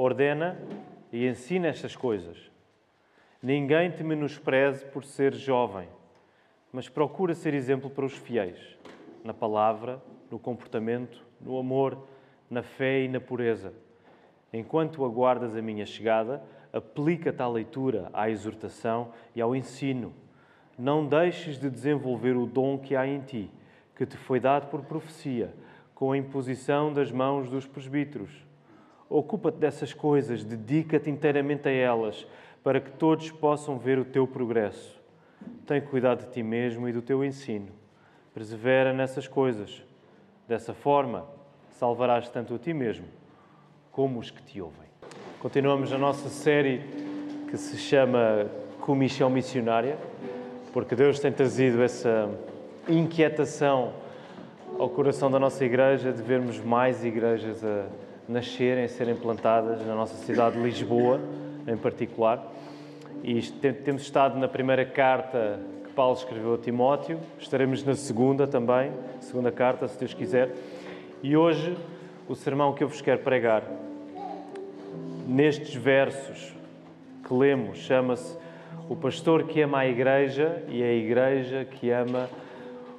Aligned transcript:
ordena 0.00 0.56
e 1.12 1.26
ensina 1.26 1.66
estas 1.66 1.96
coisas. 1.96 2.52
Ninguém 3.42 3.90
te 3.90 4.04
menospreze 4.04 4.84
por 4.86 5.04
ser 5.04 5.34
jovem, 5.34 5.88
mas 6.72 6.88
procura 6.88 7.34
ser 7.34 7.52
exemplo 7.52 7.90
para 7.90 8.04
os 8.04 8.12
fiéis, 8.12 8.78
na 9.24 9.34
palavra, 9.34 10.00
no 10.30 10.38
comportamento, 10.38 11.26
no 11.40 11.58
amor, 11.58 12.06
na 12.48 12.62
fé 12.62 13.02
e 13.02 13.08
na 13.08 13.20
pureza. 13.20 13.72
Enquanto 14.52 15.04
aguardas 15.04 15.56
a 15.56 15.60
minha 15.60 15.84
chegada, 15.84 16.44
aplica-te 16.72 17.42
à 17.42 17.48
leitura, 17.48 18.08
à 18.12 18.30
exortação 18.30 19.12
e 19.34 19.40
ao 19.40 19.56
ensino. 19.56 20.14
Não 20.78 21.04
deixes 21.04 21.58
de 21.58 21.68
desenvolver 21.68 22.36
o 22.36 22.46
dom 22.46 22.78
que 22.78 22.94
há 22.94 23.04
em 23.04 23.20
ti, 23.20 23.50
que 23.96 24.06
te 24.06 24.16
foi 24.16 24.38
dado 24.38 24.68
por 24.68 24.82
profecia, 24.82 25.52
com 25.92 26.12
a 26.12 26.16
imposição 26.16 26.92
das 26.92 27.10
mãos 27.10 27.50
dos 27.50 27.66
presbíteros. 27.66 28.47
Ocupa-te 29.10 29.58
dessas 29.58 29.94
coisas, 29.94 30.44
dedica-te 30.44 31.08
inteiramente 31.08 31.68
a 31.68 31.72
elas, 31.72 32.26
para 32.62 32.80
que 32.80 32.90
todos 32.90 33.30
possam 33.30 33.78
ver 33.78 33.98
o 33.98 34.04
teu 34.04 34.26
progresso. 34.26 35.00
Tem 35.66 35.80
cuidado 35.80 36.26
de 36.26 36.32
ti 36.32 36.42
mesmo 36.42 36.88
e 36.88 36.92
do 36.92 37.00
teu 37.00 37.24
ensino. 37.24 37.68
Persevera 38.34 38.92
nessas 38.92 39.26
coisas. 39.26 39.82
Dessa 40.46 40.74
forma, 40.74 41.26
salvarás 41.70 42.28
tanto 42.28 42.54
a 42.54 42.58
ti 42.58 42.74
mesmo 42.74 43.06
como 43.90 44.18
os 44.18 44.30
que 44.30 44.42
te 44.42 44.60
ouvem. 44.60 44.88
Continuamos 45.40 45.92
a 45.92 45.98
nossa 45.98 46.28
série 46.28 46.82
que 47.48 47.56
se 47.56 47.76
chama 47.78 48.50
Comissão 48.80 49.30
Missionária, 49.30 49.96
porque 50.72 50.94
Deus 50.94 51.18
tem 51.18 51.32
trazido 51.32 51.82
essa 51.82 52.28
inquietação 52.88 53.92
ao 54.78 54.88
coração 54.88 55.30
da 55.30 55.38
nossa 55.38 55.64
igreja 55.64 56.12
de 56.12 56.22
vermos 56.22 56.60
mais 56.60 57.04
igrejas 57.04 57.64
a 57.64 57.86
nascerem, 58.28 58.86
serem 58.86 59.16
plantadas 59.16 59.84
na 59.86 59.94
nossa 59.94 60.14
cidade 60.24 60.56
de 60.56 60.62
Lisboa, 60.62 61.18
em 61.66 61.76
particular. 61.76 62.52
E 63.24 63.40
temos 63.42 64.02
estado 64.02 64.38
na 64.38 64.46
primeira 64.46 64.84
carta 64.84 65.58
que 65.84 65.92
Paulo 65.92 66.16
escreveu 66.16 66.54
a 66.54 66.58
Timóteo, 66.58 67.18
estaremos 67.38 67.82
na 67.82 67.94
segunda 67.94 68.46
também, 68.46 68.92
segunda 69.20 69.50
carta, 69.50 69.88
se 69.88 69.98
Deus 69.98 70.12
quiser. 70.12 70.54
E 71.22 71.36
hoje 71.36 71.76
o 72.28 72.34
sermão 72.34 72.74
que 72.74 72.84
eu 72.84 72.88
vos 72.88 73.00
quero 73.00 73.20
pregar 73.20 73.64
nestes 75.26 75.74
versos 75.74 76.54
que 77.26 77.34
lemos 77.34 77.78
chama-se 77.78 78.36
O 78.88 78.94
Pastor 78.94 79.44
que 79.44 79.60
ama 79.62 79.78
a 79.78 79.88
Igreja 79.88 80.62
e 80.68 80.82
a 80.82 80.92
Igreja 80.92 81.64
que 81.64 81.90
ama 81.90 82.28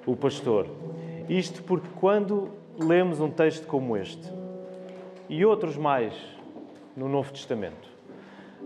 o 0.05 0.16
Pastor. 0.16 0.67
Isto 1.30 1.64
porque 1.64 1.88
quando 1.99 2.49
lemos 2.77 3.19
um 3.19 3.30
texto 3.30 3.66
como 3.67 3.95
este 3.95 4.39
e 5.30 5.45
outros 5.45 5.77
mais 5.77 6.13
no 6.97 7.08
Novo 7.08 7.31
Testamento, 7.31 7.88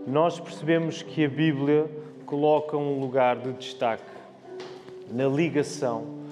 nós 0.06 0.40
percebemos 0.40 1.02
que 1.02 1.24
a 1.24 1.28
Bíblia 1.28 1.88
coloca 2.26 2.76
um 2.76 2.98
lugar 2.98 3.36
de 3.36 3.52
destaque 3.52 4.02
na 5.10 5.28
ligação 5.28 6.24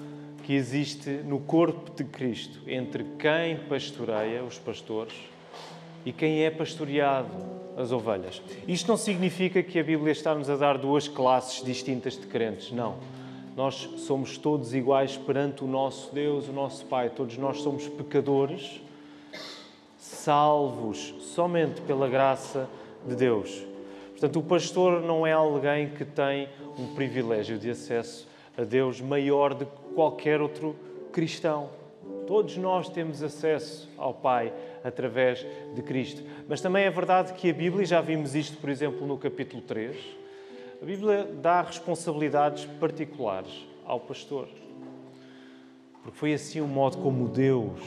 que 0.43 0.53
existe 0.53 1.09
no 1.09 1.39
corpo 1.39 1.91
de 1.95 2.03
Cristo 2.03 2.59
entre 2.67 3.05
quem 3.17 3.57
pastoreia, 3.69 4.43
os 4.43 4.59
pastores, 4.59 5.13
e 6.05 6.11
quem 6.11 6.43
é 6.43 6.51
pastoreado, 6.51 7.29
as 7.77 7.91
ovelhas. 7.91 8.41
Isto 8.67 8.89
não 8.89 8.97
significa 8.97 9.63
que 9.63 9.79
a 9.79 9.83
Bíblia 9.83 10.11
está-nos 10.11 10.49
a 10.49 10.55
dar 10.55 10.77
duas 10.77 11.07
classes 11.07 11.63
distintas 11.63 12.17
de 12.17 12.27
crentes, 12.27 12.71
não. 12.71 12.97
Nós 13.55 13.89
somos 13.97 14.37
todos 14.37 14.73
iguais 14.73 15.15
perante 15.15 15.63
o 15.63 15.67
nosso 15.67 16.13
Deus, 16.13 16.47
o 16.49 16.51
nosso 16.51 16.85
Pai. 16.85 17.09
Todos 17.09 17.37
nós 17.37 17.61
somos 17.61 17.87
pecadores, 17.87 18.81
salvos 20.23 21.13
somente 21.19 21.81
pela 21.81 22.07
graça 22.07 22.69
de 23.05 23.13
Deus. 23.13 23.65
Portanto, 24.11 24.39
o 24.39 24.43
pastor 24.43 25.01
não 25.01 25.27
é 25.27 25.33
alguém 25.33 25.89
que 25.89 26.05
tem 26.05 26.47
um 26.79 26.95
privilégio 26.95 27.59
de 27.59 27.69
acesso 27.69 28.25
a 28.57 28.63
Deus 28.63 29.01
maior 29.01 29.53
do 29.53 29.65
que 29.65 29.93
qualquer 29.93 30.39
outro 30.39 30.77
cristão. 31.11 31.69
Todos 32.25 32.55
nós 32.55 32.87
temos 32.87 33.21
acesso 33.21 33.89
ao 33.97 34.13
Pai 34.13 34.53
através 34.81 35.45
de 35.75 35.81
Cristo. 35.81 36.23
Mas 36.47 36.61
também 36.61 36.85
é 36.85 36.89
verdade 36.89 37.33
que 37.33 37.49
a 37.49 37.53
Bíblia, 37.53 37.85
já 37.85 37.99
vimos 37.99 38.33
isto, 38.33 38.55
por 38.57 38.69
exemplo, 38.69 39.05
no 39.05 39.17
capítulo 39.17 39.61
3, 39.61 39.97
a 40.81 40.85
Bíblia 40.85 41.27
dá 41.41 41.61
responsabilidades 41.61 42.63
particulares 42.79 43.67
ao 43.85 43.99
pastor. 43.99 44.47
Porque 46.01 46.17
foi 46.17 46.33
assim 46.33 46.61
o 46.61 46.67
modo 46.67 46.97
como 46.99 47.27
Deus 47.27 47.81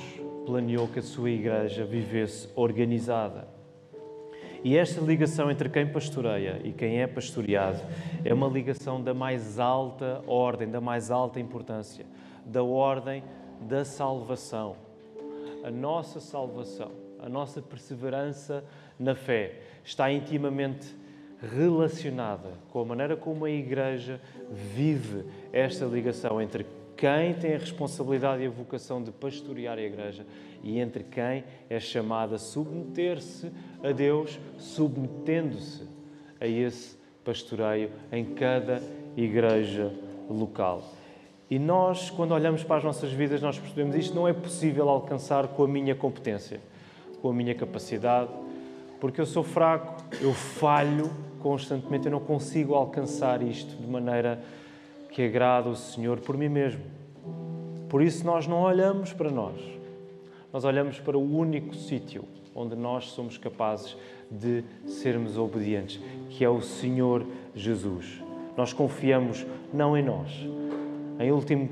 planeou 0.47 0.87
que 0.87 1.01
a 1.01 1.03
sua 1.03 1.29
igreja 1.29 1.85
vivesse 1.85 2.49
organizada. 2.55 3.49
E 4.65 4.77
esta 4.77 5.01
ligação 5.01 5.51
entre 5.51 5.69
quem 5.69 5.87
pastoreia 5.87 6.61
e 6.65 6.73
quem 6.73 7.03
é 7.03 7.07
pastoreado 7.07 7.81
é 8.25 8.33
uma 8.33 8.49
ligação 8.49 9.03
da 9.03 9.13
mais 9.13 9.59
alta 9.59 10.23
ordem, 10.27 10.71
da 10.71 10.81
mais 10.81 11.11
alta 11.11 11.39
importância, 11.39 12.07
da 12.45 12.63
ordem 12.63 13.23
da 13.61 13.85
salvação. 13.85 14.77
A 15.63 15.71
nossa 15.71 16.21
salvação, 16.21 16.91
a 17.19 17.29
nossa 17.29 17.61
perseverança 17.61 18.65
na 18.99 19.15
fé 19.15 19.61
está 19.85 20.11
intimamente 20.11 20.95
relacionada 21.41 22.51
com 22.71 22.81
a 22.81 22.85
maneira 22.85 23.17
como 23.17 23.45
a 23.45 23.51
Igreja 23.51 24.21
vive 24.51 25.25
esta 25.53 25.85
ligação 25.85 26.41
entre 26.41 26.65
quem 26.97 27.35
tem 27.35 27.55
a 27.55 27.59
responsabilidade 27.59 28.43
e 28.43 28.47
a 28.47 28.51
vocação 28.51 29.03
de 29.03 29.11
pastorear 29.11 29.79
a 29.79 29.83
Igreja 29.83 30.27
e 30.63 30.81
entre 30.81 31.05
quem 31.05 31.45
é 31.69 31.79
chamado 31.79 32.35
a 32.35 32.39
submeter-se 32.39 33.53
a 33.83 33.93
Deus, 33.93 34.39
submetendo-se 34.59 35.85
a 36.41 36.47
esse 36.47 36.97
pastoreio 37.25 37.91
em 38.11 38.25
cada 38.25 38.83
igreja 39.17 39.93
local. 40.29 40.83
E 41.51 41.59
nós, 41.59 42.11
quando 42.11 42.33
olhamos 42.33 42.65
para 42.65 42.77
as 42.77 42.85
nossas 42.85 43.13
vidas, 43.13 43.41
nós 43.41 43.59
percebemos 43.59 43.95
isto 43.95 44.15
não 44.15 44.27
é 44.27 44.33
possível 44.33 44.89
alcançar 44.89 45.47
com 45.49 45.65
a 45.65 45.69
minha 45.69 45.95
competência, 45.95 46.61
com 47.23 47.31
a 47.31 47.33
minha 47.33 47.55
capacidade, 47.55 48.31
porque 49.01 49.21
eu 49.21 49.27
sou 49.27 49.45
fraco, 49.45 50.03
eu 50.21 50.33
falho 50.33 51.11
constantemente, 51.41 52.07
eu 52.07 52.13
não 52.13 52.21
consigo 52.21 52.75
alcançar 52.75 53.43
isto 53.43 53.77
de 53.77 53.87
maneira 53.87 54.41
que 55.17 55.23
agrada 55.23 55.71
o 55.71 55.75
Senhor 55.75 56.21
por 56.21 56.37
mim 56.37 56.51
mesmo. 56.51 56.85
Por 57.89 58.03
isso 58.03 58.27
nós 58.27 58.47
não 58.47 58.61
olhamos 58.61 59.15
para 59.15 59.31
nós. 59.31 59.59
Nós 60.53 60.63
olhamos 60.63 61.01
para 61.01 61.17
o 61.17 61.39
único 61.39 61.75
sítio 61.75 62.27
onde 62.55 62.77
nós 62.77 63.07
somos 63.07 63.39
capazes 63.39 63.97
de 64.31 64.63
sermos 64.85 65.39
obedientes, 65.39 65.99
que 66.29 66.45
é 66.45 66.51
o 66.51 66.61
Senhor 66.61 67.27
Jesus. 67.55 68.23
Nós 68.59 68.75
confiamos 68.75 69.47
não 69.73 69.97
em 69.97 70.03
nós, 70.03 70.31
em 71.19 71.33
último 71.33 71.71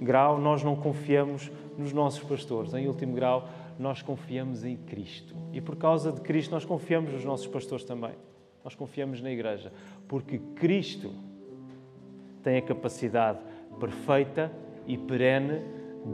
grau, 0.00 0.40
nós 0.40 0.64
não 0.64 0.74
confiamos 0.74 1.52
nos 1.78 1.92
nossos 1.92 2.24
pastores. 2.24 2.74
Em 2.74 2.88
último 2.88 3.14
grau, 3.14 3.48
nós 3.78 4.02
confiamos 4.02 4.64
em 4.64 4.76
Cristo. 4.76 5.32
E 5.52 5.60
por 5.60 5.76
causa 5.76 6.10
de 6.10 6.20
Cristo, 6.22 6.50
nós 6.50 6.64
confiamos 6.64 7.12
nos 7.12 7.24
nossos 7.24 7.46
pastores 7.46 7.84
também. 7.84 8.14
Nós 8.64 8.74
confiamos 8.74 9.20
na 9.20 9.30
Igreja. 9.30 9.72
Porque 10.08 10.40
Cristo 10.56 11.12
tem 12.44 12.58
a 12.58 12.62
capacidade 12.62 13.38
perfeita 13.80 14.52
e 14.86 14.96
perene 14.96 15.62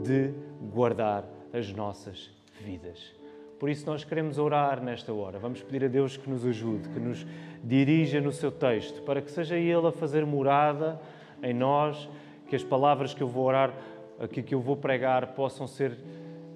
de 0.03 0.33
guardar 0.73 1.25
as 1.53 1.71
nossas 1.73 2.31
vidas. 2.59 3.13
Por 3.59 3.69
isso, 3.69 3.85
nós 3.85 4.03
queremos 4.03 4.39
orar 4.39 4.81
nesta 4.81 5.13
hora. 5.13 5.37
Vamos 5.37 5.61
pedir 5.61 5.85
a 5.85 5.87
Deus 5.87 6.17
que 6.17 6.27
nos 6.27 6.43
ajude, 6.45 6.89
que 6.89 6.99
nos 6.99 7.27
dirija 7.63 8.19
no 8.19 8.31
seu 8.31 8.51
texto, 8.51 9.03
para 9.03 9.21
que 9.21 9.29
seja 9.29 9.55
Ele 9.55 9.85
a 9.85 9.91
fazer 9.91 10.25
morada 10.25 10.99
em 11.43 11.53
nós 11.53 12.09
que 12.47 12.55
as 12.55 12.63
palavras 12.63 13.13
que 13.13 13.21
eu 13.21 13.27
vou 13.27 13.45
orar, 13.45 13.71
que 14.29 14.53
eu 14.53 14.59
vou 14.59 14.75
pregar, 14.75 15.35
possam 15.35 15.67
ser 15.67 15.95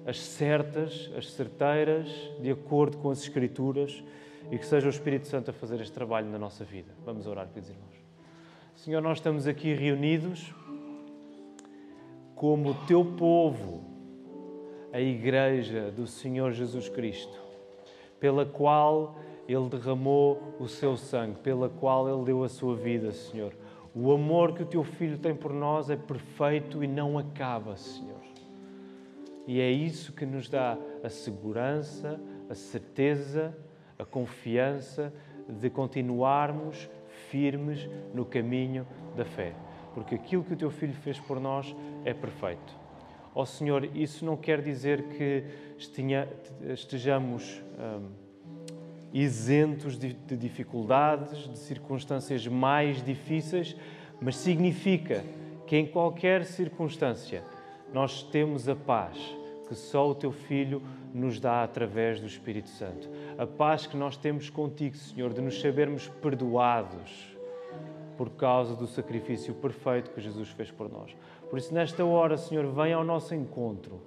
as 0.04 0.20
certas, 0.20 1.10
as 1.16 1.30
certeiras, 1.30 2.08
de 2.40 2.50
acordo 2.50 2.98
com 2.98 3.10
as 3.10 3.20
Escrituras, 3.22 4.02
e 4.50 4.58
que 4.58 4.66
seja 4.66 4.86
o 4.86 4.90
Espírito 4.90 5.26
Santo 5.26 5.50
a 5.50 5.54
fazer 5.54 5.80
este 5.80 5.92
trabalho 5.92 6.28
na 6.28 6.38
nossa 6.38 6.64
vida. 6.64 6.92
Vamos 7.04 7.26
orar, 7.26 7.46
queridos 7.48 7.70
irmãos. 7.70 7.95
Senhor, 8.76 9.02
nós 9.02 9.18
estamos 9.18 9.46
aqui 9.46 9.74
reunidos 9.74 10.54
como 12.34 12.70
o 12.70 12.74
teu 12.86 13.04
povo, 13.04 13.84
a 14.92 15.00
Igreja 15.00 15.90
do 15.90 16.06
Senhor 16.06 16.52
Jesus 16.52 16.88
Cristo, 16.88 17.36
pela 18.20 18.46
qual 18.46 19.16
Ele 19.48 19.68
derramou 19.68 20.54
o 20.60 20.68
seu 20.68 20.96
sangue, 20.96 21.38
pela 21.40 21.68
qual 21.68 22.08
Ele 22.08 22.24
deu 22.24 22.44
a 22.44 22.48
sua 22.48 22.76
vida, 22.76 23.10
Senhor 23.12 23.52
o 23.98 24.12
amor 24.12 24.52
que 24.52 24.62
o 24.62 24.66
teu 24.66 24.84
filho 24.84 25.16
tem 25.16 25.34
por 25.34 25.54
nós 25.54 25.88
é 25.88 25.96
perfeito 25.96 26.84
e 26.84 26.86
não 26.86 27.16
acaba, 27.16 27.78
Senhor. 27.78 28.20
E 29.46 29.58
é 29.58 29.70
isso 29.70 30.12
que 30.12 30.26
nos 30.26 30.50
dá 30.50 30.76
a 31.02 31.08
segurança, 31.08 32.20
a 32.50 32.54
certeza, 32.54 33.56
a 33.98 34.04
confiança 34.04 35.10
de 35.48 35.70
continuarmos 35.70 36.90
firmes 37.30 37.88
no 38.14 38.24
caminho 38.24 38.86
da 39.16 39.24
fé. 39.24 39.52
Porque 39.94 40.14
aquilo 40.14 40.44
que 40.44 40.52
o 40.52 40.56
teu 40.56 40.70
filho 40.70 40.94
fez 40.94 41.18
por 41.18 41.40
nós 41.40 41.74
é 42.04 42.12
perfeito. 42.12 42.74
Ó 43.34 43.42
oh, 43.42 43.46
Senhor, 43.46 43.84
isso 43.94 44.24
não 44.24 44.36
quer 44.36 44.62
dizer 44.62 45.02
que 45.08 45.44
estejamos 46.66 47.62
hum, 47.78 48.08
isentos 49.12 49.98
de 49.98 50.14
dificuldades, 50.36 51.48
de 51.48 51.58
circunstâncias 51.58 52.46
mais 52.46 53.02
difíceis, 53.02 53.76
mas 54.20 54.36
significa 54.36 55.22
que 55.66 55.76
em 55.76 55.86
qualquer 55.86 56.44
circunstância 56.44 57.42
nós 57.92 58.22
temos 58.22 58.68
a 58.68 58.76
paz 58.76 59.18
que 59.68 59.74
só 59.74 60.08
o 60.08 60.14
Teu 60.14 60.32
Filho 60.32 60.82
nos 61.14 61.40
dá 61.40 61.62
através 61.62 62.20
do 62.20 62.26
Espírito 62.26 62.68
Santo. 62.68 63.08
A 63.38 63.46
paz 63.46 63.86
que 63.86 63.96
nós 63.96 64.16
temos 64.16 64.50
contigo, 64.50 64.96
Senhor, 64.96 65.32
de 65.32 65.40
nos 65.40 65.60
sabermos 65.60 66.08
perdoados 66.08 67.36
por 68.16 68.30
causa 68.30 68.74
do 68.74 68.86
sacrifício 68.86 69.54
perfeito 69.54 70.10
que 70.10 70.20
Jesus 70.20 70.48
fez 70.50 70.70
por 70.70 70.90
nós. 70.90 71.14
Por 71.50 71.58
isso, 71.58 71.72
nesta 71.72 72.04
hora, 72.04 72.36
Senhor, 72.36 72.66
vem 72.72 72.92
ao 72.92 73.04
nosso 73.04 73.34
encontro. 73.34 74.00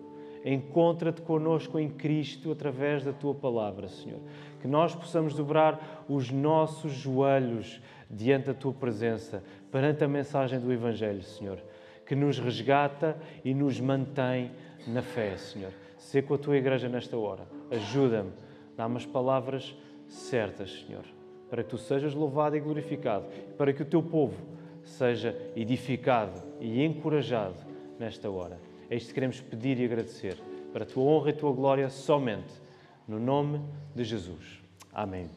Encontra-te 0.44 1.22
conosco 1.22 1.78
em 1.78 1.90
Cristo 1.90 2.52
através 2.52 3.04
da 3.04 3.12
tua 3.12 3.36
palavra, 3.36 3.88
Senhor. 3.88 4.20
Que 4.62 4.68
nós 4.68 4.96
possamos 4.96 5.34
dobrar 5.34 6.06
os 6.08 6.32
nossos 6.32 6.92
joelhos 6.94 7.82
diante 8.10 8.48
da 8.48 8.54
tua 8.54 8.74
presença, 8.74 9.44
perante 9.72 10.04
a 10.04 10.08
mensagem 10.08 10.60
do 10.60 10.74
Evangelho, 10.74 11.22
Senhor, 11.22 11.60
que 12.06 12.16
nos 12.16 12.40
resgata 12.40 13.16
e 13.46 13.54
nos 13.54 13.80
mantém 13.80 14.52
na 14.88 15.02
fé, 15.02 15.38
Senhor. 15.38 15.72
Sê 16.00 16.24
com 16.24 16.34
a 16.34 16.38
tua 16.38 16.58
igreja 16.58 16.90
nesta 16.90 17.16
hora. 17.16 17.48
Ajuda-me, 17.70 18.32
dá-me 18.76 18.98
as 18.98 19.06
palavras 19.06 19.76
certas, 20.08 20.72
Senhor 20.72 21.06
para 21.50 21.64
que 21.64 21.70
tu 21.70 21.78
sejas 21.78 22.14
louvado 22.14 22.56
e 22.56 22.60
glorificado, 22.60 23.26
para 23.58 23.74
que 23.74 23.82
o 23.82 23.86
teu 23.86 24.04
povo 24.04 24.38
seja 24.84 25.36
edificado 25.56 26.42
e 26.60 26.84
encorajado 26.84 27.58
nesta 27.98 28.30
hora. 28.30 28.60
É 28.90 28.96
isto 28.96 29.08
que 29.08 29.16
queremos 29.16 29.42
pedir 29.42 29.80
e 29.80 29.86
agradecer, 29.86 30.38
para 30.72 30.84
a 30.84 30.88
tua 30.88 31.04
honra 31.04 31.32
e 31.32 31.34
a 31.34 31.36
tua 31.36 31.52
glória 31.52 31.90
somente, 31.90 32.54
no 33.08 33.20
nome 33.20 33.60
de 33.96 34.04
Jesus. 34.04 34.62
Amém. 34.94 35.30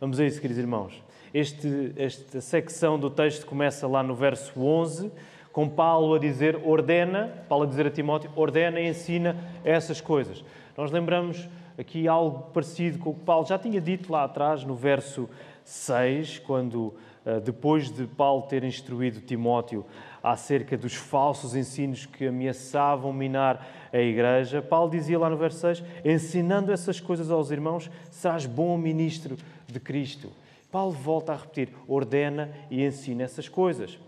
Vamos 0.00 0.20
a 0.20 0.24
isso, 0.24 0.40
queridos 0.40 0.62
irmãos. 0.62 1.02
Este, 1.34 1.92
esta 1.96 2.40
secção 2.40 2.98
do 2.98 3.10
texto 3.10 3.44
começa 3.46 3.86
lá 3.86 4.02
no 4.02 4.14
verso 4.14 4.58
11, 4.60 5.10
com 5.56 5.70
Paulo 5.70 6.12
a 6.12 6.18
dizer, 6.18 6.60
ordena, 6.66 7.32
Paulo 7.48 7.64
a 7.64 7.66
dizer 7.66 7.86
a 7.86 7.90
Timóteo, 7.90 8.30
ordena 8.36 8.78
e 8.78 8.88
ensina 8.88 9.34
essas 9.64 10.02
coisas. 10.02 10.44
Nós 10.76 10.90
lembramos 10.90 11.48
aqui 11.78 12.06
algo 12.06 12.50
parecido 12.50 12.98
com 12.98 13.08
o 13.08 13.14
que 13.14 13.20
Paulo 13.20 13.46
já 13.46 13.58
tinha 13.58 13.80
dito 13.80 14.12
lá 14.12 14.24
atrás, 14.24 14.64
no 14.64 14.74
verso 14.74 15.26
6, 15.64 16.40
quando, 16.40 16.92
eh, 17.24 17.40
depois 17.40 17.90
de 17.90 18.06
Paulo 18.06 18.42
ter 18.42 18.64
instruído 18.64 19.22
Timóteo 19.22 19.86
acerca 20.22 20.76
dos 20.76 20.92
falsos 20.92 21.56
ensinos 21.56 22.04
que 22.04 22.26
ameaçavam 22.26 23.10
minar 23.10 23.66
a 23.90 23.98
igreja, 23.98 24.60
Paulo 24.60 24.90
dizia 24.90 25.18
lá 25.18 25.30
no 25.30 25.38
verso 25.38 25.60
6: 25.60 25.82
ensinando 26.04 26.70
essas 26.70 27.00
coisas 27.00 27.30
aos 27.30 27.50
irmãos, 27.50 27.90
serás 28.10 28.44
bom 28.44 28.76
ministro 28.76 29.38
de 29.66 29.80
Cristo. 29.80 30.30
Paulo 30.70 30.92
volta 30.92 31.32
a 31.32 31.36
repetir: 31.36 31.70
ordena 31.88 32.50
e 32.70 32.84
ensina 32.84 33.22
essas 33.22 33.48
coisas. 33.48 33.98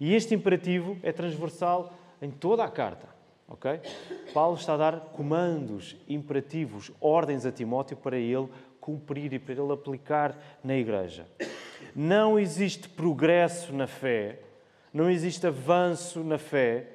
E 0.00 0.14
este 0.14 0.34
imperativo 0.34 0.96
é 1.02 1.12
transversal 1.12 1.92
em 2.20 2.30
toda 2.30 2.64
a 2.64 2.70
carta. 2.70 3.08
Ok? 3.48 3.80
Paulo 4.34 4.56
está 4.56 4.74
a 4.74 4.76
dar 4.76 5.00
comandos, 5.12 5.96
imperativos, 6.06 6.92
ordens 7.00 7.46
a 7.46 7.52
Timóteo 7.52 7.96
para 7.96 8.18
ele 8.18 8.48
cumprir 8.80 9.32
e 9.32 9.38
para 9.38 9.54
ele 9.54 9.72
aplicar 9.72 10.36
na 10.62 10.76
igreja. 10.76 11.26
Não 11.94 12.38
existe 12.38 12.88
progresso 12.88 13.72
na 13.72 13.86
fé, 13.86 14.40
não 14.92 15.10
existe 15.10 15.46
avanço 15.46 16.22
na 16.22 16.38
fé 16.38 16.86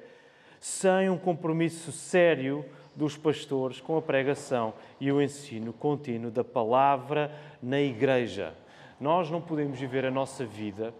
sem 0.60 1.10
um 1.10 1.18
compromisso 1.18 1.92
sério 1.92 2.64
dos 2.94 3.16
pastores 3.16 3.80
com 3.80 3.96
a 3.96 4.02
pregação 4.02 4.72
e 5.00 5.10
o 5.10 5.20
ensino 5.20 5.72
contínuo 5.72 6.30
da 6.30 6.44
palavra 6.44 7.30
na 7.62 7.80
igreja. 7.80 8.54
Nós 9.00 9.30
não 9.30 9.40
podemos 9.40 9.78
viver 9.78 10.06
a 10.06 10.10
nossa 10.10 10.44
vida 10.46 10.94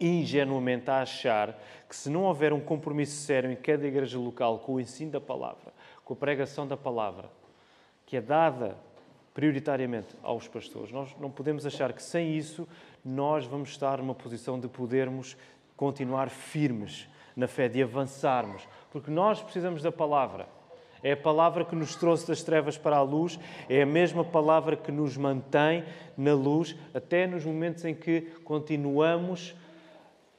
ingenuamente 0.00 0.90
a 0.90 1.02
achar 1.02 1.58
que 1.88 1.96
se 1.96 2.10
não 2.10 2.24
houver 2.24 2.52
um 2.52 2.60
compromisso 2.60 3.22
sério 3.22 3.50
em 3.50 3.56
cada 3.56 3.86
igreja 3.86 4.18
local 4.18 4.58
com 4.58 4.74
o 4.74 4.80
ensino 4.80 5.10
da 5.10 5.20
palavra, 5.20 5.72
com 6.04 6.12
a 6.14 6.16
pregação 6.16 6.66
da 6.66 6.76
palavra, 6.76 7.30
que 8.06 8.16
é 8.16 8.20
dada 8.20 8.76
prioritariamente 9.34 10.08
aos 10.22 10.48
pastores, 10.48 10.90
nós 10.90 11.14
não 11.20 11.30
podemos 11.30 11.64
achar 11.64 11.92
que 11.92 12.02
sem 12.02 12.36
isso 12.36 12.66
nós 13.04 13.46
vamos 13.46 13.70
estar 13.70 13.98
numa 13.98 14.14
posição 14.14 14.58
de 14.58 14.68
podermos 14.68 15.36
continuar 15.76 16.28
firmes 16.28 17.08
na 17.36 17.46
fé, 17.46 17.68
de 17.68 17.80
avançarmos, 17.82 18.66
porque 18.90 19.10
nós 19.10 19.40
precisamos 19.40 19.80
da 19.80 19.92
palavra. 19.92 20.48
É 21.02 21.12
a 21.12 21.16
palavra 21.16 21.64
que 21.64 21.76
nos 21.76 21.94
trouxe 21.94 22.26
das 22.26 22.42
trevas 22.42 22.76
para 22.76 22.96
a 22.96 23.02
luz, 23.02 23.38
é 23.68 23.82
a 23.82 23.86
mesma 23.86 24.24
palavra 24.24 24.76
que 24.76 24.90
nos 24.90 25.16
mantém 25.16 25.84
na 26.16 26.34
luz, 26.34 26.74
até 26.92 27.26
nos 27.26 27.44
momentos 27.44 27.84
em 27.84 27.94
que 27.94 28.22
continuamos 28.42 29.54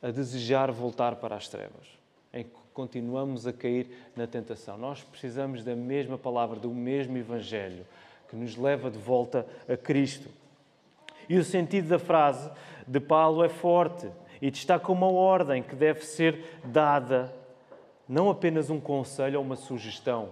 a 0.01 0.12
desejar 0.12 0.72
voltar 0.72 1.16
para 1.16 1.36
as 1.36 1.48
trevas, 1.48 1.88
em 2.34 2.44
que 2.44 2.51
continuamos 2.74 3.46
a 3.46 3.54
cair 3.54 3.90
na 4.16 4.25
tentação. 4.25 4.78
Nós 4.78 5.04
precisamos 5.04 5.63
da 5.63 5.75
mesma 5.75 6.18
palavra, 6.18 6.60
do 6.60 6.69
mesmo 6.69 7.18
Evangelho, 7.18 7.86
que 8.30 8.36
nos 8.36 8.56
leva 8.56 8.90
de 8.90 8.98
volta 8.98 9.46
a 9.68 9.75
Cristo. 9.75 10.30
E 11.28 11.38
o 11.38 11.44
sentido 11.44 11.90
da 11.90 12.00
frase 12.00 12.50
de 12.88 13.00
Paulo 13.00 13.44
é 13.44 13.50
forte 13.50 14.10
e 14.42 14.50
destaca 14.50 14.92
uma 14.92 15.12
ordem 15.12 15.62
que 15.62 15.75
deve 15.75 16.06
ser 16.06 16.60
dada, 16.63 17.34
não 18.07 18.30
apenas 18.30 18.69
um 18.69 18.80
conselho 18.80 19.40
ou 19.40 19.45
uma 19.45 19.56
sugestão. 19.56 20.30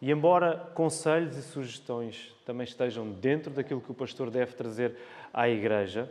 E 0.00 0.10
embora 0.10 0.56
conselhos 0.74 1.36
e 1.36 1.42
sugestões 1.42 2.34
também 2.44 2.64
estejam 2.64 3.10
dentro 3.10 3.52
daquilo 3.52 3.80
que 3.80 3.90
o 3.90 3.94
pastor 3.94 4.30
deve 4.30 4.52
trazer 4.52 4.96
à 5.32 5.48
igreja, 5.48 6.10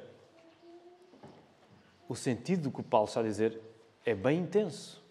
o 2.08 2.16
sentido 2.16 2.64
do 2.64 2.72
que 2.72 2.84
Paulo 2.84 3.08
está 3.08 3.20
a 3.20 3.24
dizer 3.24 3.60
é 4.06 4.14
bem 4.14 4.40
intenso. 4.40 5.04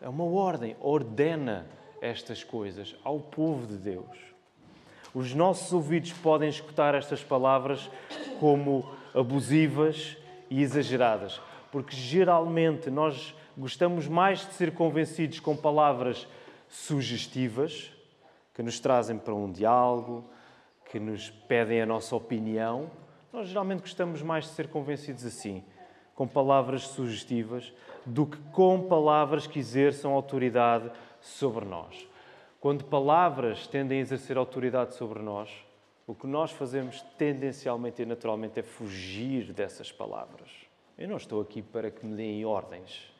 É 0.00 0.08
uma 0.08 0.24
ordem, 0.24 0.76
ordena 0.80 1.66
estas 2.00 2.44
coisas 2.44 2.94
ao 3.02 3.18
povo 3.18 3.66
de 3.66 3.76
Deus. 3.76 4.16
Os 5.14 5.34
nossos 5.34 5.72
ouvidos 5.72 6.12
podem 6.12 6.48
escutar 6.48 6.94
estas 6.94 7.24
palavras 7.24 7.90
como 8.38 8.88
abusivas 9.14 10.16
e 10.50 10.62
exageradas, 10.62 11.40
porque 11.72 11.96
geralmente 11.96 12.90
nós 12.90 13.34
gostamos 13.56 14.06
mais 14.06 14.46
de 14.46 14.52
ser 14.52 14.72
convencidos 14.72 15.40
com 15.40 15.56
palavras 15.56 16.28
sugestivas, 16.68 17.90
que 18.54 18.62
nos 18.62 18.78
trazem 18.78 19.18
para 19.18 19.34
um 19.34 19.50
diálogo, 19.50 20.24
que 20.90 21.00
nos 21.00 21.30
pedem 21.30 21.80
a 21.80 21.86
nossa 21.86 22.14
opinião. 22.14 22.90
Nós 23.32 23.48
geralmente 23.48 23.80
gostamos 23.80 24.22
mais 24.22 24.44
de 24.44 24.50
ser 24.50 24.68
convencidos 24.68 25.24
assim 25.24 25.64
com 26.18 26.26
palavras 26.26 26.82
sugestivas 26.82 27.72
do 28.04 28.26
que 28.26 28.38
com 28.50 28.88
palavras 28.88 29.46
que 29.46 29.60
exerçam 29.60 30.12
autoridade 30.12 30.90
sobre 31.20 31.64
nós. 31.64 32.08
Quando 32.60 32.84
palavras 32.84 33.68
tendem 33.68 33.98
a 33.98 34.00
exercer 34.00 34.36
autoridade 34.36 34.96
sobre 34.96 35.20
nós, 35.20 35.48
o 36.08 36.16
que 36.16 36.26
nós 36.26 36.50
fazemos 36.50 37.02
tendencialmente 37.16 38.02
e 38.02 38.04
naturalmente 38.04 38.58
é 38.58 38.64
fugir 38.64 39.52
dessas 39.52 39.92
palavras. 39.92 40.50
Eu 40.98 41.06
não 41.06 41.18
estou 41.18 41.40
aqui 41.40 41.62
para 41.62 41.88
que 41.88 42.04
me 42.04 42.16
deem 42.16 42.44
ordens. 42.44 43.12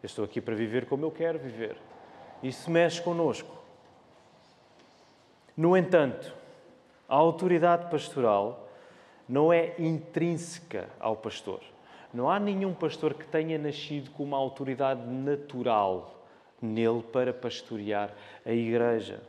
Eu 0.00 0.06
estou 0.06 0.24
aqui 0.24 0.40
para 0.40 0.54
viver 0.54 0.86
como 0.86 1.04
eu 1.04 1.10
quero 1.10 1.40
viver. 1.40 1.76
Isso 2.44 2.70
mexe 2.70 3.02
connosco. 3.02 3.56
No 5.56 5.76
entanto, 5.76 6.32
a 7.08 7.16
autoridade 7.16 7.90
pastoral 7.90 8.68
não 9.28 9.52
é 9.52 9.74
intrínseca 9.80 10.88
ao 11.00 11.16
pastor. 11.16 11.60
Não 12.16 12.30
há 12.30 12.40
nenhum 12.40 12.72
pastor 12.72 13.12
que 13.12 13.26
tenha 13.26 13.58
nascido 13.58 14.10
com 14.12 14.24
uma 14.24 14.38
autoridade 14.38 15.06
natural 15.06 16.26
nele 16.62 17.02
para 17.12 17.30
pastorear 17.30 18.10
a 18.42 18.52
igreja. 18.52 19.20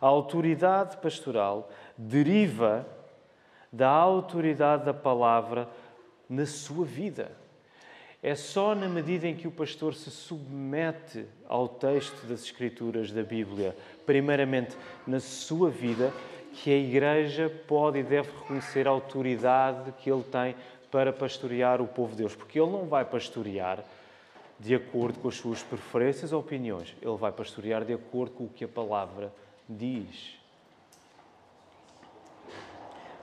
A 0.00 0.06
autoridade 0.06 0.96
pastoral 0.96 1.70
deriva 1.94 2.86
da 3.70 3.90
autoridade 3.90 4.86
da 4.86 4.94
palavra 4.94 5.68
na 6.26 6.46
sua 6.46 6.86
vida. 6.86 7.30
É 8.22 8.34
só 8.34 8.74
na 8.74 8.88
medida 8.88 9.28
em 9.28 9.36
que 9.36 9.46
o 9.46 9.52
pastor 9.52 9.94
se 9.94 10.10
submete 10.10 11.26
ao 11.46 11.68
texto 11.68 12.26
das 12.26 12.44
Escrituras 12.44 13.12
da 13.12 13.22
Bíblia, 13.22 13.76
primeiramente 14.06 14.74
na 15.06 15.20
sua 15.20 15.68
vida, 15.68 16.10
que 16.54 16.70
a 16.70 16.78
Igreja 16.78 17.52
pode 17.68 17.98
e 17.98 18.02
deve 18.02 18.30
reconhecer 18.30 18.88
a 18.88 18.90
autoridade 18.90 19.92
que 19.98 20.10
ele 20.10 20.24
tem 20.24 20.54
para 20.96 21.12
pastorear 21.12 21.82
o 21.82 21.86
povo 21.86 22.12
de 22.12 22.22
Deus, 22.22 22.34
porque 22.34 22.58
Ele 22.58 22.70
não 22.70 22.86
vai 22.86 23.04
pastorear 23.04 23.84
de 24.58 24.74
acordo 24.74 25.18
com 25.18 25.28
as 25.28 25.34
suas 25.34 25.62
preferências 25.62 26.32
ou 26.32 26.40
opiniões, 26.40 26.96
Ele 27.02 27.16
vai 27.18 27.30
pastorear 27.30 27.84
de 27.84 27.92
acordo 27.92 28.30
com 28.30 28.44
o 28.44 28.48
que 28.48 28.64
a 28.64 28.68
palavra 28.68 29.30
diz. 29.68 30.38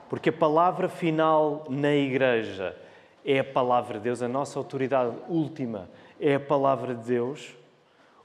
Porque 0.08 0.28
a 0.28 0.32
palavra 0.32 0.88
final 0.88 1.64
na 1.68 1.92
igreja 1.92 2.76
é 3.24 3.40
a 3.40 3.44
palavra 3.44 3.98
de 3.98 4.04
Deus, 4.04 4.22
a 4.22 4.28
nossa 4.28 4.56
autoridade 4.56 5.16
última 5.28 5.90
é 6.20 6.36
a 6.36 6.40
palavra 6.40 6.94
de 6.94 7.02
Deus. 7.02 7.56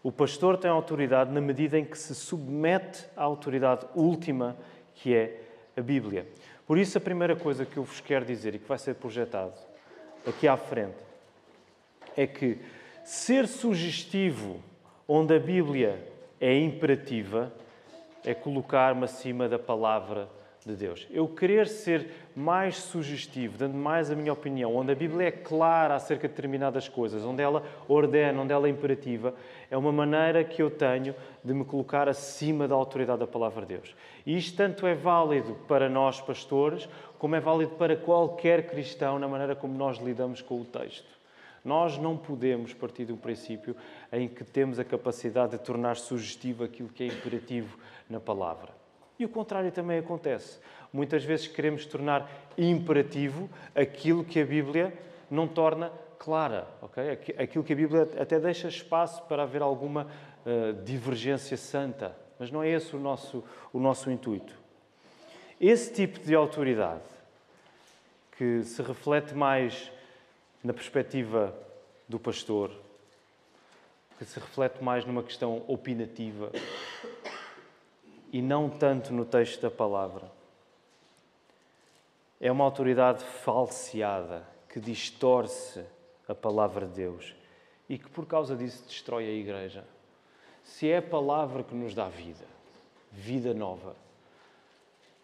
O 0.03 0.11
pastor 0.11 0.57
tem 0.57 0.69
autoridade 0.69 1.31
na 1.31 1.41
medida 1.41 1.79
em 1.79 1.85
que 1.85 1.97
se 1.97 2.13
submete 2.13 3.03
à 3.17 3.23
autoridade 3.23 3.87
última, 3.95 4.55
que 4.93 5.15
é 5.15 5.41
a 5.75 5.81
Bíblia. 5.81 6.27
Por 6.69 6.77
isso, 6.77 6.99
a 6.99 7.01
primeira 7.01 7.35
coisa 7.35 7.65
que 7.65 7.77
eu 7.77 7.83
vos 7.83 7.99
quero 7.99 8.23
dizer 8.23 8.53
e 8.53 8.59
que 8.59 8.67
vai 8.67 8.77
ser 8.77 8.93
projetado 8.93 9.55
aqui 10.23 10.47
à 10.47 10.55
frente 10.55 10.99
é 12.15 12.27
que 12.27 12.59
ser 13.03 13.47
sugestivo 13.47 14.61
onde 15.07 15.33
a 15.33 15.39
Bíblia 15.39 15.99
é 16.39 16.55
imperativa 16.55 17.51
é 18.23 18.35
colocar-me 18.35 19.03
acima 19.03 19.49
da 19.49 19.57
palavra 19.57 20.29
de 20.63 20.75
Deus. 20.75 21.07
Eu 21.09 21.27
querer 21.27 21.67
ser 21.67 22.11
mais 22.35 22.75
sugestivo, 22.75 23.57
dando 23.57 23.73
mais 23.73 24.11
a 24.11 24.15
minha 24.15 24.31
opinião, 24.31 24.75
onde 24.75 24.91
a 24.91 24.95
Bíblia 24.95 25.29
é 25.29 25.31
clara 25.31 25.95
acerca 25.95 26.27
de 26.27 26.35
determinadas 26.35 26.87
coisas, 26.87 27.23
onde 27.23 27.41
ela 27.41 27.63
ordena, 27.87 28.43
onde 28.43 28.53
ela 28.53 28.67
é 28.67 28.69
imperativa, 28.69 29.33
é 29.69 29.77
uma 29.77 29.91
maneira 29.91 30.43
que 30.43 30.61
eu 30.61 30.71
tenho 30.71 31.15
de 31.43 31.53
me 31.53 31.63
colocar 31.63 32.09
acima 32.09 32.67
da 32.67 32.75
autoridade 32.75 33.19
da 33.19 33.27
palavra 33.27 33.65
de 33.65 33.75
Deus. 33.75 33.95
E 34.25 34.37
isto 34.37 34.57
tanto 34.57 34.87
é 34.87 34.95
válido 34.95 35.55
para 35.67 35.87
nós 35.87 36.19
pastores, 36.19 36.89
como 37.17 37.35
é 37.35 37.39
válido 37.39 37.75
para 37.75 37.95
qualquer 37.95 38.67
cristão 38.67 39.19
na 39.19 39.27
maneira 39.27 39.55
como 39.55 39.77
nós 39.77 39.97
lidamos 39.97 40.41
com 40.41 40.59
o 40.59 40.65
texto. 40.65 41.19
Nós 41.63 41.97
não 41.97 42.17
podemos 42.17 42.73
partir 42.73 43.05
de 43.05 43.13
um 43.13 43.17
princípio 43.17 43.75
em 44.11 44.27
que 44.27 44.43
temos 44.43 44.79
a 44.79 44.83
capacidade 44.83 45.51
de 45.51 45.59
tornar 45.59 45.97
sugestivo 45.97 46.63
aquilo 46.63 46.89
que 46.89 47.03
é 47.03 47.07
imperativo 47.07 47.77
na 48.09 48.19
palavra. 48.19 48.69
E 49.19 49.25
o 49.25 49.29
contrário 49.29 49.71
também 49.71 49.99
acontece. 49.99 50.59
Muitas 50.91 51.23
vezes 51.23 51.47
queremos 51.47 51.85
tornar 51.85 52.31
imperativo 52.57 53.49
aquilo 53.75 54.23
que 54.23 54.39
a 54.39 54.45
Bíblia 54.45 54.93
não 55.29 55.47
torna 55.47 55.91
clara, 56.19 56.67
ok? 56.81 57.11
Aquilo 57.37 57.63
que 57.63 57.71
a 57.71 57.75
Bíblia 57.75 58.03
até 58.19 58.37
deixa 58.39 58.67
espaço 58.67 59.23
para 59.23 59.43
haver 59.43 59.61
alguma 59.61 60.05
uh, 60.45 60.83
divergência 60.83 61.55
santa, 61.55 62.15
mas 62.37 62.51
não 62.51 62.61
é 62.61 62.69
esse 62.69 62.93
o 62.93 62.99
nosso, 62.99 63.43
o 63.71 63.79
nosso 63.79 64.11
intuito. 64.11 64.53
Esse 65.59 65.93
tipo 65.93 66.19
de 66.19 66.35
autoridade, 66.35 67.01
que 68.37 68.63
se 68.63 68.81
reflete 68.81 69.33
mais 69.33 69.91
na 70.61 70.73
perspectiva 70.73 71.55
do 72.07 72.19
pastor, 72.19 72.71
que 74.17 74.25
se 74.25 74.39
reflete 74.39 74.83
mais 74.83 75.05
numa 75.05 75.23
questão 75.23 75.63
opinativa 75.67 76.51
e 78.31 78.41
não 78.41 78.69
tanto 78.69 79.13
no 79.13 79.23
texto 79.23 79.61
da 79.61 79.71
palavra. 79.71 80.29
É 82.41 82.51
uma 82.51 82.65
autoridade 82.65 83.23
falseada 83.23 84.45
que 84.67 84.79
distorce 84.79 85.83
a 86.29 86.35
palavra 86.35 86.85
de 86.85 86.93
Deus 86.93 87.35
e 87.89 87.97
que 87.97 88.09
por 88.09 88.25
causa 88.27 88.55
disso 88.55 88.83
destrói 88.87 89.25
a 89.25 89.33
igreja. 89.33 89.83
Se 90.63 90.87
é 90.89 90.97
a 90.97 91.01
palavra 91.01 91.63
que 91.63 91.73
nos 91.73 91.95
dá 91.95 92.07
vida, 92.07 92.45
vida 93.11 93.53
nova, 93.53 93.95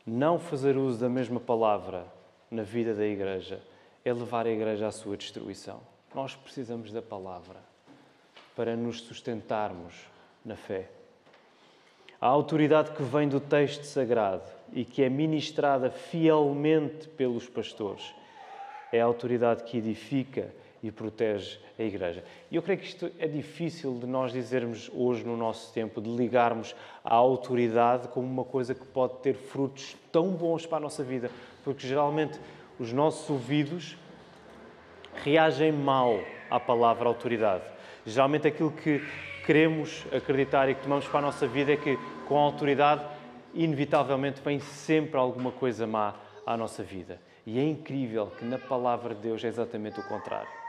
não 0.05 0.39
fazer 0.39 0.75
uso 0.75 0.99
da 0.99 1.07
mesma 1.07 1.39
palavra 1.39 2.07
na 2.49 2.63
vida 2.63 2.95
da 2.95 3.05
igreja 3.05 3.61
é 4.03 4.11
levar 4.11 4.47
a 4.47 4.51
igreja 4.51 4.87
à 4.87 4.91
sua 4.91 5.15
destruição. 5.15 5.79
Nós 6.13 6.35
precisamos 6.35 6.91
da 6.91 7.01
palavra 7.01 7.57
para 8.55 8.75
nos 8.75 9.01
sustentarmos 9.01 9.93
na 10.43 10.55
fé. 10.55 10.89
A 12.19 12.27
autoridade 12.27 12.91
que 12.91 13.03
vem 13.03 13.27
do 13.27 13.39
texto 13.39 13.83
sagrado 13.83 14.49
e 14.73 14.83
que 14.85 15.03
é 15.03 15.09
ministrada 15.09 15.91
fielmente 15.91 17.07
pelos 17.09 17.47
pastores 17.47 18.15
é 18.91 19.01
a 19.01 19.05
autoridade 19.05 19.63
que 19.63 19.77
edifica 19.77 20.51
e 20.87 20.91
protege 20.91 21.57
a 21.79 21.83
Igreja. 21.83 22.23
E 22.51 22.55
eu 22.55 22.61
creio 22.61 22.79
que 22.79 22.85
isto 22.85 23.11
é 23.17 23.27
difícil 23.27 23.97
de 23.99 24.05
nós 24.05 24.31
dizermos 24.31 24.89
hoje 24.93 25.23
no 25.23 25.35
nosso 25.35 25.73
tempo, 25.73 25.99
de 25.99 26.09
ligarmos 26.09 26.75
a 27.03 27.15
autoridade 27.15 28.07
como 28.09 28.27
uma 28.27 28.43
coisa 28.43 28.75
que 28.75 28.85
pode 28.85 29.15
ter 29.17 29.33
frutos 29.33 29.97
tão 30.11 30.29
bons 30.29 30.67
para 30.67 30.77
a 30.77 30.81
nossa 30.81 31.03
vida, 31.03 31.31
porque 31.63 31.87
geralmente 31.87 32.39
os 32.79 32.93
nossos 32.93 33.27
ouvidos 33.27 33.97
reagem 35.23 35.71
mal 35.71 36.19
à 36.51 36.59
palavra 36.59 37.09
autoridade. 37.09 37.63
Geralmente 38.05 38.47
aquilo 38.47 38.71
que 38.71 39.01
queremos 39.43 40.05
acreditar 40.11 40.69
e 40.69 40.75
que 40.75 40.83
tomamos 40.83 41.07
para 41.07 41.17
a 41.17 41.23
nossa 41.23 41.47
vida 41.47 41.73
é 41.73 41.77
que 41.77 41.97
com 42.27 42.37
a 42.37 42.41
autoridade 42.41 43.03
inevitavelmente 43.55 44.39
vem 44.39 44.59
sempre 44.59 45.17
alguma 45.17 45.51
coisa 45.51 45.87
má 45.87 46.13
à 46.45 46.55
nossa 46.55 46.83
vida. 46.83 47.19
E 47.43 47.57
é 47.57 47.63
incrível 47.63 48.27
que 48.37 48.45
na 48.45 48.59
palavra 48.59 49.15
de 49.15 49.21
Deus 49.21 49.43
é 49.43 49.47
exatamente 49.47 49.99
o 49.99 50.03
contrário. 50.03 50.64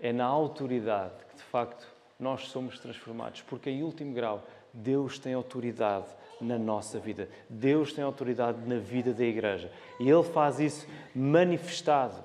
É 0.00 0.12
na 0.12 0.24
autoridade 0.24 1.14
que 1.28 1.36
de 1.36 1.42
facto 1.42 1.86
nós 2.18 2.48
somos 2.48 2.78
transformados, 2.78 3.42
porque 3.42 3.70
em 3.70 3.82
último 3.82 4.12
grau 4.12 4.42
Deus 4.72 5.18
tem 5.18 5.34
autoridade 5.34 6.06
na 6.40 6.58
nossa 6.58 6.98
vida. 6.98 7.28
Deus 7.48 7.92
tem 7.92 8.02
autoridade 8.04 8.58
na 8.66 8.78
vida 8.78 9.12
da 9.12 9.24
igreja. 9.24 9.70
E 9.98 10.08
Ele 10.08 10.22
faz 10.22 10.58
isso 10.60 10.86
manifestado 11.14 12.22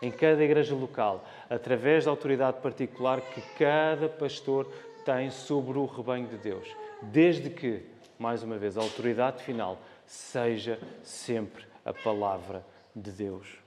em 0.00 0.10
cada 0.10 0.44
igreja 0.44 0.74
local, 0.74 1.24
através 1.48 2.04
da 2.04 2.10
autoridade 2.10 2.60
particular 2.60 3.20
que 3.20 3.40
cada 3.58 4.08
pastor 4.08 4.70
tem 5.04 5.30
sobre 5.30 5.78
o 5.78 5.86
rebanho 5.86 6.26
de 6.28 6.36
Deus. 6.36 6.68
Desde 7.00 7.48
que, 7.48 7.82
mais 8.18 8.42
uma 8.42 8.58
vez, 8.58 8.76
a 8.76 8.82
autoridade 8.82 9.42
final 9.42 9.78
seja 10.06 10.78
sempre 11.02 11.64
a 11.84 11.92
palavra 11.92 12.64
de 12.94 13.10
Deus. 13.10 13.58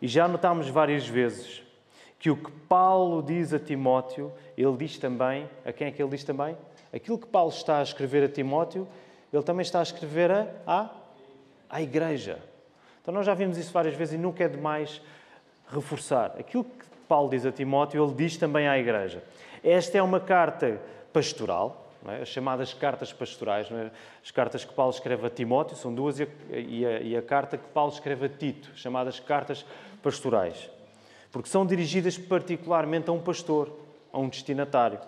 E 0.00 0.06
já 0.06 0.28
notámos 0.28 0.68
várias 0.68 1.08
vezes 1.08 1.62
que 2.18 2.30
o 2.30 2.36
que 2.36 2.50
Paulo 2.68 3.22
diz 3.22 3.52
a 3.52 3.58
Timóteo, 3.58 4.32
ele 4.56 4.76
diz 4.76 4.98
também, 4.98 5.48
a 5.64 5.72
quem 5.72 5.88
é 5.88 5.90
que 5.90 6.02
ele 6.02 6.10
diz 6.10 6.24
também? 6.24 6.56
Aquilo 6.92 7.18
que 7.18 7.26
Paulo 7.26 7.50
está 7.50 7.78
a 7.78 7.82
escrever 7.82 8.24
a 8.24 8.28
Timóteo, 8.28 8.88
ele 9.32 9.42
também 9.42 9.62
está 9.62 9.80
a 9.80 9.82
escrever 9.82 10.30
a, 10.30 10.46
a, 10.66 10.90
à 11.68 11.82
igreja. 11.82 12.38
Então 13.02 13.12
nós 13.12 13.26
já 13.26 13.34
vimos 13.34 13.58
isso 13.58 13.72
várias 13.72 13.94
vezes 13.94 14.14
e 14.14 14.18
nunca 14.18 14.44
é 14.44 14.48
demais 14.48 15.00
reforçar. 15.68 16.34
Aquilo 16.38 16.64
que 16.64 16.86
Paulo 17.08 17.30
diz 17.30 17.44
a 17.44 17.52
Timóteo, 17.52 18.02
ele 18.02 18.14
diz 18.14 18.36
também 18.36 18.66
à 18.66 18.78
igreja. 18.78 19.22
Esta 19.62 19.98
é 19.98 20.02
uma 20.02 20.20
carta 20.20 20.80
pastoral, 21.12 21.92
é? 22.08 22.22
as 22.22 22.28
chamadas 22.28 22.72
cartas 22.72 23.12
pastorais, 23.12 23.70
é? 23.70 23.90
as 24.22 24.30
cartas 24.30 24.64
que 24.64 24.72
Paulo 24.72 24.92
escreve 24.92 25.26
a 25.26 25.30
Timóteo, 25.30 25.76
são 25.76 25.94
duas, 25.94 26.18
e 26.18 26.86
a, 26.86 27.00
e 27.00 27.16
a 27.16 27.22
carta 27.22 27.56
que 27.56 27.68
Paulo 27.68 27.92
escreve 27.92 28.26
a 28.26 28.28
Tito, 28.28 28.70
chamadas 28.74 29.20
cartas 29.20 29.64
pastorais. 30.02 30.70
Porque 31.36 31.50
são 31.50 31.66
dirigidas 31.66 32.16
particularmente 32.16 33.10
a 33.10 33.12
um 33.12 33.20
pastor, 33.20 33.70
a 34.10 34.18
um 34.18 34.26
destinatário. 34.26 34.98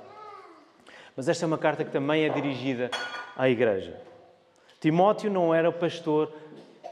Mas 1.16 1.26
esta 1.26 1.46
é 1.46 1.46
uma 1.46 1.56
carta 1.56 1.86
que 1.86 1.90
também 1.90 2.24
é 2.24 2.28
dirigida 2.28 2.90
à 3.34 3.48
igreja. 3.48 3.98
Timóteo 4.78 5.30
não 5.30 5.54
era 5.54 5.72
pastor 5.72 6.30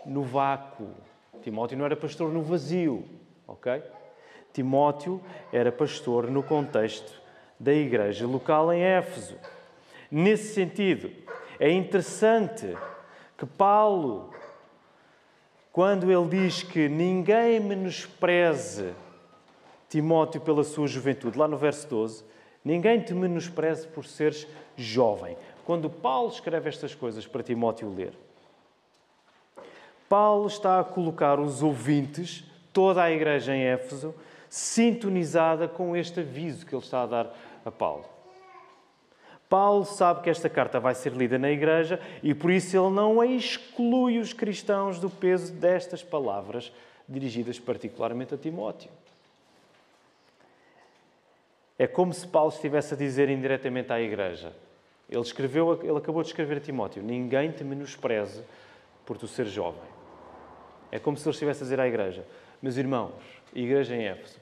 no 0.06 0.22
vácuo. 0.22 0.88
Timóteo 1.42 1.76
não 1.76 1.84
era 1.84 1.94
pastor 1.94 2.32
no 2.32 2.40
vazio, 2.40 3.04
ok? 3.46 3.82
Timóteo 4.54 5.20
era 5.52 5.70
pastor 5.70 6.30
no 6.30 6.42
contexto 6.42 7.12
da 7.60 7.74
igreja 7.74 8.26
local 8.26 8.72
em 8.72 8.80
Éfeso. 8.80 9.36
Nesse 10.10 10.54
sentido, 10.54 11.12
é 11.60 11.70
interessante 11.70 12.74
que 13.36 13.44
Paulo, 13.44 14.32
quando 15.70 16.10
ele 16.10 16.26
diz 16.26 16.62
que 16.62 16.88
ninguém 16.88 17.60
menospreze 17.60 18.94
Timóteo 19.96 20.42
pela 20.42 20.62
sua 20.62 20.86
juventude, 20.86 21.38
lá 21.38 21.48
no 21.48 21.56
verso 21.56 21.88
12, 21.88 22.22
Ninguém 22.62 23.00
te 23.00 23.14
menospreze 23.14 23.86
por 23.86 24.04
seres 24.04 24.46
jovem. 24.76 25.38
Quando 25.64 25.88
Paulo 25.88 26.28
escreve 26.28 26.68
estas 26.68 26.94
coisas 26.94 27.26
para 27.26 27.42
Timóteo 27.42 27.94
ler, 27.94 28.12
Paulo 30.06 30.48
está 30.48 30.80
a 30.80 30.84
colocar 30.84 31.40
os 31.40 31.62
ouvintes, 31.62 32.44
toda 32.74 33.02
a 33.04 33.10
igreja 33.10 33.54
em 33.54 33.62
Éfeso, 33.62 34.14
sintonizada 34.50 35.66
com 35.66 35.96
este 35.96 36.20
aviso 36.20 36.66
que 36.66 36.74
ele 36.74 36.82
está 36.82 37.04
a 37.04 37.06
dar 37.06 37.34
a 37.64 37.70
Paulo. 37.70 38.04
Paulo 39.48 39.86
sabe 39.86 40.22
que 40.22 40.28
esta 40.28 40.50
carta 40.50 40.78
vai 40.78 40.94
ser 40.94 41.12
lida 41.12 41.38
na 41.38 41.50
igreja 41.50 42.00
e 42.22 42.34
por 42.34 42.50
isso 42.50 42.76
ele 42.76 42.90
não 42.90 43.24
exclui 43.24 44.18
os 44.18 44.34
cristãos 44.34 44.98
do 44.98 45.08
peso 45.08 45.54
destas 45.54 46.02
palavras 46.02 46.70
dirigidas 47.08 47.58
particularmente 47.58 48.34
a 48.34 48.36
Timóteo. 48.36 48.90
É 51.78 51.86
como 51.86 52.12
se 52.12 52.26
Paulo 52.26 52.50
estivesse 52.50 52.94
a 52.94 52.96
dizer 52.96 53.28
indiretamente 53.28 53.92
à 53.92 54.00
igreja. 54.00 54.52
Ele 55.08 55.20
escreveu, 55.20 55.80
ele 55.82 55.98
acabou 55.98 56.22
de 56.22 56.28
escrever 56.28 56.56
a 56.56 56.60
Timóteo: 56.60 57.02
Ninguém 57.02 57.50
te 57.52 57.62
menospreze 57.62 58.42
por 59.04 59.16
tu 59.16 59.28
ser 59.28 59.46
jovem. 59.46 59.96
É 60.90 60.98
como 60.98 61.16
se 61.16 61.24
ele 61.24 61.34
estivesse 61.34 61.62
a 61.62 61.64
dizer 61.64 61.80
à 61.80 61.86
igreja: 61.86 62.26
Meus 62.60 62.76
irmãos, 62.76 63.12
igreja 63.54 63.94
em 63.94 64.06
Éfeso, 64.06 64.40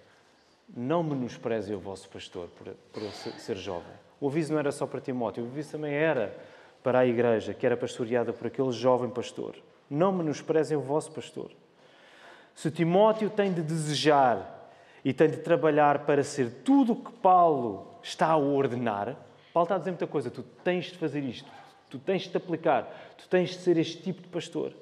não 0.75 1.03
menosprezem 1.03 1.75
o 1.75 1.81
vosso 1.81 2.09
pastor 2.09 2.49
por, 2.49 2.73
por 2.93 3.03
ser 3.13 3.57
jovem. 3.57 3.93
O 4.21 4.29
aviso 4.29 4.53
não 4.53 4.61
era 4.61 4.73
só 4.73 4.87
para 4.87 5.01
Timóteo, 5.01 5.45
o 5.45 5.47
aviso 5.47 5.73
também 5.73 5.93
era 5.93 6.35
para 6.83 7.01
a 7.01 7.07
igreja, 7.07 7.53
que 7.53 7.67
era 7.67 7.77
pastoreada 7.77 8.33
por 8.33 8.47
aquele 8.47 8.73
jovem 8.73 9.11
pastor. 9.11 9.57
Não 9.91 10.13
menosprezem 10.13 10.77
o 10.77 10.81
vosso 10.81 11.11
pastor. 11.13 11.51
Se 12.55 12.71
Timóteo 12.71 13.29
tem 13.29 13.53
de 13.53 13.63
desejar 13.63 14.64
e 15.05 15.13
tem 15.13 15.29
de 15.29 15.37
trabalhar 15.39 16.01
para 16.01 16.25
ser 16.25 16.51
tudo 16.65 16.95
o 16.95 16.97
que 16.97 17.13
Paulo 17.13 17.87
está 18.03 18.29
a 18.29 18.37
ordenar, 18.37 19.17
Paulo 19.53 19.65
está 19.65 19.77
a 19.77 19.79
dizer 19.79 19.91
muita 19.91 20.07
coisa. 20.07 20.31
Tu 20.31 20.43
tens 20.65 20.87
de 20.87 20.99
fazer 20.99 21.23
isto. 21.23 21.49
Tu 21.89 21.99
tens 21.99 22.23
de 22.23 22.31
te 22.31 22.37
aplicar, 22.37 23.15
tu 23.17 23.29
tens 23.29 23.51
de 23.51 23.57
ser 23.57 23.77
este 23.77 24.03
tipo 24.03 24.21
de 24.21 24.29
pastor. 24.29 24.73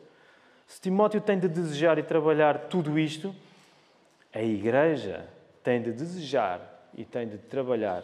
Se 0.66 0.80
Timóteo 0.80 1.20
tem 1.20 1.38
de 1.38 1.46
desejar 1.46 1.98
e 1.98 2.02
trabalhar 2.02 2.68
tudo 2.70 2.98
isto, 2.98 3.34
a 4.32 4.40
igreja 4.40 5.28
tem 5.62 5.82
de 5.82 5.92
desejar 5.92 6.88
e 6.94 7.04
tem 7.04 7.28
de 7.28 7.36
trabalhar 7.36 8.02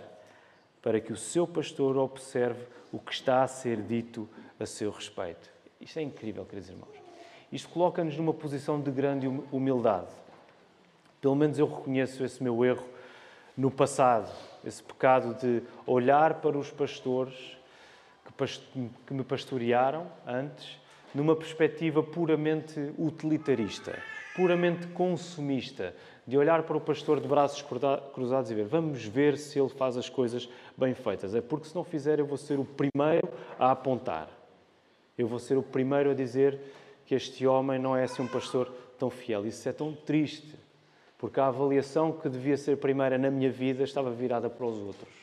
para 0.83 1.01
que 1.01 1.11
o 1.11 1.17
seu 1.17 1.47
pastor 1.47 1.97
observe 1.97 2.63
o 2.93 2.99
que 2.99 3.13
está 3.13 3.43
a 3.43 3.49
ser 3.49 3.81
dito 3.81 4.29
a 4.61 4.67
seu 4.67 4.91
respeito. 4.91 5.49
Isto 5.81 6.01
é 6.01 6.03
incrível, 6.03 6.45
queridos 6.45 6.69
irmãos. 6.69 6.95
Isto 7.51 7.71
coloca-nos 7.71 8.17
numa 8.19 8.35
posição 8.35 8.79
de 8.79 8.91
grande 8.91 9.27
humildade. 9.27 10.11
Pelo 11.21 11.35
menos 11.35 11.59
eu 11.59 11.67
reconheço 11.67 12.25
esse 12.25 12.43
meu 12.43 12.65
erro 12.65 12.85
no 13.57 13.71
passado, 13.71 14.31
esse 14.65 14.83
pecado 14.83 15.35
de 15.35 15.63
olhar 15.87 16.35
para 16.35 16.57
os 16.57 16.71
pastores 16.71 17.57
que 19.07 19.13
me 19.15 19.25
pastorearam 19.25 20.07
antes 20.27 20.79
numa 21.15 21.35
perspectiva 21.35 22.03
puramente 22.03 22.93
utilitarista, 22.99 23.99
puramente 24.37 24.87
consumista, 24.89 25.95
de 26.27 26.37
olhar 26.37 26.63
para 26.63 26.77
o 26.77 26.81
pastor 26.81 27.21
de 27.21 27.27
braços 27.27 27.65
cruzados 28.13 28.51
e 28.51 28.55
ver, 28.55 28.67
vamos 28.67 29.03
ver 29.05 29.39
se 29.39 29.59
ele 29.59 29.71
faz 29.71 29.97
as 29.97 30.09
coisas 30.09 30.49
bem 30.77 30.95
feitas. 30.95 31.35
É 31.35 31.41
porque 31.41 31.67
se 31.67 31.75
não 31.75 31.83
fizer, 31.83 32.19
eu 32.19 32.27
vou 32.27 32.37
ser 32.37 32.59
o 32.59 32.65
primeiro 32.65 33.29
a 33.59 33.71
apontar. 33.71 34.29
Eu 35.17 35.27
vou 35.27 35.39
ser 35.39 35.57
o 35.57 35.63
primeiro 35.63 36.11
a 36.11 36.15
dizer 36.15 36.61
que 37.07 37.15
este 37.15 37.47
homem 37.47 37.79
não 37.79 37.97
é 37.97 38.05
assim 38.05 38.23
um 38.23 38.29
pastor 38.29 38.71
tão 38.99 39.09
fiel. 39.09 39.47
Isso 39.47 39.67
é 39.69 39.73
tão 39.73 39.95
triste, 39.95 40.55
porque 41.19 41.41
a 41.41 41.49
avaliação 41.49 42.13
que 42.13 42.29
devia 42.29 42.57
ser 42.57 42.77
primeira 42.79 43.19
na 43.19 43.31
minha 43.31 43.51
vida 43.51 43.83
estava 43.83 44.11
virada 44.11 44.49
para 44.49 44.65
os 44.65 44.79
outros. 44.79 45.15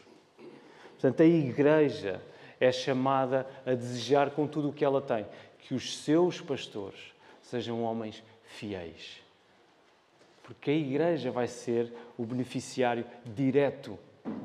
Portanto, 0.91 1.21
a 1.21 1.25
igreja 1.25 2.21
é 2.59 2.71
chamada 2.71 3.47
a 3.65 3.73
desejar 3.73 4.31
com 4.31 4.45
tudo 4.45 4.69
o 4.69 4.73
que 4.73 4.85
ela 4.85 5.01
tem 5.01 5.25
que 5.59 5.73
os 5.73 5.97
seus 5.97 6.39
pastores 6.39 7.13
sejam 7.41 7.81
homens 7.81 8.23
fiéis 8.43 9.25
porque 10.45 10.69
a 10.69 10.75
Igreja 10.75 11.31
vai 11.31 11.47
ser 11.47 11.91
o 12.15 12.23
beneficiário 12.23 13.03
direto 13.25 13.97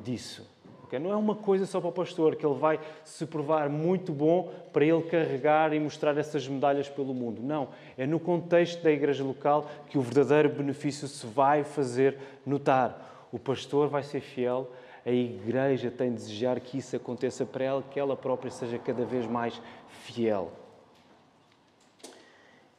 disso. 0.03 0.49
Okay? 0.91 0.99
Não 0.99 1.13
é 1.13 1.17
uma 1.17 1.37
coisa 1.37 1.67
só 1.67 1.81
para 1.81 1.89
o 1.89 1.93
pastor, 1.93 2.35
que 2.35 2.45
ele 2.45 2.59
vai 2.59 2.81
se 3.05 3.25
provar 3.25 3.71
muito 3.71 4.13
bom 4.13 4.53
para 4.73 4.85
ele 4.85 5.03
carregar 5.03 5.73
e 5.73 5.79
mostrar 5.79 6.19
essas 6.19 6.49
medalhas 6.49 6.89
pelo 6.89 7.15
mundo. 7.15 7.41
Não. 7.41 7.69
É 7.97 8.05
no 8.07 8.19
contexto 8.19 8.83
da 8.83 8.91
Igreja 8.91 9.23
local 9.23 9.71
que 9.89 9.97
o 9.97 10.03
verdadeiro 10.03 10.49
benefício 10.49 11.07
se 11.07 11.25
vai 11.25 11.63
fazer 11.63 12.19
notar. 12.45 13.29
O 13.31 13.39
pastor 13.39 13.89
vai 13.89 14.03
ser 14.03 14.21
fiel, 14.21 14.69
a 15.07 15.11
Igreja 15.11 15.93
tem 15.93 16.11
de 16.11 16.17
desejar 16.17 16.59
que 16.59 16.79
isso 16.79 16.97
aconteça 16.97 17.47
para 17.47 17.65
ela, 17.65 17.85
que 17.89 18.01
ela 18.01 18.17
própria 18.17 18.51
seja 18.51 18.77
cada 18.77 19.05
vez 19.05 19.27
mais 19.27 19.63
fiel. 19.89 20.51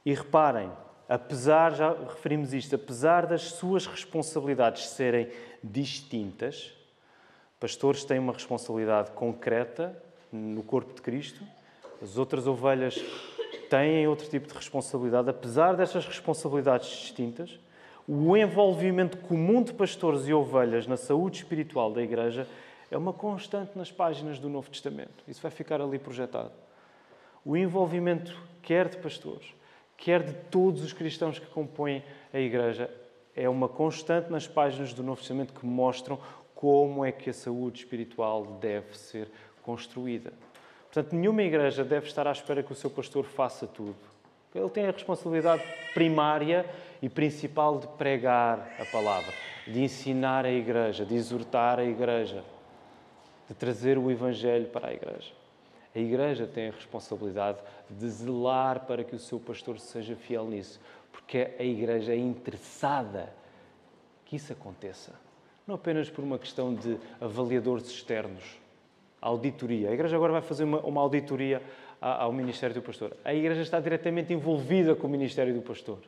E 0.06 0.14
reparem, 0.14 0.70
apesar, 1.08 1.72
já 1.72 1.94
referimos 1.94 2.54
isto, 2.54 2.76
apesar 2.76 3.26
das 3.26 3.44
suas 3.44 3.86
responsabilidades 3.86 4.88
serem 4.88 5.30
distintas, 5.64 6.81
pastores 7.62 8.04
têm 8.04 8.18
uma 8.18 8.34
responsabilidade 8.34 9.12
concreta 9.12 9.96
no 10.32 10.64
corpo 10.64 10.96
de 10.96 11.02
Cristo, 11.02 11.44
as 12.02 12.18
outras 12.18 12.48
ovelhas 12.48 13.00
têm 13.70 14.08
outro 14.08 14.28
tipo 14.28 14.48
de 14.48 14.56
responsabilidade, 14.56 15.30
apesar 15.30 15.76
destas 15.76 16.08
responsabilidades 16.08 16.90
distintas, 16.90 17.60
o 18.08 18.36
envolvimento 18.36 19.16
comum 19.20 19.62
de 19.62 19.74
pastores 19.74 20.28
e 20.28 20.34
ovelhas 20.34 20.88
na 20.88 20.98
saúde 20.98 21.38
espiritual 21.38 21.94
da 21.94 22.02
Igreja 22.02 22.48
é 22.90 22.98
uma 22.98 23.14
constante 23.14 23.78
nas 23.78 23.92
páginas 23.92 24.40
do 24.40 24.50
Novo 24.50 24.72
Testamento. 24.72 25.24
Isso 25.28 25.42
vai 25.42 25.52
ficar 25.52 25.80
ali 25.80 26.00
projetado. 26.00 26.52
O 27.46 27.56
envolvimento 27.56 28.36
quer 28.64 28.90
de 28.90 28.98
pastores, 28.98 29.54
quer 29.96 30.24
de 30.24 30.34
todos 30.50 30.84
os 30.84 30.94
cristãos 30.94 31.38
que 31.38 31.46
compõem 31.46 32.04
a 32.34 32.40
Igreja. 32.40 32.90
É 33.36 33.48
uma 33.48 33.70
constante 33.70 34.32
nas 34.32 34.48
páginas 34.48 34.94
do 34.94 35.04
Novo 35.04 35.20
Testamento 35.20 35.54
que 35.54 35.66
mostram 35.66 36.20
como 36.62 37.04
é 37.04 37.12
que 37.12 37.32
a 37.32 37.34
saúde 37.34 37.80
espiritual 37.80 38.46
deve 38.62 38.96
ser 38.96 39.28
construída. 39.64 40.32
Portanto, 40.84 41.16
nenhuma 41.16 41.42
igreja 41.42 41.84
deve 41.84 42.06
estar 42.06 42.28
à 42.28 42.32
espera 42.32 42.62
que 42.62 42.72
o 42.72 42.76
seu 42.76 42.92
pastor 42.92 43.26
faça 43.26 43.66
tudo. 43.66 43.96
Ele 44.54 44.70
tem 44.70 44.86
a 44.86 44.92
responsabilidade 44.92 45.64
primária 45.96 46.64
e 47.02 47.10
principal 47.10 47.80
de 47.80 47.88
pregar 47.88 48.76
a 48.80 48.86
palavra, 48.86 49.34
de 49.66 49.82
ensinar 49.82 50.46
a 50.46 50.52
igreja, 50.52 51.04
de 51.04 51.16
exortar 51.16 51.80
a 51.80 51.84
igreja, 51.84 52.44
de 53.50 53.56
trazer 53.56 53.98
o 53.98 54.12
evangelho 54.12 54.68
para 54.68 54.90
a 54.90 54.94
igreja. 54.94 55.34
A 55.96 56.00
Igreja 56.00 56.48
tem 56.48 56.70
a 56.70 56.72
responsabilidade 56.72 57.58
de 57.90 58.08
zelar 58.08 58.86
para 58.86 59.04
que 59.04 59.16
o 59.16 59.20
seu 59.20 59.40
pastor 59.40 59.78
seja 59.78 60.16
fiel 60.16 60.46
nisso, 60.46 60.80
porque 61.12 61.50
a 61.60 61.64
Igreja 61.64 62.14
é 62.14 62.18
interessada 62.18 63.34
que 64.24 64.38
isso 64.38 64.54
aconteça. 64.54 65.12
Não 65.72 65.76
apenas 65.76 66.10
por 66.10 66.22
uma 66.22 66.38
questão 66.38 66.76
de 66.76 66.98
avaliadores 67.22 67.88
externos, 67.88 68.44
auditoria. 69.22 69.90
A 69.90 69.94
Igreja 69.94 70.18
agora 70.18 70.34
vai 70.34 70.42
fazer 70.42 70.66
uma, 70.66 70.82
uma 70.82 71.00
auditoria 71.00 71.64
ao 72.02 72.34
Ministério 72.34 72.76
do 72.76 72.82
Pastor. 72.82 73.16
A 73.24 73.34
Igreja 73.34 73.62
está 73.62 73.80
diretamente 73.80 74.34
envolvida 74.34 74.98
com 74.98 75.08
o 75.08 75.10
Ministério 75.10 75.54
do 75.54 75.62
Pastor. 75.62 76.00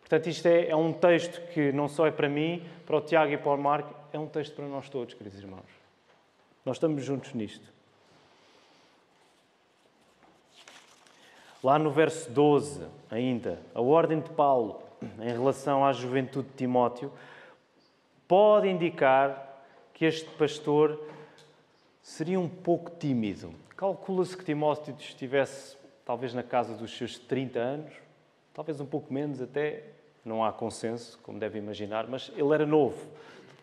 Portanto, 0.00 0.26
isto 0.26 0.46
é, 0.46 0.68
é 0.68 0.74
um 0.74 0.92
texto 0.92 1.40
que 1.52 1.70
não 1.70 1.86
só 1.86 2.08
é 2.08 2.10
para 2.10 2.28
mim, 2.28 2.64
para 2.84 2.96
o 2.96 3.00
Tiago 3.00 3.30
e 3.30 3.38
para 3.38 3.52
o 3.52 3.56
Marco, 3.56 3.94
é 4.12 4.18
um 4.18 4.26
texto 4.26 4.56
para 4.56 4.66
nós 4.66 4.88
todos, 4.88 5.14
queridos 5.14 5.38
irmãos. 5.38 5.70
Nós 6.64 6.74
estamos 6.74 7.04
juntos 7.04 7.32
nisto. 7.34 7.72
Lá 11.62 11.78
no 11.78 11.92
verso 11.92 12.28
12, 12.32 12.84
ainda, 13.08 13.60
a 13.72 13.80
ordem 13.80 14.18
de 14.18 14.30
Paulo 14.30 14.82
em 15.20 15.30
relação 15.30 15.84
à 15.84 15.92
juventude 15.92 16.48
de 16.48 16.54
Timóteo 16.54 17.12
pode 18.26 18.68
indicar 18.68 19.62
que 19.92 20.04
este 20.04 20.28
pastor 20.30 21.00
seria 22.02 22.38
um 22.38 22.48
pouco 22.48 22.90
tímido. 22.90 23.54
Calcula-se 23.76 24.36
que 24.36 24.44
Timóteo 24.44 24.94
estivesse 24.98 25.76
talvez 26.04 26.34
na 26.34 26.42
casa 26.42 26.74
dos 26.74 26.96
seus 26.96 27.18
30 27.18 27.58
anos, 27.58 27.92
talvez 28.52 28.80
um 28.80 28.86
pouco 28.86 29.12
menos 29.12 29.40
até, 29.40 29.84
não 30.24 30.44
há 30.44 30.52
consenso, 30.52 31.18
como 31.22 31.38
deve 31.38 31.58
imaginar, 31.58 32.06
mas 32.06 32.30
ele 32.36 32.52
era 32.52 32.66
novo, 32.66 33.08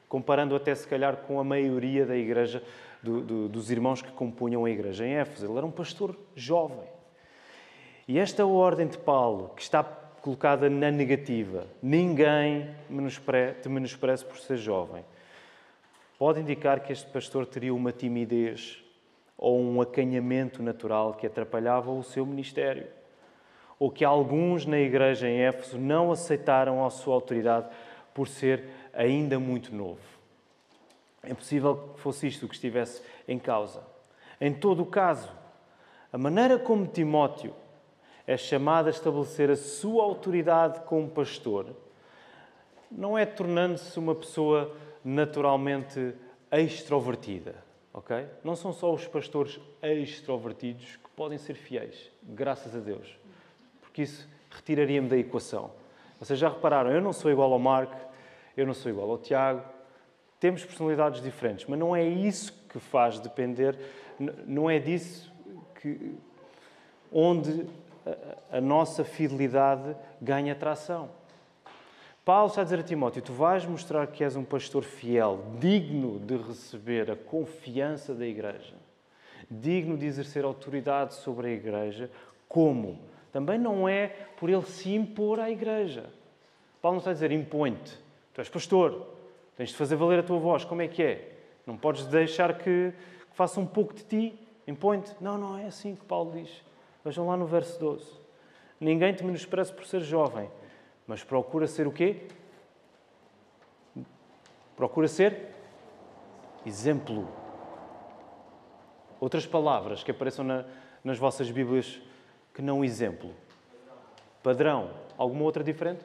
comparando 0.10 0.56
até 0.56 0.74
se 0.74 0.88
calhar 0.88 1.18
com 1.18 1.40
a 1.40 1.44
maioria 1.44 2.06
da 2.06 2.16
igreja, 2.16 2.64
do, 3.02 3.22
do, 3.22 3.50
dos 3.50 3.72
irmãos 3.72 4.02
que 4.02 4.12
compunham 4.12 4.66
a 4.66 4.70
igreja 4.70 5.06
em 5.06 5.16
Éfeso. 5.16 5.46
Ele 5.46 5.58
era 5.58 5.66
um 5.66 5.72
pastor 5.72 6.16
jovem. 6.36 6.88
E 8.08 8.20
esta 8.20 8.46
ordem 8.46 8.88
de 8.88 8.98
Paulo, 8.98 9.52
que 9.56 9.62
está 9.62 9.84
colocada 10.22 10.70
na 10.70 10.92
negativa, 10.92 11.68
ninguém 11.82 12.70
te 13.62 13.70
menospreze 13.70 14.24
por 14.24 14.38
ser 14.38 14.58
jovem, 14.58 15.04
pode 16.18 16.40
indicar 16.40 16.82
que 16.82 16.94
este 16.94 17.10
pastor 17.10 17.46
teria 17.48 17.74
uma 17.74 17.92
timidez 17.92 18.84
ou 19.38 19.60
um 19.60 19.82
acanhamento 19.82 20.62
natural 20.62 21.16
que 21.16 21.26
atrapalhava 21.26 21.90
o 21.92 22.04
seu 22.04 22.24
ministério. 22.26 22.88
Ou 23.80 23.90
que 23.90 24.06
alguns 24.06 24.68
na 24.68 24.78
igreja 24.78 25.28
em 25.28 25.40
Éfeso 25.40 25.80
não 25.80 26.12
aceitaram 26.12 26.86
a 26.86 26.92
sua 26.92 27.16
autoridade 27.16 27.68
por 28.14 28.28
ser 28.28 28.66
ainda 28.94 29.40
muito 29.40 29.74
novo. 29.74 30.00
É 31.24 31.34
possível 31.34 31.94
que 31.96 32.00
fosse 32.00 32.28
isto 32.28 32.48
que 32.48 32.54
estivesse 32.54 33.02
em 33.28 33.40
causa. 33.40 33.82
Em 34.40 34.54
todo 34.54 34.84
o 34.84 34.86
caso, 34.86 35.32
a 36.14 36.18
maneira 36.18 36.60
como 36.60 36.86
Timóteo 36.86 37.56
é 38.26 38.38
chamado 38.38 38.88
a 38.88 38.90
estabelecer 38.90 39.50
a 39.50 39.56
sua 39.56 40.04
autoridade 40.04 40.82
como 40.82 41.10
pastor, 41.10 41.68
não 42.92 43.18
é 43.18 43.26
tornando-se 43.26 43.98
uma 43.98 44.14
pessoa 44.14 44.76
naturalmente 45.04 46.14
extrovertida, 46.52 47.56
ok? 47.94 48.26
Não 48.44 48.56
são 48.56 48.74
só 48.74 48.94
os 48.94 49.08
pastores 49.08 49.60
extrovertidos 49.82 50.98
que 50.98 51.10
podem 51.16 51.38
ser 51.38 51.54
fiéis, 51.54 52.12
graças 52.24 52.76
a 52.76 52.80
Deus, 52.80 53.18
porque 53.82 54.04
isso 54.04 54.28
retiraria-me 54.50 55.08
da 55.08 55.18
equação. 55.18 55.72
Vocês 56.20 56.38
já 56.38 56.50
repararam, 56.50 56.92
eu 56.92 57.02
não 57.02 57.14
sou 57.14 57.32
igual 57.32 57.52
ao 57.52 57.60
Marco, 57.60 57.96
eu 58.56 58.68
não 58.68 58.74
sou 58.74 58.92
igual 58.92 59.10
ao 59.10 59.18
Tiago, 59.18 59.64
temos 60.40 60.64
personalidades 60.66 61.22
diferentes, 61.22 61.66
mas 61.68 61.80
não 61.80 61.96
é 61.96 62.04
isso 62.04 62.54
que 62.70 62.80
faz 62.80 63.20
depender, 63.20 63.78
não 64.46 64.70
é 64.70 64.78
disso 64.80 65.32
que 65.80 66.16
onde 67.12 67.66
a, 68.52 68.62
nossa 68.62 69.04
fidelidade 69.04 69.96
ganha 70.22 70.56
tração. 70.56 71.10
Paulo 72.24 72.48
está 72.48 72.62
a 72.62 72.64
dizer 72.64 72.80
a 72.80 72.84
Timóteo: 72.84 73.22
Tu 73.22 73.34
vais 73.34 73.66
mostrar 73.66 74.08
que 74.08 74.24
és 74.24 74.36
um 74.36 74.44
pastor 74.44 74.84
fiel, 74.84 75.40
digno 75.60 76.20
de 76.20 76.38
receber 76.38 77.12
a 77.12 77.16
confiança 77.16 78.14
da 78.14 78.26
igreja, 78.26 78.76
digno 79.50 79.98
de 79.98 80.06
exercer 80.06 80.44
autoridade 80.44 81.14
sobre 81.16 81.48
a 81.48 81.52
igreja. 81.52 82.10
Como? 82.48 83.00
Também 83.32 83.58
não 83.58 83.88
é 83.88 84.08
por 84.38 84.50
ele 84.50 84.66
se 84.66 84.94
impor 84.94 85.40
à 85.40 85.50
igreja. 85.50 86.06
Paulo 86.82 86.96
não 86.96 87.00
está 87.00 87.12
a 87.12 87.14
dizer: 87.14 87.32
impõe-te. 87.32 87.98
Tu 88.34 88.42
és 88.42 88.50
pastor, 88.50 89.08
tens 89.58 89.70
de 89.70 89.76
fazer 89.76 89.96
valer 89.96 90.20
a 90.20 90.24
tua 90.24 90.40
voz. 90.40 90.64
Como 90.64 90.82
é 90.82 90.88
que 90.88 91.02
é? 91.02 91.32
Não 91.66 91.78
podes 91.78 92.06
deixar 92.06 92.58
que, 92.58 92.94
que 92.94 93.36
faça 93.36 93.60
um 93.60 93.66
pouco 93.66 93.94
de 93.94 94.04
ti 94.04 94.40
Impõe-te. 94.68 95.12
Não, 95.20 95.38
não 95.38 95.58
é 95.58 95.66
assim 95.66 95.96
que 95.96 96.06
Paulo 96.06 96.32
diz. 96.32 96.50
Vejam 97.04 97.28
lá 97.28 97.36
no 97.36 97.46
verso 97.46 97.80
12. 97.80 98.06
Ninguém 98.80 99.14
te 99.14 99.24
menospreze 99.24 99.74
por 99.74 99.86
ser 99.86 100.02
jovem, 100.02 100.50
mas 101.06 101.24
procura 101.24 101.68
ser 101.68 101.88
o 101.88 101.92
quê? 101.92 102.28
Procura 104.76 105.08
ser 105.08 105.50
exemplo. 106.66 107.28
Outras 109.20 109.46
palavras 109.46 110.04
que 110.04 110.12
apareçam 110.12 110.44
na, 110.44 110.66
nas 111.04 111.18
vossas 111.18 111.50
Bíblias 111.52 112.02
que 112.54 112.62
não 112.62 112.84
exemplo. 112.84 113.32
Padrão. 114.42 114.92
Alguma 115.18 115.44
outra 115.44 115.64
diferente? 115.64 116.04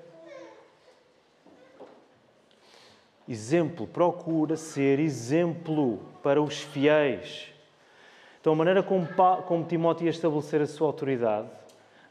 Exemplo. 3.26 3.86
Procura 3.86 4.56
ser 4.56 4.98
exemplo 4.98 5.98
para 6.22 6.42
os 6.42 6.60
fiéis. 6.60 7.55
Então, 8.46 8.54
a 8.54 8.58
maneira 8.58 8.80
como, 8.80 9.08
como 9.44 9.64
Timóteo 9.64 10.04
ia 10.04 10.10
estabelecer 10.10 10.60
a 10.60 10.68
sua 10.68 10.86
autoridade 10.86 11.48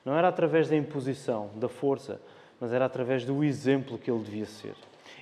não 0.03 0.17
era 0.17 0.27
através 0.27 0.67
da 0.67 0.75
imposição, 0.75 1.49
da 1.55 1.69
força, 1.69 2.19
mas 2.59 2.73
era 2.73 2.83
através 2.83 3.23
do 3.23 3.41
exemplo 3.41 3.97
que 3.97 4.11
ele 4.11 4.21
devia 4.21 4.45
ser. 4.45 4.75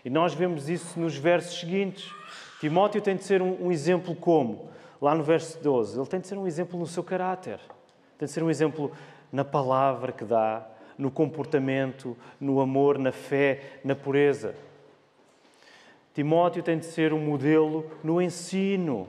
E 0.03 0.09
nós 0.09 0.33
vemos 0.33 0.69
isso 0.69 0.99
nos 0.99 1.15
versos 1.15 1.59
seguintes. 1.59 2.11
Timóteo 2.59 2.99
tem 2.99 3.15
de 3.15 3.23
ser 3.23 3.43
um, 3.43 3.67
um 3.67 3.71
exemplo 3.71 4.15
como? 4.15 4.69
Lá 4.99 5.13
no 5.13 5.21
verso 5.21 5.61
12, 5.61 5.99
ele 5.99 6.07
tem 6.07 6.19
de 6.19 6.27
ser 6.27 6.35
um 6.35 6.47
exemplo 6.47 6.79
no 6.79 6.87
seu 6.87 7.03
caráter, 7.03 7.59
tem 8.17 8.25
de 8.25 8.31
ser 8.31 8.41
um 8.41 8.49
exemplo 8.49 8.91
na 9.31 9.45
palavra 9.45 10.11
que 10.11 10.25
dá, 10.25 10.67
no 10.97 11.11
comportamento, 11.11 12.17
no 12.41 12.59
amor, 12.59 12.97
na 12.97 13.11
fé, 13.11 13.61
na 13.83 13.95
pureza. 13.95 14.55
Timóteo 16.15 16.63
tem 16.63 16.79
de 16.79 16.87
ser 16.87 17.13
um 17.13 17.19
modelo 17.19 17.85
no 18.03 18.19
ensino. 18.19 19.07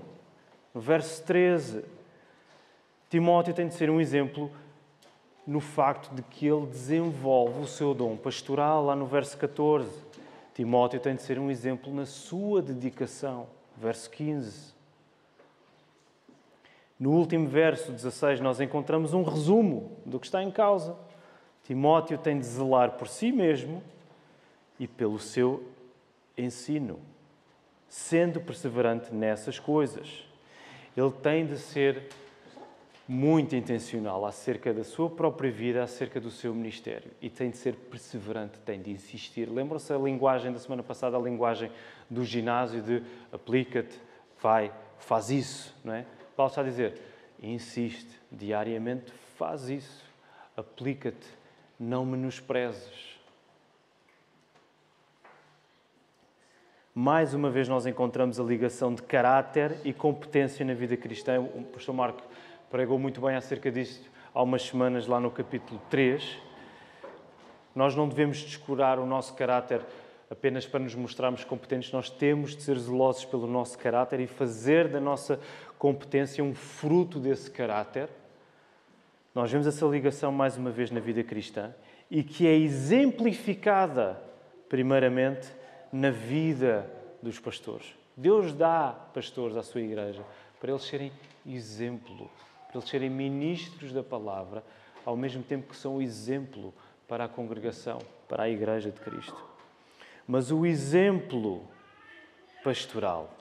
No 0.75 0.81
verso 0.81 1.23
13, 1.23 1.94
Timóteo 3.15 3.55
tem 3.55 3.69
de 3.69 3.75
ser 3.75 3.89
um 3.91 4.01
exemplo 4.01 4.51
no 5.47 5.61
facto 5.61 6.13
de 6.13 6.21
que 6.21 6.49
ele 6.49 6.67
desenvolve 6.67 7.61
o 7.61 7.67
seu 7.69 7.95
dom 7.95 8.17
pastoral, 8.17 8.85
lá 8.85 8.97
no 8.97 9.07
verso 9.07 9.39
14. 9.39 9.89
Timóteo 10.53 10.99
tem 10.99 11.15
de 11.15 11.23
ser 11.23 11.39
um 11.39 11.49
exemplo 11.49 11.95
na 11.95 12.07
sua 12.07 12.61
dedicação, 12.61 13.47
verso 13.77 14.11
15. 14.11 14.75
No 16.99 17.13
último 17.13 17.47
verso 17.47 17.93
16, 17.93 18.41
nós 18.41 18.61
encontramos 18.61 19.15
um 19.15 19.23
resumo 19.23 19.93
do 20.05 20.19
que 20.19 20.27
está 20.27 20.43
em 20.43 20.51
causa. 20.51 20.97
Timóteo 21.63 22.19
tem 22.19 22.37
de 22.37 22.45
zelar 22.45 22.95
por 22.95 23.07
si 23.07 23.31
mesmo 23.31 23.81
e 24.77 24.89
pelo 24.89 25.21
seu 25.21 25.63
ensino, 26.37 26.99
sendo 27.89 28.41
perseverante 28.41 29.15
nessas 29.15 29.61
coisas. 29.61 30.27
Ele 30.97 31.13
tem 31.13 31.47
de 31.47 31.59
ser 31.59 32.09
muito 33.07 33.55
intencional 33.55 34.25
acerca 34.25 34.73
da 34.73 34.83
sua 34.83 35.11
própria 35.11 35.51
vida, 35.51 35.83
acerca 35.83 36.19
do 36.19 36.31
seu 36.31 36.55
ministério. 36.55 37.11
E 37.21 37.29
tem 37.29 37.51
de 37.51 37.59
ser 37.59 37.75
perseverante, 37.75 38.59
tem 38.61 38.81
de 38.81 38.91
insistir. 38.91 39.49
Lembram-se 39.49 39.93
a 39.93 39.99
linguagem 39.99 40.53
da 40.53 40.59
semana 40.59 40.83
passada, 40.83 41.17
a 41.17 41.21
linguagem 41.21 41.71
do 42.09 42.25
ginásio 42.25 42.83
de 42.83 43.03
aplica-te, 43.31 43.99
vai, 44.41 44.73
faz 44.99 45.31
isso, 45.31 45.75
não 45.85 45.93
é? 45.93 46.07
Paulo 46.35 46.49
está 46.49 46.63
a 46.63 46.65
dizer, 46.65 47.01
insiste, 47.43 48.19
diariamente 48.33 49.13
faz 49.37 49.69
isso, 49.69 50.05
aplica-te, 50.57 51.27
não 51.79 52.07
menosprezes. 52.07 53.15
Mais 56.95 57.35
uma 57.35 57.51
vez 57.51 57.69
nós 57.69 57.87
encontramos 57.87 58.39
a 58.39 58.45
ligação 58.45 58.95
de 58.95 59.03
caráter 59.03 59.77
e 59.85 59.93
competência 59.93 60.65
na 60.65 60.75
vida 60.75 60.97
cristã. 60.97 61.41
O 61.41 61.65
pastor 61.65 61.93
Marco 61.93 62.23
pregou 62.75 62.99
muito 62.99 63.21
bem 63.21 63.37
acerca 63.37 63.71
disto 63.71 64.11
há 64.35 64.43
umas 64.43 64.63
semanas 64.63 65.07
lá 65.07 65.21
no 65.21 65.31
capítulo 65.31 65.81
3. 65.91 66.39
Nós 67.73 67.95
não 67.95 68.09
devemos 68.09 68.39
descurar 68.39 68.99
o 68.99 69.07
nosso 69.07 69.33
caráter 69.35 69.81
apenas 70.29 70.67
para 70.67 70.81
nos 70.81 70.93
mostrarmos 70.97 71.45
competentes, 71.45 71.93
nós 71.93 72.11
temos 72.11 72.57
de 72.57 72.65
ser 72.65 72.77
zelosos 72.77 73.27
pelo 73.27 73.47
nosso 73.47 73.79
caráter 73.79 74.19
e 74.19 74.27
fazer 74.27 74.89
da 74.89 74.99
nossa 74.99 75.39
competência 75.79 76.43
um 76.43 76.53
fruto 76.53 77.21
desse 77.21 77.49
caráter. 77.49 78.09
Nós 79.33 79.53
vemos 79.53 79.69
essa 79.69 79.87
ligação 79.87 80.33
mais 80.33 80.57
uma 80.57 80.73
vez 80.73 80.91
na 80.91 80.99
vida 80.99 81.23
cristã 81.23 81.73
e 82.11 82.25
que 82.25 82.45
é 82.45 82.57
exemplificada, 82.57 84.21
primeiramente, 84.69 85.47
na 85.93 86.11
vida 86.11 86.91
dos 87.23 87.39
pastores. 87.39 87.95
Deus 88.17 88.53
dá 88.53 88.89
pastores 89.15 89.57
à 89.57 89.63
sua 89.63 89.81
igreja 89.81 90.25
para 90.59 90.73
eles 90.73 90.83
serem 90.83 91.13
exemplo, 91.47 92.29
para 92.75 92.81
eles 92.81 92.91
serem 92.91 93.11
ministros 93.11 93.93
da 93.93 94.03
palavra, 94.03 94.65
ao 95.05 95.17
mesmo 95.17 95.43
tempo 95.43 95.69
que 95.69 95.77
são 95.77 96.03
exemplo 96.03 96.75
para 97.07 97.25
a 97.25 97.29
congregação, 97.29 98.01
para 98.29 98.45
a 98.45 98.51
igreja 98.51 98.91
de 98.91 98.99
Cristo. 99.01 99.37
Mas 100.27 100.51
o 100.51 100.67
exemplo 100.67 101.63
pastoral, 102.65 103.33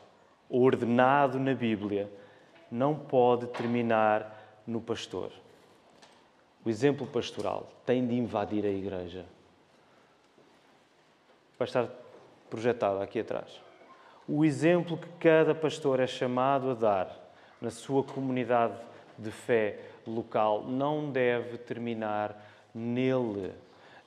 ordenado 0.50 1.39
na 1.39 1.56
Bíblia, 1.56 2.12
não 2.69 2.93
pode 2.93 3.48
terminar 3.48 4.62
no 4.67 4.80
pastor. 4.80 5.32
O 6.63 6.69
exemplo 6.69 7.08
pastoral 7.08 7.69
tem 7.86 8.06
de 8.06 8.13
invadir 8.13 8.65
a 8.65 8.69
igreja. 8.69 9.26
Vai 11.58 11.67
estar 11.67 11.89
projetado 12.50 13.02
aqui 13.02 13.19
atrás. 13.19 13.60
O 14.28 14.46
exemplo 14.46 14.98
que 14.98 15.10
cada 15.19 15.56
pastor 15.56 16.00
é 16.00 16.08
chamado 16.08 16.69
a 16.69 16.74
dar 16.74 17.34
na 17.60 17.72
sua 17.72 18.04
comunidade 18.04 18.76
de 19.17 19.32
fé 19.32 19.80
local 20.06 20.63
não 20.63 21.12
deve 21.12 21.58
terminar 21.58 22.36
nele, 22.73 23.52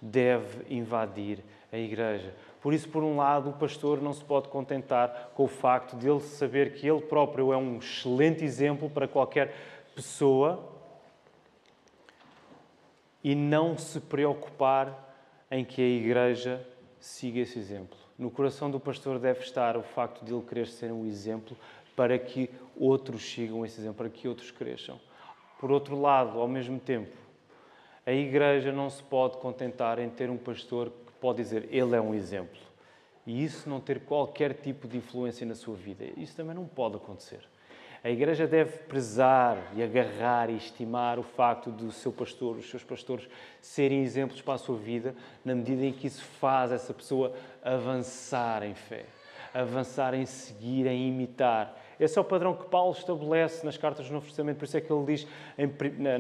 deve 0.00 0.74
invadir 0.74 1.42
a 1.72 1.78
igreja. 1.78 2.34
Por 2.60 2.74
isso, 2.74 2.88
por 2.88 3.02
um 3.02 3.16
lado, 3.16 3.50
o 3.50 3.52
pastor 3.52 4.00
não 4.02 4.12
se 4.12 4.24
pode 4.24 4.48
contentar 4.48 5.30
com 5.34 5.44
o 5.44 5.48
facto 5.48 5.96
de 5.96 6.08
ele 6.08 6.20
saber 6.20 6.74
que 6.74 6.86
ele 6.86 7.00
próprio 7.00 7.52
é 7.52 7.56
um 7.56 7.78
excelente 7.78 8.44
exemplo 8.44 8.90
para 8.90 9.06
qualquer 9.06 9.54
pessoa 9.94 10.72
e 13.22 13.34
não 13.34 13.76
se 13.78 14.00
preocupar 14.00 15.04
em 15.50 15.64
que 15.64 15.80
a 15.80 15.84
igreja 15.84 16.66
siga 16.98 17.40
esse 17.40 17.58
exemplo. 17.58 17.96
No 18.18 18.30
coração 18.30 18.70
do 18.70 18.80
pastor 18.80 19.18
deve 19.18 19.40
estar 19.40 19.76
o 19.76 19.82
facto 19.82 20.24
de 20.24 20.32
ele 20.32 20.42
querer 20.42 20.66
ser 20.66 20.90
um 20.90 21.06
exemplo 21.06 21.56
para 21.96 22.18
que 22.18 22.50
outros 22.76 23.24
sigam 23.24 23.64
esse 23.64 23.80
exemplo, 23.80 23.96
para 23.96 24.10
que 24.10 24.28
outros 24.28 24.50
cresçam. 24.50 25.00
Por 25.58 25.72
outro 25.72 25.98
lado, 25.98 26.38
ao 26.38 26.46
mesmo 26.46 26.78
tempo, 26.78 27.16
a 28.04 28.12
igreja 28.12 28.70
não 28.70 28.88
se 28.88 29.02
pode 29.02 29.38
contentar 29.38 29.98
em 29.98 30.08
ter 30.08 30.30
um 30.30 30.36
pastor 30.36 30.92
pode 31.20 31.42
dizer 31.42 31.68
ele 31.70 31.96
é 31.96 32.00
um 32.00 32.14
exemplo 32.14 32.60
e 33.26 33.42
isso 33.42 33.68
não 33.68 33.80
ter 33.80 34.00
qualquer 34.00 34.54
tipo 34.54 34.86
de 34.86 34.98
influência 34.98 35.44
na 35.44 35.54
sua 35.54 35.74
vida. 35.74 36.04
Isso 36.16 36.36
também 36.36 36.54
não 36.54 36.64
pode 36.64 36.94
acontecer. 36.94 37.40
A 38.04 38.08
Igreja 38.08 38.46
deve 38.46 38.78
prezar 38.84 39.72
e 39.74 39.82
agarrar 39.82 40.48
e 40.48 40.56
estimar 40.56 41.18
o 41.18 41.24
facto 41.24 41.72
do 41.72 41.90
seu 41.90 42.12
pastor, 42.12 42.56
os 42.56 42.70
seus 42.70 42.84
pastores, 42.84 43.28
serem 43.60 44.04
exemplos 44.04 44.40
para 44.40 44.54
a 44.54 44.58
sua 44.58 44.76
vida, 44.76 45.12
na 45.44 45.56
medida 45.56 45.84
em 45.84 45.92
que 45.92 46.06
isso 46.06 46.22
faz 46.22 46.70
essa 46.70 46.94
pessoa 46.94 47.34
avançar 47.64 48.62
em 48.62 48.74
fé, 48.74 49.06
avançar 49.52 50.14
em 50.14 50.24
seguir, 50.24 50.86
em 50.86 51.08
imitar. 51.08 51.76
Esse 51.98 52.18
é 52.18 52.20
o 52.20 52.24
padrão 52.24 52.54
que 52.54 52.66
Paulo 52.66 52.92
estabelece 52.92 53.64
nas 53.64 53.78
cartas 53.78 54.06
do 54.06 54.12
Novo 54.12 54.26
Testamento, 54.26 54.58
por 54.58 54.64
isso 54.64 54.76
é 54.76 54.80
que 54.80 54.92
ele 54.92 55.04
diz 55.06 55.26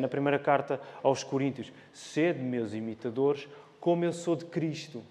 na 0.00 0.08
primeira 0.08 0.38
carta 0.38 0.80
aos 1.02 1.22
Coríntios: 1.22 1.72
Sede 1.92 2.40
meus 2.40 2.72
imitadores, 2.72 3.46
como 3.78 4.04
eu 4.04 4.12
sou 4.12 4.34
de 4.36 4.46
Cristo. 4.46 5.02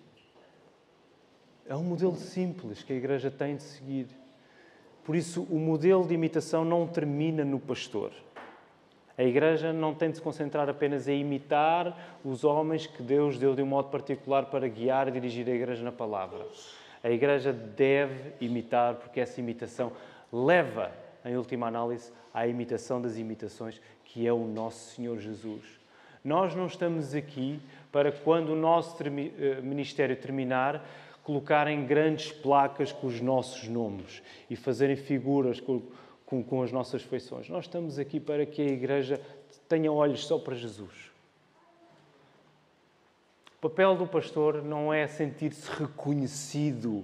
É 1.67 1.75
um 1.75 1.83
modelo 1.83 2.15
simples 2.15 2.83
que 2.83 2.93
a 2.93 2.95
Igreja 2.95 3.31
tem 3.31 3.55
de 3.55 3.63
seguir. 3.63 4.07
Por 5.03 5.15
isso, 5.15 5.43
o 5.51 5.59
modelo 5.59 6.05
de 6.07 6.13
imitação 6.13 6.65
não 6.65 6.87
termina 6.87 7.45
no 7.45 7.59
pastor. 7.59 8.11
A 9.17 9.23
Igreja 9.23 9.71
não 9.71 9.93
tem 9.93 10.09
de 10.09 10.17
se 10.17 10.21
concentrar 10.21 10.67
apenas 10.67 11.07
em 11.07 11.21
imitar 11.21 12.17
os 12.23 12.43
homens 12.43 12.85
que 12.85 13.01
Deus 13.01 13.37
deu 13.37 13.55
de 13.55 13.61
um 13.61 13.65
modo 13.65 13.89
particular 13.89 14.47
para 14.47 14.67
guiar 14.67 15.07
e 15.07 15.11
dirigir 15.11 15.47
a 15.47 15.53
Igreja 15.53 15.83
na 15.83 15.91
palavra. 15.91 16.45
A 17.03 17.09
Igreja 17.09 17.53
deve 17.53 18.33
imitar, 18.41 18.95
porque 18.95 19.19
essa 19.19 19.39
imitação 19.39 19.91
leva, 20.31 20.91
em 21.23 21.35
última 21.37 21.67
análise, 21.67 22.11
à 22.33 22.47
imitação 22.47 23.01
das 23.01 23.17
imitações, 23.17 23.81
que 24.03 24.25
é 24.25 24.33
o 24.33 24.45
nosso 24.45 24.95
Senhor 24.95 25.19
Jesus. 25.19 25.63
Nós 26.23 26.55
não 26.55 26.65
estamos 26.65 27.13
aqui 27.13 27.59
para 27.91 28.11
quando 28.11 28.49
o 28.49 28.55
nosso 28.55 28.97
eh, 29.03 29.61
ministério 29.61 30.15
terminar, 30.15 30.83
colocarem 31.23 31.85
grandes 31.85 32.31
placas 32.31 32.91
com 32.91 33.07
os 33.07 33.21
nossos 33.21 33.67
nomes 33.67 34.21
e 34.49 34.55
fazerem 34.55 34.95
figuras 34.95 35.59
com, 35.59 35.81
com, 36.25 36.43
com 36.43 36.61
as 36.61 36.71
nossas 36.71 37.01
feições. 37.03 37.49
Nós 37.49 37.65
estamos 37.65 37.97
aqui 37.97 38.19
para 38.19 38.45
que 38.45 38.61
a 38.61 38.65
Igreja 38.65 39.21
tenha 39.67 39.91
olhos 39.91 40.25
só 40.25 40.37
para 40.37 40.55
Jesus. 40.55 41.11
O 43.57 43.69
papel 43.69 43.95
do 43.95 44.05
pastor 44.05 44.63
não 44.63 44.93
é 44.93 45.07
sentir-se 45.07 45.69
reconhecido 45.71 47.03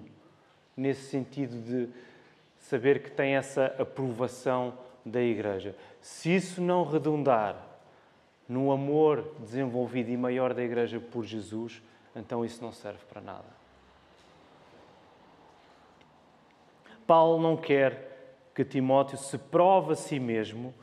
nesse 0.78 1.10
sentido 1.10 1.60
de 1.62 1.90
saber 2.62 3.04
que 3.04 3.12
tem 3.12 3.36
essa 3.36 3.76
aprovação 3.78 4.74
da 5.06 5.22
igreja. 5.22 5.76
Se 6.00 6.34
isso 6.34 6.62
não 6.62 6.84
redundar 6.84 7.56
no 8.48 8.72
amor 8.72 9.34
desenvolvido 9.40 10.10
e 10.10 10.18
maior 10.18 10.54
da 10.54 10.64
igreja 10.64 11.00
por 11.00 11.26
Jesus, 11.26 11.82
então 12.16 12.46
isso 12.46 12.62
não 12.62 12.72
serve 12.72 13.00
para 13.10 13.22
nada. 13.22 13.62
Paulo 17.08 17.42
não 17.42 17.58
quer 17.58 18.12
que 18.54 18.64
Timóteo 18.64 19.18
se 19.18 19.38
prove 19.38 19.94
a 19.94 19.96
si 19.96 20.20
mesmo 20.20 20.74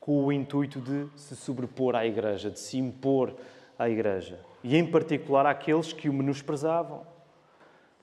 com 0.00 0.24
o 0.24 0.32
intuito 0.32 0.80
de 0.80 1.08
se 1.16 1.36
sobrepor 1.36 1.94
à 1.94 2.06
igreja, 2.06 2.50
de 2.50 2.58
se 2.58 2.78
impor 2.78 3.34
à 3.78 3.88
igreja, 3.88 4.40
e 4.62 4.76
em 4.76 4.86
particular 4.86 5.46
àqueles 5.46 5.92
que 5.92 6.08
o 6.08 6.12
menosprezavam. 6.12 7.06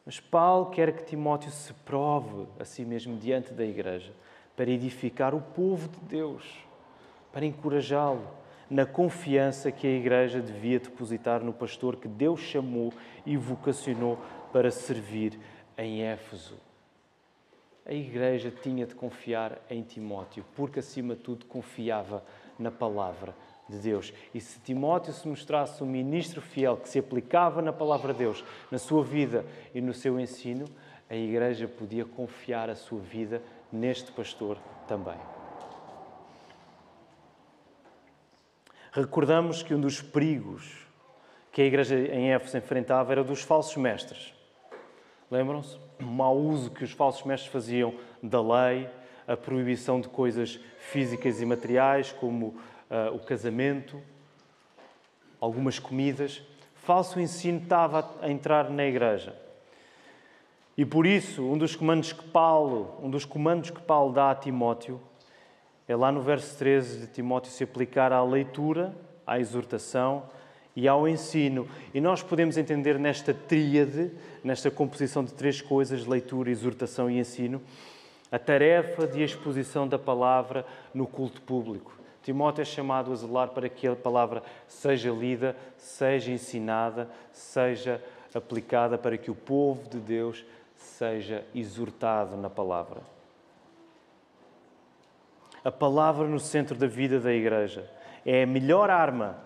Mas 0.06 0.20
Paulo 0.20 0.70
quer 0.70 0.96
que 0.96 1.04
Timóteo 1.04 1.52
se 1.52 1.74
prove 1.74 2.48
a 2.60 2.66
si 2.66 2.84
mesmo 2.84 3.18
diante 3.18 3.54
da 3.54 3.66
igreja 3.66 4.14
para 4.56 4.70
edificar 4.70 5.34
o 5.34 5.42
povo 5.42 5.88
de 5.88 6.00
Deus, 6.02 6.44
para 7.32 7.46
encorajá-lo 7.46 8.28
na 8.70 8.86
confiança 8.86 9.72
que 9.72 9.88
a 9.88 9.92
igreja 9.92 10.42
devia 10.42 10.80
depositar 10.80 11.42
no 11.42 11.54
pastor 11.54 11.96
que 11.96 12.08
Deus 12.08 12.40
chamou 12.40 12.94
e 13.26 13.38
vocacionou 13.38 14.20
para 14.52 14.72
servir 14.72 15.40
em 15.78 16.02
Éfeso. 16.04 16.58
A 17.86 17.94
igreja 17.94 18.52
tinha 18.52 18.86
de 18.86 18.96
confiar 18.96 19.60
em 19.70 19.84
Timóteo, 19.84 20.46
porque 20.56 20.80
acima 20.80 21.16
de 21.16 21.22
tudo 21.22 21.46
confiava 21.46 22.24
na 22.58 22.72
palavra 22.72 23.36
de 23.74 23.80
Deus. 23.80 24.14
E 24.34 24.40
se 24.40 24.60
Timóteo 24.60 25.14
se 25.14 25.28
mostrasse 25.28 25.84
um 25.84 25.88
ministro 25.88 26.42
fiel 26.42 26.78
que 26.78 26.88
se 26.88 27.00
aplicava 27.00 27.62
na 27.62 27.74
palavra 27.74 28.14
de 28.14 28.20
Deus, 28.20 28.44
na 28.72 28.78
sua 28.78 29.04
vida 29.04 29.46
e 29.74 29.82
no 29.82 29.94
seu 29.94 30.20
ensino, 30.20 30.66
a 31.10 31.16
igreja 31.16 31.68
podia 31.68 32.06
confiar 32.06 32.70
a 32.70 32.76
sua 32.76 33.00
vida 33.00 33.42
neste 33.72 34.12
pastor 34.12 34.58
também. 34.88 35.18
Recordamos 38.92 39.64
que 39.64 39.74
um 39.74 39.82
dos 39.82 40.02
perigos 40.02 40.88
que 41.52 41.62
a 41.62 41.66
igreja 41.66 41.96
em 41.96 42.32
Éfeso 42.32 42.58
enfrentava 42.58 43.12
era 43.12 43.24
dos 43.24 43.42
falsos 43.42 43.76
mestres. 43.78 44.34
Lembram-se? 45.30 45.78
O 46.00 46.06
mau 46.06 46.38
uso 46.38 46.72
que 46.72 46.84
os 46.84 46.92
falsos 46.92 47.24
mestres 47.24 47.52
faziam 47.52 47.94
da 48.22 48.42
lei, 48.42 48.90
a 49.28 49.38
proibição 49.38 50.02
de 50.02 50.10
coisas 50.10 50.60
físicas 50.78 51.42
e 51.42 51.46
materiais, 51.46 52.12
como 52.12 52.56
uh, 52.94 53.16
o 53.16 53.20
casamento, 53.20 54.00
algumas 55.42 55.80
comidas. 55.80 56.44
Falso 56.76 57.20
ensino 57.20 57.60
estava 57.64 58.10
a 58.22 58.30
entrar 58.30 58.70
na 58.70 58.86
igreja. 58.86 59.36
E 60.78 60.86
por 60.86 61.06
isso, 61.06 61.44
um 61.44 61.58
dos 61.58 61.76
comandos 61.76 62.14
que 62.14 62.24
Paulo, 62.30 63.00
um 63.02 63.10
dos 63.10 63.26
comandos 63.26 63.72
que 63.72 63.82
Paulo 63.82 64.14
dá 64.14 64.32
a 64.32 64.36
Timóteo, 64.36 65.02
é 65.88 65.96
lá 65.96 66.12
no 66.12 66.22
verso 66.22 66.58
13 66.58 67.02
de 67.02 67.08
Timóteo 67.08 67.52
se 67.52 67.64
aplicar 67.64 68.12
à 68.14 68.24
leitura, 68.24 68.96
à 69.26 69.40
exortação 69.40 70.24
e 70.76 70.88
ao 70.88 71.08
ensino. 71.08 71.68
E 71.94 72.02
nós 72.02 72.24
podemos 72.24 72.58
entender 72.58 72.98
nesta 72.98 73.34
tríade, 73.34 74.12
nesta 74.44 74.72
composição 74.72 75.24
de 75.24 75.34
três 75.34 75.62
coisas, 75.62 76.06
leitura, 76.06 76.50
exortação 76.50 77.10
e 77.10 77.20
ensino, 77.20 77.62
a 78.32 78.40
tarefa 78.40 79.06
de 79.06 79.22
exposição 79.22 79.88
da 79.88 80.00
palavra 80.00 80.66
no 80.94 81.06
culto 81.06 81.42
público. 81.42 82.03
Timóteo 82.24 82.62
é 82.62 82.66
chamado 82.66 83.12
a 83.12 83.16
zelar 83.16 83.50
para 83.50 83.68
que 83.68 83.86
a 83.86 83.96
palavra 83.96 84.42
seja 84.66 85.12
lida, 85.12 85.56
seja 85.78 86.32
ensinada, 86.32 87.10
seja 87.34 88.02
aplicada 88.34 88.98
para 88.98 89.18
que 89.18 89.30
o 89.30 89.36
povo 89.36 89.90
de 89.90 90.00
Deus 90.00 90.44
seja 90.76 91.46
exortado 91.54 92.38
na 92.38 92.50
palavra. 92.50 93.02
A 95.64 95.72
palavra 95.72 96.26
no 96.26 96.40
centro 96.40 96.76
da 96.78 96.88
vida 96.88 97.20
da 97.20 97.34
igreja 97.34 97.90
é 98.26 98.44
a 98.44 98.48
melhor 98.48 98.90
arma 98.90 99.38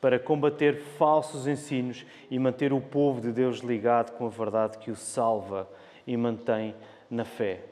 para 0.00 0.18
combater 0.18 0.76
falsos 0.98 1.46
ensinos 1.46 2.04
e 2.30 2.38
manter 2.38 2.72
o 2.74 2.80
povo 2.80 3.22
de 3.22 3.32
Deus 3.32 3.58
ligado 3.60 4.12
com 4.16 4.26
a 4.26 4.30
verdade 4.30 4.78
que 4.78 4.90
o 4.90 4.96
salva 4.96 5.68
e 6.06 6.16
mantém 6.16 6.74
na 7.10 7.24
fé. 7.24 7.64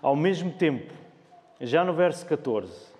Ao 0.00 0.14
mesmo 0.14 0.52
tempo, 0.52 0.92
já 1.60 1.84
no 1.84 1.92
verso 1.92 2.24
14, 2.26 2.91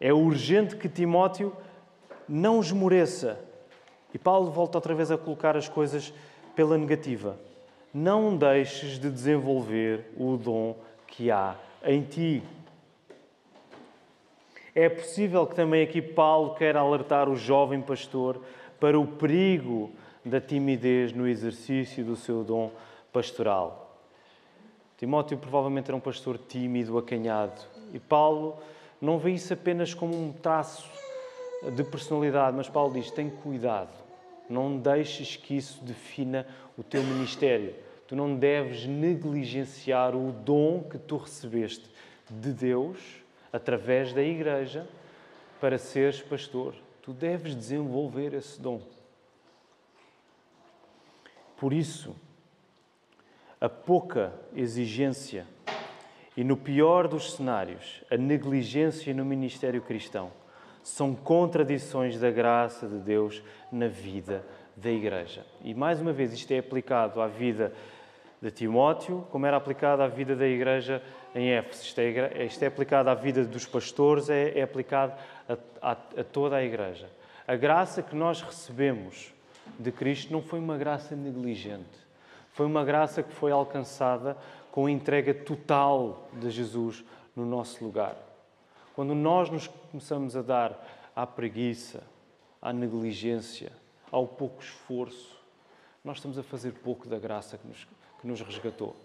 é 0.00 0.12
urgente 0.12 0.76
que 0.76 0.88
Timóteo 0.88 1.52
não 2.28 2.60
esmoreça. 2.60 3.38
E 4.12 4.18
Paulo 4.18 4.50
volta 4.50 4.78
outra 4.78 4.94
vez 4.94 5.10
a 5.10 5.18
colocar 5.18 5.56
as 5.56 5.68
coisas 5.68 6.12
pela 6.54 6.78
negativa 6.78 7.38
não 7.92 8.36
deixes 8.36 8.98
de 8.98 9.10
desenvolver 9.10 10.12
o 10.16 10.36
dom 10.36 10.76
que 11.06 11.30
há 11.30 11.56
em 11.84 12.02
ti. 12.02 12.42
É 14.74 14.88
possível 14.88 15.46
que 15.46 15.54
também 15.54 15.82
aqui 15.82 16.00
Paulo 16.00 16.54
queira 16.54 16.80
alertar 16.80 17.28
o 17.28 17.36
jovem 17.36 17.80
pastor 17.80 18.40
para 18.78 18.98
o 18.98 19.06
perigo 19.06 19.90
da 20.24 20.40
timidez 20.40 21.12
no 21.12 21.26
exercício 21.26 22.04
do 22.04 22.14
seu 22.14 22.44
dom 22.44 22.70
pastoral. 23.12 23.98
Timóteo 24.98 25.38
provavelmente 25.38 25.88
era 25.88 25.96
um 25.96 26.00
pastor 26.00 26.38
tímido, 26.38 26.98
acanhado, 26.98 27.60
e 27.92 27.98
Paulo 27.98 28.58
não 29.00 29.18
vê 29.18 29.32
isso 29.32 29.52
apenas 29.52 29.94
como 29.94 30.14
um 30.14 30.32
traço 30.32 30.90
de 31.74 31.84
personalidade, 31.84 32.56
mas 32.56 32.68
Paulo 32.68 32.94
diz: 32.94 33.10
tem 33.10 33.30
cuidado, 33.30 33.92
não 34.48 34.78
deixes 34.78 35.36
que 35.36 35.56
isso 35.56 35.82
defina 35.84 36.46
o 36.76 36.82
teu 36.82 37.02
ministério. 37.02 37.74
Tu 38.06 38.16
não 38.16 38.34
deves 38.36 38.86
negligenciar 38.86 40.16
o 40.16 40.32
dom 40.32 40.82
que 40.82 40.98
tu 40.98 41.18
recebeste 41.18 41.90
de 42.30 42.52
Deus 42.52 42.98
através 43.52 44.12
da 44.14 44.22
igreja 44.22 44.88
para 45.60 45.76
seres 45.76 46.22
pastor. 46.22 46.74
Tu 47.02 47.12
deves 47.12 47.54
desenvolver 47.54 48.32
esse 48.32 48.60
dom. 48.60 48.80
Por 51.58 51.72
isso, 51.72 52.14
a 53.60 53.68
pouca 53.68 54.32
exigência 54.54 55.46
e, 56.38 56.44
no 56.44 56.56
pior 56.56 57.08
dos 57.08 57.32
cenários, 57.32 58.00
a 58.08 58.16
negligência 58.16 59.12
no 59.12 59.24
ministério 59.24 59.82
cristão 59.82 60.30
são 60.84 61.12
contradições 61.12 62.16
da 62.16 62.30
graça 62.30 62.86
de 62.86 62.96
Deus 62.98 63.42
na 63.72 63.88
vida 63.88 64.44
da 64.76 64.88
Igreja. 64.88 65.44
E 65.64 65.74
mais 65.74 66.00
uma 66.00 66.12
vez, 66.12 66.32
isto 66.32 66.52
é 66.52 66.58
aplicado 66.58 67.20
à 67.20 67.26
vida 67.26 67.72
de 68.40 68.52
Timóteo, 68.52 69.26
como 69.32 69.46
era 69.46 69.56
aplicado 69.56 70.00
à 70.00 70.06
vida 70.06 70.36
da 70.36 70.46
Igreja 70.46 71.02
em 71.34 71.50
Éfeso. 71.50 71.82
Isto 71.82 71.98
é, 71.98 72.44
isto 72.44 72.62
é 72.62 72.66
aplicado 72.68 73.10
à 73.10 73.14
vida 73.16 73.42
dos 73.44 73.66
pastores, 73.66 74.30
é, 74.30 74.60
é 74.60 74.62
aplicado 74.62 75.14
a, 75.48 75.54
a, 75.82 75.92
a 76.20 76.22
toda 76.22 76.54
a 76.54 76.62
Igreja. 76.62 77.10
A 77.48 77.56
graça 77.56 78.00
que 78.00 78.14
nós 78.14 78.42
recebemos 78.42 79.34
de 79.76 79.90
Cristo 79.90 80.32
não 80.32 80.40
foi 80.40 80.60
uma 80.60 80.78
graça 80.78 81.16
negligente. 81.16 82.06
Foi 82.52 82.66
uma 82.66 82.84
graça 82.84 83.22
que 83.24 83.32
foi 83.32 83.52
alcançada 83.52 84.36
com 84.70 84.86
a 84.86 84.90
entrega 84.90 85.34
total 85.34 86.28
de 86.32 86.50
Jesus 86.50 87.04
no 87.34 87.44
nosso 87.44 87.84
lugar. 87.84 88.16
Quando 88.94 89.14
nós 89.14 89.48
nos 89.48 89.66
começamos 89.66 90.36
a 90.36 90.42
dar 90.42 91.10
à 91.14 91.26
preguiça, 91.26 92.02
à 92.60 92.72
negligência, 92.72 93.72
ao 94.10 94.26
pouco 94.26 94.62
esforço, 94.62 95.36
nós 96.04 96.16
estamos 96.16 96.38
a 96.38 96.42
fazer 96.42 96.72
pouco 96.72 97.08
da 97.08 97.18
graça 97.18 97.58
que 97.58 97.66
nos, 97.66 97.86
que 98.20 98.26
nos 98.26 98.40
resgatou. 98.40 98.96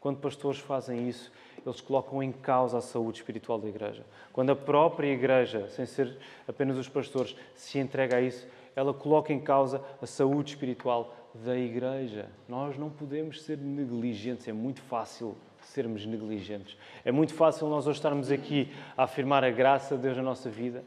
Quando 0.00 0.18
pastores 0.18 0.58
fazem 0.58 1.08
isso, 1.08 1.30
eles 1.64 1.80
colocam 1.80 2.22
em 2.22 2.32
causa 2.32 2.78
a 2.78 2.80
saúde 2.80 3.18
espiritual 3.18 3.58
da 3.58 3.68
igreja. 3.68 4.04
Quando 4.32 4.50
a 4.50 4.56
própria 4.56 5.12
igreja, 5.12 5.68
sem 5.68 5.86
ser 5.86 6.18
apenas 6.46 6.76
os 6.76 6.88
pastores, 6.88 7.36
se 7.54 7.78
entrega 7.78 8.16
a 8.16 8.20
isso, 8.20 8.46
ela 8.74 8.92
coloca 8.92 9.32
em 9.32 9.40
causa 9.40 9.80
a 10.00 10.06
saúde 10.06 10.50
espiritual 10.50 11.14
da 11.34 11.56
igreja. 11.56 12.28
Nós 12.48 12.76
não 12.76 12.90
podemos 12.90 13.42
ser 13.42 13.58
negligentes, 13.58 14.46
é 14.48 14.52
muito 14.52 14.80
fácil 14.82 15.36
sermos 15.62 16.04
negligentes. 16.04 16.76
É 17.04 17.12
muito 17.12 17.34
fácil 17.34 17.68
nós 17.68 17.86
hoje 17.86 17.98
estarmos 17.98 18.30
aqui 18.30 18.72
a 18.96 19.04
afirmar 19.04 19.44
a 19.44 19.50
graça 19.50 19.96
de 19.96 20.02
Deus 20.02 20.16
na 20.16 20.22
nossa 20.22 20.50
vida, 20.50 20.84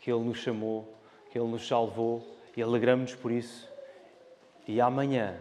que 0.00 0.10
Ele 0.10 0.24
nos 0.24 0.38
chamou, 0.38 0.92
que 1.30 1.38
Ele 1.38 1.48
nos 1.48 1.66
salvou 1.66 2.26
e 2.56 2.62
alegramos-nos 2.62 3.14
por 3.20 3.30
isso. 3.30 3.68
E 4.66 4.80
amanhã 4.80 5.36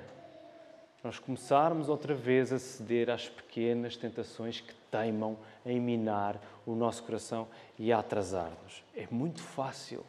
nós 1.04 1.18
começarmos 1.18 1.88
outra 1.88 2.14
vez 2.14 2.52
a 2.52 2.60
ceder 2.60 3.10
às 3.10 3.30
pequenas 3.30 3.96
tentações 3.96 4.60
que 4.60 4.74
teimam 4.92 5.38
em 5.66 5.80
minar 5.80 6.40
o 6.66 6.76
nosso 6.76 7.04
coração 7.04 7.48
e 7.78 7.92
a 7.92 8.00
atrasar-nos. 8.00 8.84
É 8.96 9.08
muito 9.10 9.42
fácil 9.42 10.04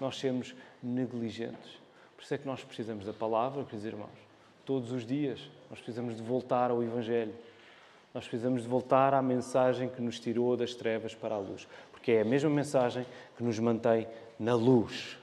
nós 0.00 0.18
sermos 0.18 0.54
negligentes. 0.82 1.83
Por 2.24 2.28
isso 2.28 2.34
é 2.36 2.38
que 2.38 2.46
nós 2.46 2.64
precisamos 2.64 3.04
da 3.04 3.12
palavra, 3.12 3.62
queridos 3.64 3.84
irmãos. 3.84 4.18
Todos 4.64 4.92
os 4.92 5.04
dias 5.04 5.38
nós 5.68 5.78
precisamos 5.78 6.16
de 6.16 6.22
voltar 6.22 6.70
ao 6.70 6.82
Evangelho. 6.82 7.34
Nós 8.14 8.26
precisamos 8.26 8.62
de 8.62 8.68
voltar 8.68 9.12
à 9.12 9.20
mensagem 9.20 9.90
que 9.90 10.00
nos 10.00 10.18
tirou 10.18 10.56
das 10.56 10.72
trevas 10.72 11.14
para 11.14 11.34
a 11.34 11.38
luz. 11.38 11.68
Porque 11.92 12.12
é 12.12 12.22
a 12.22 12.24
mesma 12.24 12.48
mensagem 12.48 13.04
que 13.36 13.44
nos 13.44 13.58
mantém 13.58 14.08
na 14.40 14.54
luz. 14.54 15.18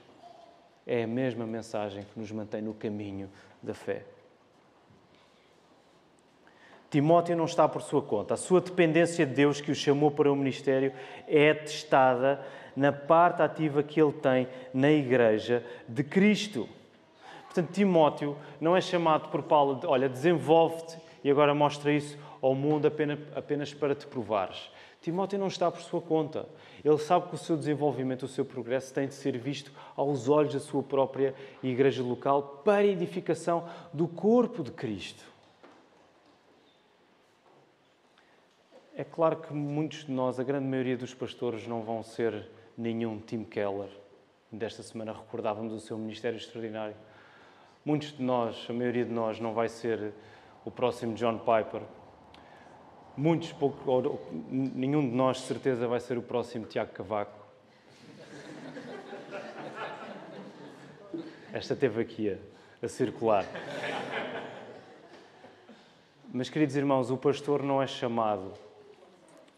É 0.86 1.02
a 1.02 1.06
mesma 1.08 1.44
mensagem 1.44 2.04
que 2.04 2.20
nos 2.20 2.30
mantém 2.30 2.62
no 2.62 2.72
caminho 2.72 3.28
da 3.60 3.74
fé. 3.74 4.04
Timóteo 6.88 7.36
não 7.36 7.46
está 7.46 7.68
por 7.68 7.82
sua 7.82 8.02
conta. 8.02 8.34
A 8.34 8.36
sua 8.36 8.60
dependência 8.60 9.26
de 9.26 9.34
Deus, 9.34 9.60
que 9.60 9.72
o 9.72 9.74
chamou 9.74 10.12
para 10.12 10.30
o 10.30 10.36
ministério, 10.36 10.92
é 11.26 11.52
testada 11.52 12.46
na 12.76 12.92
parte 12.92 13.42
ativa 13.42 13.82
que 13.82 14.00
ele 14.00 14.12
tem 14.12 14.46
na 14.72 14.92
Igreja 14.92 15.66
de 15.88 16.04
Cristo. 16.04 16.68
Portanto, 17.52 17.74
Timóteo 17.74 18.34
não 18.58 18.74
é 18.74 18.80
chamado 18.80 19.28
por 19.28 19.42
Paulo 19.42 19.74
de, 19.74 19.86
olha, 19.86 20.08
desenvolve-te 20.08 20.96
e 21.22 21.30
agora 21.30 21.54
mostra 21.54 21.92
isso 21.92 22.18
ao 22.40 22.54
mundo 22.54 22.86
apenas, 22.86 23.18
apenas 23.36 23.74
para 23.74 23.94
te 23.94 24.06
provares. 24.06 24.70
Timóteo 25.02 25.38
não 25.38 25.48
está 25.48 25.70
por 25.70 25.82
sua 25.82 26.00
conta. 26.00 26.48
Ele 26.82 26.96
sabe 26.96 27.28
que 27.28 27.34
o 27.34 27.38
seu 27.38 27.54
desenvolvimento, 27.54 28.22
o 28.22 28.28
seu 28.28 28.42
progresso 28.42 28.94
tem 28.94 29.06
de 29.06 29.12
ser 29.12 29.36
visto 29.36 29.70
aos 29.94 30.30
olhos 30.30 30.54
da 30.54 30.60
sua 30.60 30.82
própria 30.82 31.34
igreja 31.62 32.02
local 32.02 32.62
para 32.64 32.78
a 32.78 32.86
edificação 32.86 33.68
do 33.92 34.08
corpo 34.08 34.62
de 34.62 34.70
Cristo. 34.70 35.22
É 38.96 39.04
claro 39.04 39.36
que 39.36 39.52
muitos 39.52 40.06
de 40.06 40.12
nós, 40.12 40.40
a 40.40 40.42
grande 40.42 40.66
maioria 40.66 40.96
dos 40.96 41.12
pastores, 41.12 41.66
não 41.66 41.82
vão 41.82 42.02
ser 42.02 42.48
nenhum 42.78 43.20
Tim 43.20 43.44
Keller. 43.44 43.90
Desta 44.50 44.82
semana 44.82 45.12
recordávamos 45.12 45.74
o 45.74 45.80
seu 45.80 45.98
ministério 45.98 46.38
extraordinário. 46.38 46.96
Muitos 47.84 48.16
de 48.16 48.22
nós, 48.22 48.64
a 48.68 48.72
maioria 48.72 49.04
de 49.04 49.10
nós, 49.10 49.40
não 49.40 49.54
vai 49.54 49.68
ser 49.68 50.12
o 50.64 50.70
próximo 50.70 51.14
John 51.14 51.38
Piper. 51.38 51.82
Muitos, 53.16 53.52
pouco, 53.52 53.90
ou, 53.90 54.24
nenhum 54.48 55.00
de 55.00 55.14
nós, 55.14 55.38
de 55.38 55.42
certeza, 55.42 55.88
vai 55.88 55.98
ser 55.98 56.16
o 56.16 56.22
próximo 56.22 56.64
Tiago 56.64 56.92
Cavaco. 56.92 57.42
Esta 61.52 61.74
teve 61.74 62.00
aqui 62.00 62.30
a, 62.30 62.86
a 62.86 62.88
circular. 62.88 63.44
Mas, 66.32 66.48
queridos 66.48 66.76
irmãos, 66.76 67.10
o 67.10 67.16
pastor 67.16 67.62
não 67.64 67.82
é 67.82 67.86
chamado 67.86 68.54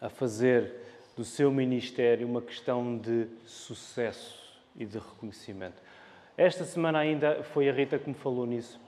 a 0.01 0.09
fazer 0.09 0.75
do 1.15 1.25
seu 1.25 1.53
ministério 1.53 2.27
uma 2.27 2.43
questão 2.43 2.99
de 2.99 3.29
sucesso 3.47 4.43
e 4.75 4.85
de 4.85 4.99
reconhecimento. 4.99 5.81
Esta 6.37 6.65
semana 6.65 6.99
ainda 6.99 7.45
foi 7.45 7.69
a 7.69 7.73
Rita 7.73 7.97
que 7.97 8.09
me 8.09 8.15
falou 8.15 8.45
nisso. 8.45 8.81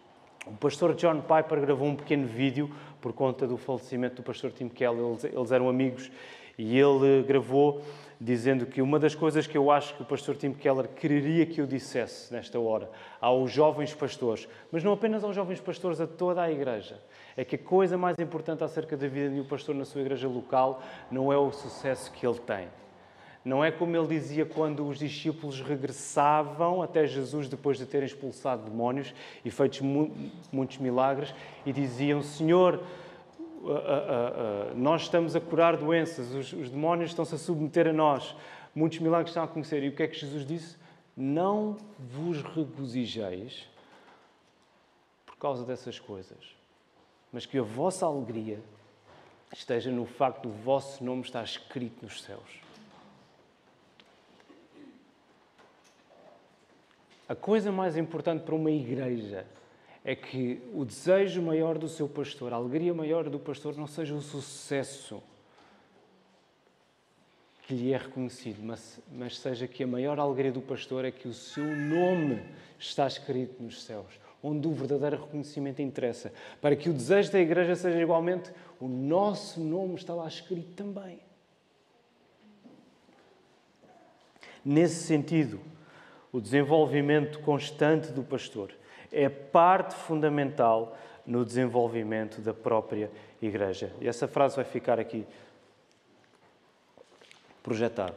O 0.44 0.56
pastor 0.56 0.94
John 0.94 1.20
Piper 1.20 1.60
gravou 1.60 1.86
um 1.86 1.94
pequeno 1.94 2.26
vídeo 2.26 2.68
por 3.00 3.12
conta 3.12 3.46
do 3.46 3.56
falecimento 3.56 4.16
do 4.16 4.22
pastor 4.24 4.50
Tim 4.50 4.68
Kelly. 4.68 4.98
Eles, 4.98 5.24
eles 5.24 5.52
eram 5.52 5.68
amigos 5.68 6.10
e 6.58 6.76
ele 6.76 7.22
gravou 7.22 7.82
dizendo 8.20 8.66
que 8.66 8.82
uma 8.82 8.98
das 8.98 9.14
coisas 9.14 9.46
que 9.46 9.56
eu 9.56 9.70
acho 9.70 9.94
que 9.94 10.02
o 10.02 10.04
pastor 10.04 10.36
Tim 10.36 10.52
Keller 10.54 10.88
quereria 10.88 11.46
que 11.46 11.60
eu 11.60 11.68
dissesse 11.68 12.32
nesta 12.32 12.58
hora 12.58 12.90
aos 13.20 13.52
jovens 13.52 13.94
pastores, 13.94 14.48
mas 14.72 14.82
não 14.82 14.92
apenas 14.92 15.22
aos 15.22 15.36
jovens 15.36 15.60
pastores, 15.60 16.00
a 16.00 16.06
toda 16.06 16.42
a 16.42 16.50
igreja, 16.50 17.00
é 17.36 17.44
que 17.44 17.54
a 17.54 17.58
coisa 17.58 17.96
mais 17.96 18.18
importante 18.18 18.64
acerca 18.64 18.96
da 18.96 19.06
vida 19.06 19.30
de 19.30 19.40
um 19.40 19.44
pastor 19.44 19.74
na 19.74 19.84
sua 19.84 20.00
igreja 20.00 20.26
local 20.26 20.82
não 21.12 21.32
é 21.32 21.36
o 21.36 21.52
sucesso 21.52 22.10
que 22.10 22.26
ele 22.26 22.40
tem. 22.40 22.66
Não 23.46 23.64
é 23.64 23.70
como 23.70 23.96
ele 23.96 24.08
dizia 24.08 24.44
quando 24.44 24.84
os 24.84 24.98
discípulos 24.98 25.60
regressavam 25.60 26.82
até 26.82 27.06
Jesus 27.06 27.48
depois 27.48 27.78
de 27.78 27.86
terem 27.86 28.04
expulsado 28.04 28.68
demónios 28.68 29.14
e 29.44 29.52
feito 29.52 29.84
muitos 30.50 30.78
milagres 30.78 31.32
e 31.64 31.72
diziam: 31.72 32.20
Senhor, 32.24 32.82
nós 34.74 35.02
estamos 35.02 35.36
a 35.36 35.40
curar 35.40 35.76
doenças, 35.76 36.34
os, 36.34 36.52
os 36.54 36.70
demónios 36.70 37.10
estão-se 37.10 37.36
a 37.36 37.38
submeter 37.38 37.86
a 37.86 37.92
nós, 37.92 38.34
muitos 38.74 38.98
milagres 38.98 39.30
estão 39.30 39.44
a 39.44 39.46
acontecer. 39.46 39.80
E 39.84 39.90
o 39.90 39.94
que 39.94 40.02
é 40.02 40.08
que 40.08 40.18
Jesus 40.18 40.44
disse? 40.44 40.76
Não 41.16 41.76
vos 42.00 42.42
regozijeis 42.42 43.70
por 45.24 45.36
causa 45.36 45.64
dessas 45.64 46.00
coisas, 46.00 46.56
mas 47.32 47.46
que 47.46 47.58
a 47.58 47.62
vossa 47.62 48.06
alegria 48.06 48.58
esteja 49.52 49.92
no 49.92 50.04
facto 50.04 50.48
do 50.48 50.50
vosso 50.50 51.04
nome 51.04 51.22
estar 51.22 51.44
escrito 51.44 52.02
nos 52.02 52.24
céus. 52.24 52.65
A 57.28 57.34
coisa 57.34 57.72
mais 57.72 57.96
importante 57.96 58.42
para 58.42 58.54
uma 58.54 58.70
igreja 58.70 59.46
é 60.04 60.14
que 60.14 60.62
o 60.72 60.84
desejo 60.84 61.42
maior 61.42 61.76
do 61.76 61.88
seu 61.88 62.08
pastor, 62.08 62.52
a 62.52 62.56
alegria 62.56 62.94
maior 62.94 63.28
do 63.28 63.40
pastor, 63.40 63.76
não 63.76 63.88
seja 63.88 64.14
o 64.14 64.22
sucesso 64.22 65.20
que 67.66 67.74
lhe 67.74 67.92
é 67.92 67.96
reconhecido, 67.96 68.62
mas, 68.62 69.00
mas 69.10 69.36
seja 69.38 69.66
que 69.66 69.82
a 69.82 69.86
maior 69.86 70.20
alegria 70.20 70.52
do 70.52 70.62
pastor 70.62 71.04
é 71.04 71.10
que 71.10 71.26
o 71.26 71.34
seu 71.34 71.64
nome 71.64 72.40
está 72.78 73.08
escrito 73.08 73.60
nos 73.60 73.82
céus, 73.82 74.20
onde 74.40 74.68
o 74.68 74.72
verdadeiro 74.72 75.24
reconhecimento 75.24 75.82
interessa, 75.82 76.32
para 76.60 76.76
que 76.76 76.88
o 76.88 76.92
desejo 76.92 77.32
da 77.32 77.40
igreja 77.40 77.74
seja 77.74 78.00
igualmente 78.00 78.52
o 78.78 78.86
nosso 78.86 79.58
nome 79.58 79.96
está 79.96 80.14
lá 80.14 80.28
escrito 80.28 80.74
também. 80.74 81.18
Nesse 84.64 85.02
sentido, 85.02 85.60
o 86.36 86.40
desenvolvimento 86.40 87.38
constante 87.38 88.12
do 88.12 88.22
pastor 88.22 88.70
é 89.10 89.26
parte 89.26 89.94
fundamental 89.94 90.94
no 91.26 91.46
desenvolvimento 91.46 92.42
da 92.42 92.52
própria 92.52 93.10
igreja. 93.40 93.90
E 94.02 94.06
essa 94.06 94.28
frase 94.28 94.54
vai 94.54 94.64
ficar 94.66 95.00
aqui 95.00 95.26
projetada. 97.62 98.14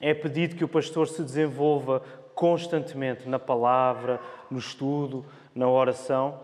É 0.00 0.12
pedido 0.12 0.56
que 0.56 0.64
o 0.64 0.68
pastor 0.68 1.06
se 1.06 1.22
desenvolva 1.22 2.02
constantemente 2.34 3.28
na 3.28 3.38
palavra, 3.38 4.20
no 4.50 4.58
estudo, 4.58 5.24
na 5.54 5.68
oração, 5.68 6.40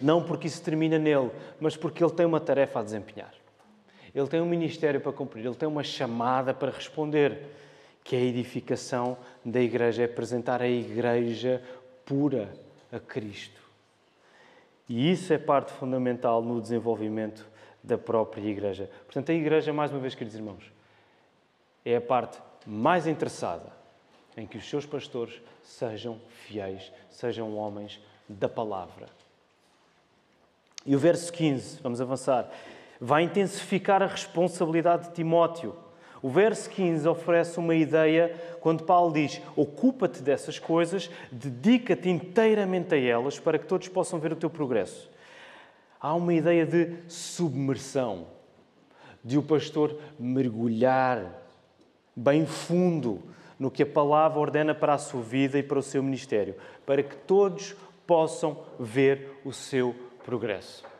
não 0.00 0.22
porque 0.22 0.46
isso 0.46 0.62
termina 0.62 1.00
nele, 1.00 1.32
mas 1.58 1.76
porque 1.76 2.04
ele 2.04 2.12
tem 2.12 2.26
uma 2.26 2.38
tarefa 2.38 2.78
a 2.78 2.84
desempenhar. 2.84 3.34
Ele 4.14 4.28
tem 4.28 4.40
um 4.40 4.46
ministério 4.46 5.00
para 5.00 5.10
cumprir, 5.10 5.44
ele 5.44 5.56
tem 5.56 5.68
uma 5.68 5.82
chamada 5.82 6.54
para 6.54 6.70
responder, 6.70 7.40
que 8.04 8.16
é 8.16 8.18
a 8.18 8.22
edificação 8.22 9.16
da 9.44 9.60
igreja, 9.60 10.02
é 10.02 10.04
apresentar 10.06 10.60
a 10.60 10.68
igreja 10.68 11.62
pura 12.04 12.52
a 12.92 12.98
Cristo. 12.98 13.60
E 14.88 15.10
isso 15.10 15.32
é 15.32 15.38
parte 15.38 15.72
fundamental 15.72 16.42
no 16.42 16.60
desenvolvimento 16.60 17.46
da 17.82 17.96
própria 17.96 18.42
igreja. 18.42 18.90
Portanto, 19.04 19.30
a 19.30 19.34
igreja, 19.34 19.72
mais 19.72 19.90
uma 19.90 20.00
vez, 20.00 20.14
queridos 20.14 20.36
irmãos, 20.36 20.70
é 21.84 21.96
a 21.96 22.00
parte 22.00 22.38
mais 22.66 23.06
interessada 23.06 23.72
em 24.36 24.46
que 24.46 24.56
os 24.56 24.68
seus 24.68 24.86
pastores 24.86 25.40
sejam 25.62 26.20
fiéis, 26.46 26.92
sejam 27.10 27.56
homens 27.56 28.00
da 28.28 28.48
palavra. 28.48 29.06
E 30.84 30.96
o 30.96 30.98
verso 30.98 31.32
15, 31.32 31.80
vamos 31.82 32.00
avançar, 32.00 32.50
vai 33.00 33.22
intensificar 33.22 34.02
a 34.02 34.06
responsabilidade 34.06 35.08
de 35.08 35.14
Timóteo. 35.14 35.76
O 36.22 36.30
verso 36.30 36.70
15 36.70 37.08
oferece 37.08 37.58
uma 37.58 37.74
ideia 37.74 38.32
quando 38.60 38.84
Paulo 38.84 39.12
diz: 39.12 39.42
Ocupa-te 39.56 40.22
dessas 40.22 40.58
coisas, 40.58 41.10
dedica-te 41.32 42.08
inteiramente 42.08 42.94
a 42.94 42.98
elas 42.98 43.40
para 43.40 43.58
que 43.58 43.66
todos 43.66 43.88
possam 43.88 44.20
ver 44.20 44.32
o 44.32 44.36
teu 44.36 44.48
progresso. 44.48 45.10
Há 46.00 46.14
uma 46.14 46.32
ideia 46.32 46.64
de 46.64 46.94
submersão, 47.08 48.26
de 49.22 49.36
o 49.36 49.42
pastor 49.42 49.98
mergulhar 50.18 51.42
bem 52.14 52.46
fundo 52.46 53.22
no 53.58 53.70
que 53.70 53.82
a 53.82 53.86
palavra 53.86 54.38
ordena 54.38 54.74
para 54.74 54.94
a 54.94 54.98
sua 54.98 55.22
vida 55.22 55.58
e 55.58 55.62
para 55.62 55.78
o 55.78 55.82
seu 55.82 56.02
ministério, 56.02 56.54
para 56.86 57.02
que 57.02 57.16
todos 57.16 57.74
possam 58.06 58.58
ver 58.78 59.40
o 59.44 59.52
seu 59.52 59.94
progresso. 60.24 60.91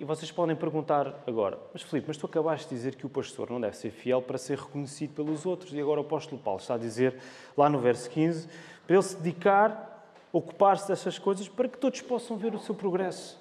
E 0.00 0.04
vocês 0.04 0.32
podem 0.32 0.56
perguntar 0.56 1.14
agora, 1.26 1.58
mas 1.74 1.82
Filipe, 1.82 2.08
mas 2.08 2.16
tu 2.16 2.24
acabaste 2.24 2.70
de 2.70 2.74
dizer 2.74 2.94
que 2.94 3.04
o 3.04 3.08
pastor 3.10 3.50
não 3.50 3.60
deve 3.60 3.76
ser 3.76 3.90
fiel 3.90 4.22
para 4.22 4.38
ser 4.38 4.56
reconhecido 4.56 5.12
pelos 5.12 5.44
outros. 5.44 5.74
E 5.74 5.78
agora 5.78 6.00
o 6.00 6.02
apóstolo 6.02 6.40
Paulo 6.40 6.58
está 6.58 6.72
a 6.72 6.78
dizer, 6.78 7.18
lá 7.54 7.68
no 7.68 7.78
verso 7.78 8.08
15, 8.08 8.48
para 8.86 8.96
ele 8.96 9.02
se 9.02 9.14
dedicar, 9.16 10.02
ocupar-se 10.32 10.88
dessas 10.88 11.18
coisas 11.18 11.50
para 11.50 11.68
que 11.68 11.76
todos 11.76 12.00
possam 12.00 12.38
ver 12.38 12.54
o 12.54 12.58
seu 12.58 12.74
progresso. 12.74 13.38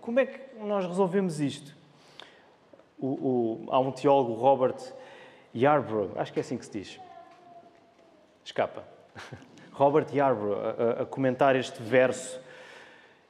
Como 0.00 0.20
é 0.20 0.26
que 0.26 0.40
nós 0.64 0.86
resolvemos 0.86 1.40
isto? 1.40 1.74
O, 3.00 3.08
o, 3.08 3.66
há 3.72 3.80
um 3.80 3.90
teólogo, 3.90 4.34
Robert 4.34 4.78
Yarbrough, 5.52 6.12
acho 6.14 6.32
que 6.32 6.38
é 6.38 6.42
assim 6.42 6.56
que 6.56 6.66
se 6.66 6.70
diz. 6.70 7.00
Escapa. 8.44 8.84
Robert 9.74 10.06
Yarbrough, 10.14 10.54
a, 10.54 11.02
a 11.02 11.04
comentar 11.04 11.56
este 11.56 11.82
verso 11.82 12.45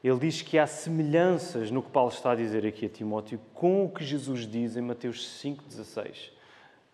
ele 0.06 0.18
diz 0.18 0.42
que 0.42 0.58
há 0.58 0.66
semelhanças 0.66 1.70
no 1.70 1.82
que 1.82 1.90
Paulo 1.90 2.10
está 2.10 2.32
a 2.32 2.34
dizer 2.36 2.64
aqui 2.64 2.86
a 2.86 2.88
Timóteo 2.88 3.40
com 3.52 3.84
o 3.84 3.90
que 3.90 4.04
Jesus 4.04 4.46
diz 4.46 4.76
em 4.76 4.80
Mateus 4.80 5.40
5,16, 5.42 6.30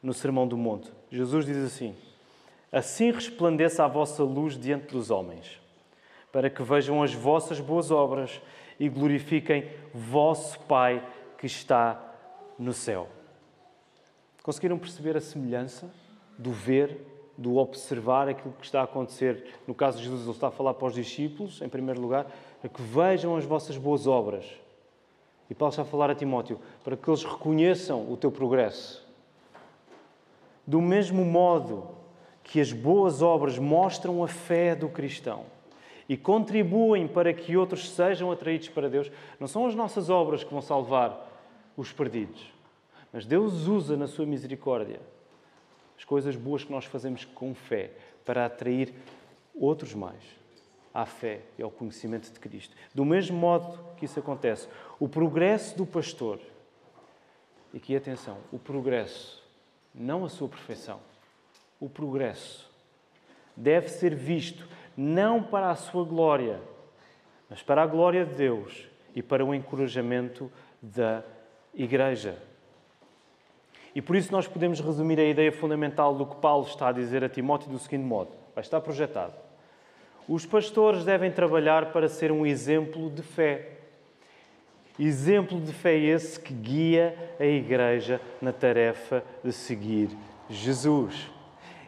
no 0.02 0.14
Sermão 0.14 0.46
do 0.48 0.56
Monte. 0.56 0.90
Jesus 1.10 1.44
diz 1.44 1.58
assim: 1.58 1.94
Assim 2.70 3.10
resplandeça 3.10 3.84
a 3.84 3.88
vossa 3.88 4.22
luz 4.22 4.58
diante 4.58 4.92
dos 4.92 5.10
homens, 5.10 5.60
para 6.32 6.48
que 6.48 6.62
vejam 6.62 7.02
as 7.02 7.12
vossas 7.12 7.60
boas 7.60 7.90
obras 7.90 8.40
e 8.80 8.88
glorifiquem 8.88 9.68
vosso 9.92 10.58
Pai 10.60 11.06
que 11.36 11.44
está 11.44 12.00
no 12.58 12.72
céu. 12.72 13.08
Conseguiram 14.42 14.78
perceber 14.78 15.16
a 15.16 15.20
semelhança 15.20 15.92
do 16.38 16.50
ver, 16.50 16.98
do 17.36 17.56
observar 17.56 18.28
aquilo 18.28 18.54
que 18.58 18.64
está 18.64 18.80
a 18.80 18.84
acontecer? 18.84 19.44
No 19.66 19.74
caso 19.74 19.98
de 19.98 20.04
Jesus, 20.04 20.22
ele 20.22 20.30
está 20.30 20.48
a 20.48 20.50
falar 20.50 20.74
para 20.74 20.88
os 20.88 20.94
discípulos, 20.94 21.60
em 21.60 21.68
primeiro 21.68 22.00
lugar, 22.00 22.26
a 22.62 22.68
que 22.68 22.80
vejam 22.80 23.36
as 23.36 23.44
vossas 23.44 23.76
boas 23.76 24.06
obras. 24.06 24.44
E 25.50 25.54
Paulo 25.54 25.70
está 25.70 25.82
a 25.82 25.84
falar 25.84 26.10
a 26.10 26.14
Timóteo 26.14 26.60
para 26.84 26.96
que 26.96 27.08
eles 27.10 27.24
reconheçam 27.24 28.10
o 28.10 28.16
teu 28.16 28.30
progresso. 28.30 29.06
Do 30.66 30.80
mesmo 30.80 31.24
modo 31.24 31.88
que 32.44 32.60
as 32.60 32.72
boas 32.72 33.20
obras 33.20 33.58
mostram 33.58 34.22
a 34.22 34.28
fé 34.28 34.74
do 34.74 34.88
cristão 34.88 35.44
e 36.08 36.16
contribuem 36.16 37.06
para 37.06 37.32
que 37.32 37.56
outros 37.56 37.90
sejam 37.90 38.30
atraídos 38.30 38.68
para 38.68 38.88
Deus, 38.88 39.10
não 39.38 39.46
são 39.46 39.66
as 39.66 39.74
nossas 39.74 40.10
obras 40.10 40.44
que 40.44 40.52
vão 40.52 40.62
salvar 40.62 41.30
os 41.76 41.92
perdidos, 41.92 42.52
mas 43.12 43.24
Deus 43.24 43.66
usa 43.66 43.96
na 43.96 44.06
sua 44.06 44.26
misericórdia 44.26 45.00
as 45.96 46.04
coisas 46.04 46.36
boas 46.36 46.64
que 46.64 46.72
nós 46.72 46.84
fazemos 46.84 47.24
com 47.24 47.54
fé 47.54 47.92
para 48.24 48.46
atrair 48.46 48.92
outros 49.54 49.94
mais 49.94 50.41
à 50.92 51.06
fé 51.06 51.40
e 51.58 51.62
ao 51.62 51.70
conhecimento 51.70 52.30
de 52.30 52.38
Cristo. 52.38 52.74
Do 52.94 53.04
mesmo 53.04 53.36
modo 53.36 53.78
que 53.96 54.04
isso 54.04 54.18
acontece, 54.18 54.68
o 54.98 55.08
progresso 55.08 55.76
do 55.76 55.86
pastor, 55.86 56.38
e 57.72 57.78
aqui 57.78 57.96
atenção, 57.96 58.38
o 58.52 58.58
progresso, 58.58 59.42
não 59.94 60.24
a 60.24 60.28
sua 60.28 60.48
perfeição, 60.48 61.00
o 61.80 61.88
progresso 61.88 62.70
deve 63.56 63.88
ser 63.88 64.14
visto 64.14 64.68
não 64.96 65.42
para 65.42 65.70
a 65.70 65.74
sua 65.74 66.04
glória, 66.04 66.60
mas 67.48 67.62
para 67.62 67.82
a 67.82 67.86
glória 67.86 68.24
de 68.24 68.34
Deus 68.34 68.88
e 69.14 69.22
para 69.22 69.44
o 69.44 69.54
encorajamento 69.54 70.50
da 70.80 71.22
Igreja. 71.74 72.36
E 73.94 74.00
por 74.00 74.16
isso 74.16 74.32
nós 74.32 74.48
podemos 74.48 74.80
resumir 74.80 75.18
a 75.18 75.24
ideia 75.24 75.52
fundamental 75.52 76.14
do 76.14 76.26
que 76.26 76.36
Paulo 76.36 76.66
está 76.66 76.88
a 76.88 76.92
dizer 76.92 77.22
a 77.22 77.28
Timóteo 77.28 77.70
do 77.70 77.78
seguinte 77.78 78.04
modo: 78.04 78.30
vai 78.54 78.62
estar 78.62 78.80
projetado. 78.80 79.34
Os 80.28 80.46
pastores 80.46 81.04
devem 81.04 81.32
trabalhar 81.32 81.92
para 81.92 82.08
ser 82.08 82.30
um 82.30 82.46
exemplo 82.46 83.10
de 83.10 83.22
fé. 83.22 83.70
Exemplo 84.98 85.60
de 85.60 85.72
fé 85.72 85.96
esse 85.96 86.38
que 86.38 86.54
guia 86.54 87.16
a 87.40 87.44
Igreja 87.44 88.20
na 88.40 88.52
tarefa 88.52 89.24
de 89.42 89.52
seguir 89.52 90.10
Jesus. 90.48 91.28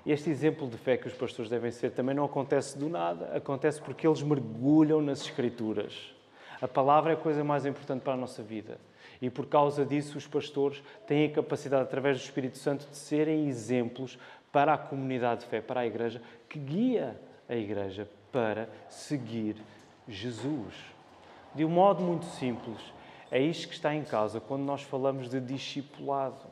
Este 0.05 0.31
exemplo 0.31 0.69
de 0.69 0.77
fé 0.77 0.97
que 0.97 1.07
os 1.07 1.15
pastores 1.15 1.49
devem 1.49 1.71
ser 1.71 1.93
também 1.93 2.15
não 2.15 2.25
acontece 2.25 2.77
do 2.77 2.89
nada, 2.89 3.37
acontece 3.37 3.81
porque 3.81 4.07
eles 4.07 4.21
mergulham 4.21 5.01
nas 5.01 5.21
Escrituras. 5.21 6.13
A 6.61 6.67
palavra 6.67 7.13
é 7.13 7.15
a 7.15 7.19
coisa 7.19 7.45
mais 7.45 7.65
importante 7.65 8.03
para 8.03 8.15
a 8.15 8.17
nossa 8.17 8.43
vida. 8.43 8.79
E 9.23 9.31
por 9.31 9.47
causa 9.47 9.85
disso, 9.85 10.19
os 10.19 10.27
pastores 10.27 10.83
têm 11.07 11.27
a 11.27 11.31
capacidade, 11.31 11.85
através 11.85 12.19
do 12.19 12.25
Espírito 12.25 12.59
Santo, 12.59 12.87
de 12.91 12.97
serem 12.97 13.49
exemplos 13.49 14.19
para 14.51 14.75
a 14.75 14.79
comunidade 14.79 15.43
de 15.43 15.47
fé, 15.47 15.61
para 15.61 15.81
a 15.81 15.87
igreja, 15.87 16.21
que 16.49 16.59
guia 16.59 17.17
a 17.49 17.55
igreja 17.55 18.09
para 18.35 18.69
seguir 18.89 19.55
Jesus. 20.09 20.75
De 21.55 21.65
um 21.65 21.69
modo 21.69 22.03
muito 22.03 22.25
simples, 22.25 22.81
é 23.31 23.41
isto 23.41 23.69
que 23.69 23.75
está 23.75 23.95
em 23.95 24.03
causa 24.03 24.41
quando 24.41 24.65
nós 24.65 24.83
falamos 24.83 25.29
de 25.29 25.41
discipulado, 25.41 26.45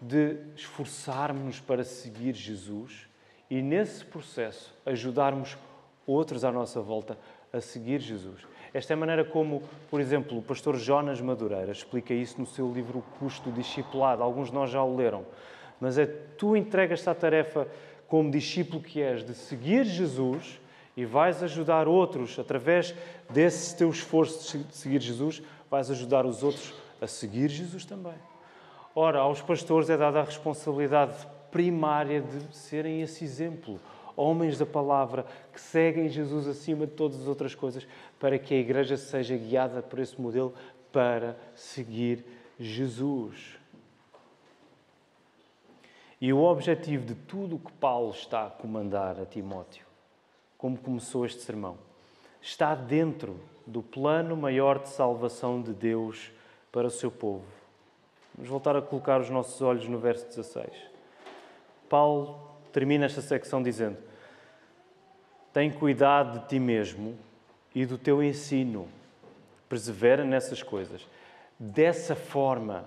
de 0.00 0.36
esforçarmos-nos 0.54 1.58
para 1.58 1.82
seguir 1.82 2.36
Jesus 2.36 3.08
e, 3.50 3.60
nesse 3.60 4.04
processo, 4.04 4.72
ajudarmos 4.86 5.58
outros 6.06 6.44
à 6.44 6.52
nossa 6.52 6.80
volta 6.80 7.18
a 7.52 7.60
seguir 7.60 7.98
Jesus. 7.98 8.46
Esta 8.72 8.92
é 8.92 8.94
a 8.94 8.96
maneira 8.96 9.24
como, 9.24 9.60
por 9.90 10.00
exemplo, 10.00 10.38
o 10.38 10.42
pastor 10.42 10.76
Jonas 10.76 11.20
Madureira 11.20 11.72
explica 11.72 12.14
isso 12.14 12.40
no 12.40 12.46
seu 12.46 12.72
livro 12.72 13.00
O 13.00 13.18
Custo 13.18 13.50
do 13.50 13.56
Discipulado. 13.56 14.22
Alguns 14.22 14.50
de 14.50 14.54
nós 14.54 14.70
já 14.70 14.84
o 14.84 14.94
leram. 14.94 15.26
Mas 15.80 15.98
é 15.98 16.06
tu 16.06 16.56
entregas-te 16.56 17.10
à 17.10 17.14
tarefa 17.14 17.66
como 18.06 18.30
discípulo 18.30 18.80
que 18.80 19.02
és 19.02 19.24
de 19.24 19.34
seguir 19.34 19.84
Jesus 19.84 20.61
e 20.96 21.04
vais 21.04 21.42
ajudar 21.42 21.88
outros 21.88 22.38
através 22.38 22.94
desse 23.30 23.76
teu 23.76 23.90
esforço 23.90 24.58
de 24.58 24.74
seguir 24.74 25.00
Jesus, 25.00 25.42
vais 25.70 25.90
ajudar 25.90 26.26
os 26.26 26.42
outros 26.42 26.74
a 27.00 27.06
seguir 27.06 27.48
Jesus 27.48 27.84
também. 27.84 28.14
Ora, 28.94 29.20
aos 29.20 29.40
pastores 29.40 29.88
é 29.88 29.96
dada 29.96 30.20
a 30.20 30.24
responsabilidade 30.24 31.26
primária 31.50 32.20
de 32.20 32.54
serem 32.56 33.02
esse 33.02 33.24
exemplo, 33.24 33.80
homens 34.16 34.58
da 34.58 34.66
palavra 34.66 35.24
que 35.52 35.60
seguem 35.60 36.08
Jesus 36.08 36.46
acima 36.46 36.86
de 36.86 36.92
todas 36.92 37.20
as 37.20 37.26
outras 37.26 37.54
coisas, 37.54 37.86
para 38.20 38.38
que 38.38 38.54
a 38.54 38.58
igreja 38.58 38.96
seja 38.96 39.36
guiada 39.36 39.82
por 39.82 39.98
esse 39.98 40.20
modelo 40.20 40.54
para 40.92 41.36
seguir 41.54 42.24
Jesus. 42.58 43.58
E 46.20 46.32
o 46.32 46.42
objetivo 46.42 47.04
de 47.04 47.14
tudo 47.14 47.56
o 47.56 47.58
que 47.58 47.72
Paulo 47.72 48.10
está 48.12 48.46
a 48.46 48.50
comandar 48.50 49.18
a 49.18 49.26
Timóteo, 49.26 49.84
como 50.62 50.78
começou 50.78 51.26
este 51.26 51.42
sermão, 51.42 51.76
está 52.40 52.72
dentro 52.72 53.36
do 53.66 53.82
plano 53.82 54.36
maior 54.36 54.78
de 54.78 54.90
salvação 54.90 55.60
de 55.60 55.72
Deus 55.72 56.30
para 56.70 56.86
o 56.86 56.90
seu 56.90 57.10
povo. 57.10 57.44
Vamos 58.32 58.48
voltar 58.48 58.76
a 58.76 58.80
colocar 58.80 59.20
os 59.20 59.28
nossos 59.28 59.60
olhos 59.60 59.88
no 59.88 59.98
verso 59.98 60.24
16. 60.24 60.68
Paulo 61.88 62.38
termina 62.72 63.06
esta 63.06 63.20
secção 63.20 63.60
dizendo: 63.60 63.98
tem 65.52 65.68
cuidado 65.68 66.38
de 66.38 66.46
ti 66.46 66.60
mesmo 66.60 67.18
e 67.74 67.84
do 67.84 67.98
teu 67.98 68.22
ensino. 68.22 68.86
Persevera 69.68 70.24
nessas 70.24 70.62
coisas. 70.62 71.04
Dessa 71.58 72.14
forma, 72.14 72.84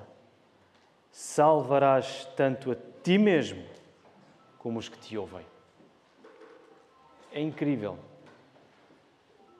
salvarás 1.11 2.25
tanto 2.37 2.71
a 2.71 2.75
ti 3.03 3.17
mesmo 3.17 3.65
como 4.59 4.79
os 4.79 4.87
que 4.87 4.97
te 4.97 5.17
ouvem. 5.17 5.45
É 7.35 7.41
incrível. 7.41 7.97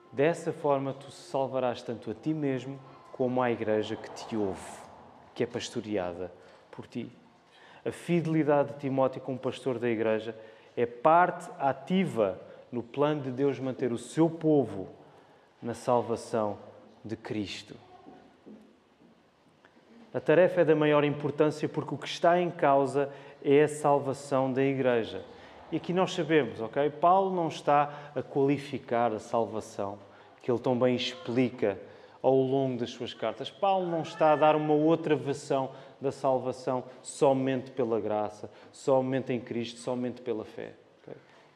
Dessa 0.09 0.53
forma, 0.53 0.93
tu 0.93 1.11
salvarás 1.11 1.82
tanto 1.82 2.09
a 2.09 2.13
ti 2.13 2.34
mesmo 2.34 2.80
como 3.11 3.41
a 3.41 3.51
igreja 3.51 3.97
que 3.97 4.09
te 4.11 4.38
ouve, 4.38 4.61
que 5.34 5.43
é 5.43 5.45
pastoreada 5.45 6.32
por 6.71 6.88
ti. 6.88 7.11
A 7.86 7.91
fidelidade 7.91 8.71
de 8.71 8.80
Timóteo 8.80 9.21
como 9.21 9.38
pastor 9.38 9.78
da 9.78 9.89
igreja 9.89 10.34
é 10.78 10.86
parte 10.86 11.51
ativa 11.59 12.39
no 12.71 12.82
plano 12.82 13.23
de 13.23 13.30
Deus 13.30 13.59
manter 13.59 13.91
o 13.91 13.97
seu 13.97 14.30
povo 14.30 14.88
na 15.61 15.73
salvação 15.73 16.57
de 17.03 17.17
Cristo. 17.17 17.76
A 20.13 20.21
tarefa 20.21 20.61
é 20.61 20.65
da 20.65 20.76
maior 20.78 21.03
importância 21.03 21.67
porque 21.67 21.93
o 21.93 21.97
que 21.97 22.07
está 22.07 22.39
em 22.39 22.49
causa 22.49 23.11
é 23.43 23.63
a 23.63 23.67
salvação 23.67 24.53
da 24.53 24.63
Igreja. 24.63 25.34
E 25.72 25.78
aqui 25.78 25.91
nós 25.93 26.13
sabemos, 26.13 26.61
ok? 26.61 26.89
Paulo 26.89 27.36
não 27.36 27.47
está 27.47 28.11
a 28.16 28.22
qualificar 28.22 29.11
a 29.13 29.20
salvação, 29.20 29.97
que 30.41 30.51
ele 30.51 30.59
tão 30.59 30.78
bem 30.78 30.95
explica 30.95 31.80
ao 32.22 32.36
longo 32.36 32.80
das 32.80 32.91
suas 32.91 33.13
cartas. 33.13 33.49
Paulo 33.49 33.88
não 33.88 34.01
está 34.01 34.34
a 34.34 34.36
dar 34.36 34.55
uma 34.55 34.74
outra 34.74 35.16
versão 35.16 35.72
da 35.99 36.11
salvação 36.11 36.84
somente 37.01 37.72
pela 37.72 37.99
graça, 37.99 38.49
somente 38.72 39.34
em 39.34 39.39
Cristo, 39.39 39.80
somente 39.80 40.22
pela 40.22 40.45
fé. 40.45 40.74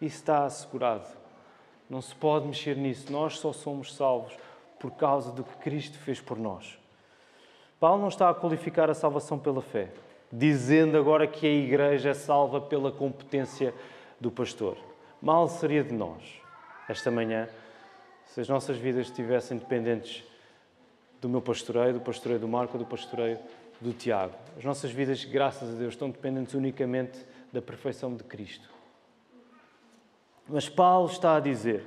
Isso 0.01 0.17
está 0.17 0.45
assegurado. 0.45 1.07
Não 1.89 2.01
se 2.01 2.15
pode 2.15 2.47
mexer 2.47 2.77
nisso. 2.77 3.11
Nós 3.11 3.37
só 3.37 3.51
somos 3.51 3.93
salvos 3.93 4.33
por 4.79 4.91
causa 4.91 5.31
do 5.31 5.43
que 5.43 5.57
Cristo 5.57 5.97
fez 5.97 6.21
por 6.21 6.37
nós. 6.37 6.79
Paulo 7.79 8.01
não 8.01 8.07
está 8.07 8.29
a 8.29 8.33
qualificar 8.33 8.89
a 8.89 8.93
salvação 8.93 9.37
pela 9.37 9.61
fé, 9.61 9.89
dizendo 10.31 10.97
agora 10.97 11.27
que 11.27 11.45
a 11.45 11.49
igreja 11.49 12.09
é 12.09 12.13
salva 12.13 12.61
pela 12.61 12.91
competência 12.91 13.73
do 14.19 14.31
pastor. 14.31 14.77
Mal 15.21 15.47
seria 15.47 15.83
de 15.83 15.93
nós, 15.93 16.23
esta 16.87 17.11
manhã, 17.11 17.47
se 18.25 18.41
as 18.41 18.47
nossas 18.47 18.77
vidas 18.77 19.07
estivessem 19.07 19.57
dependentes 19.57 20.23
do 21.21 21.27
meu 21.27 21.41
pastoreio, 21.41 21.93
do 21.93 22.01
pastoreio 22.01 22.39
do 22.39 22.47
Marco, 22.47 22.77
do 22.77 22.85
pastoreio 22.85 23.39
do 23.81 23.93
Tiago. 23.93 24.35
As 24.57 24.63
nossas 24.63 24.91
vidas, 24.91 25.23
graças 25.25 25.75
a 25.75 25.77
Deus, 25.77 25.93
estão 25.93 26.09
dependentes 26.09 26.53
unicamente 26.53 27.19
da 27.51 27.61
perfeição 27.61 28.15
de 28.15 28.23
Cristo. 28.23 28.69
Mas 30.47 30.67
Paulo 30.67 31.09
está 31.09 31.35
a 31.35 31.39
dizer 31.39 31.85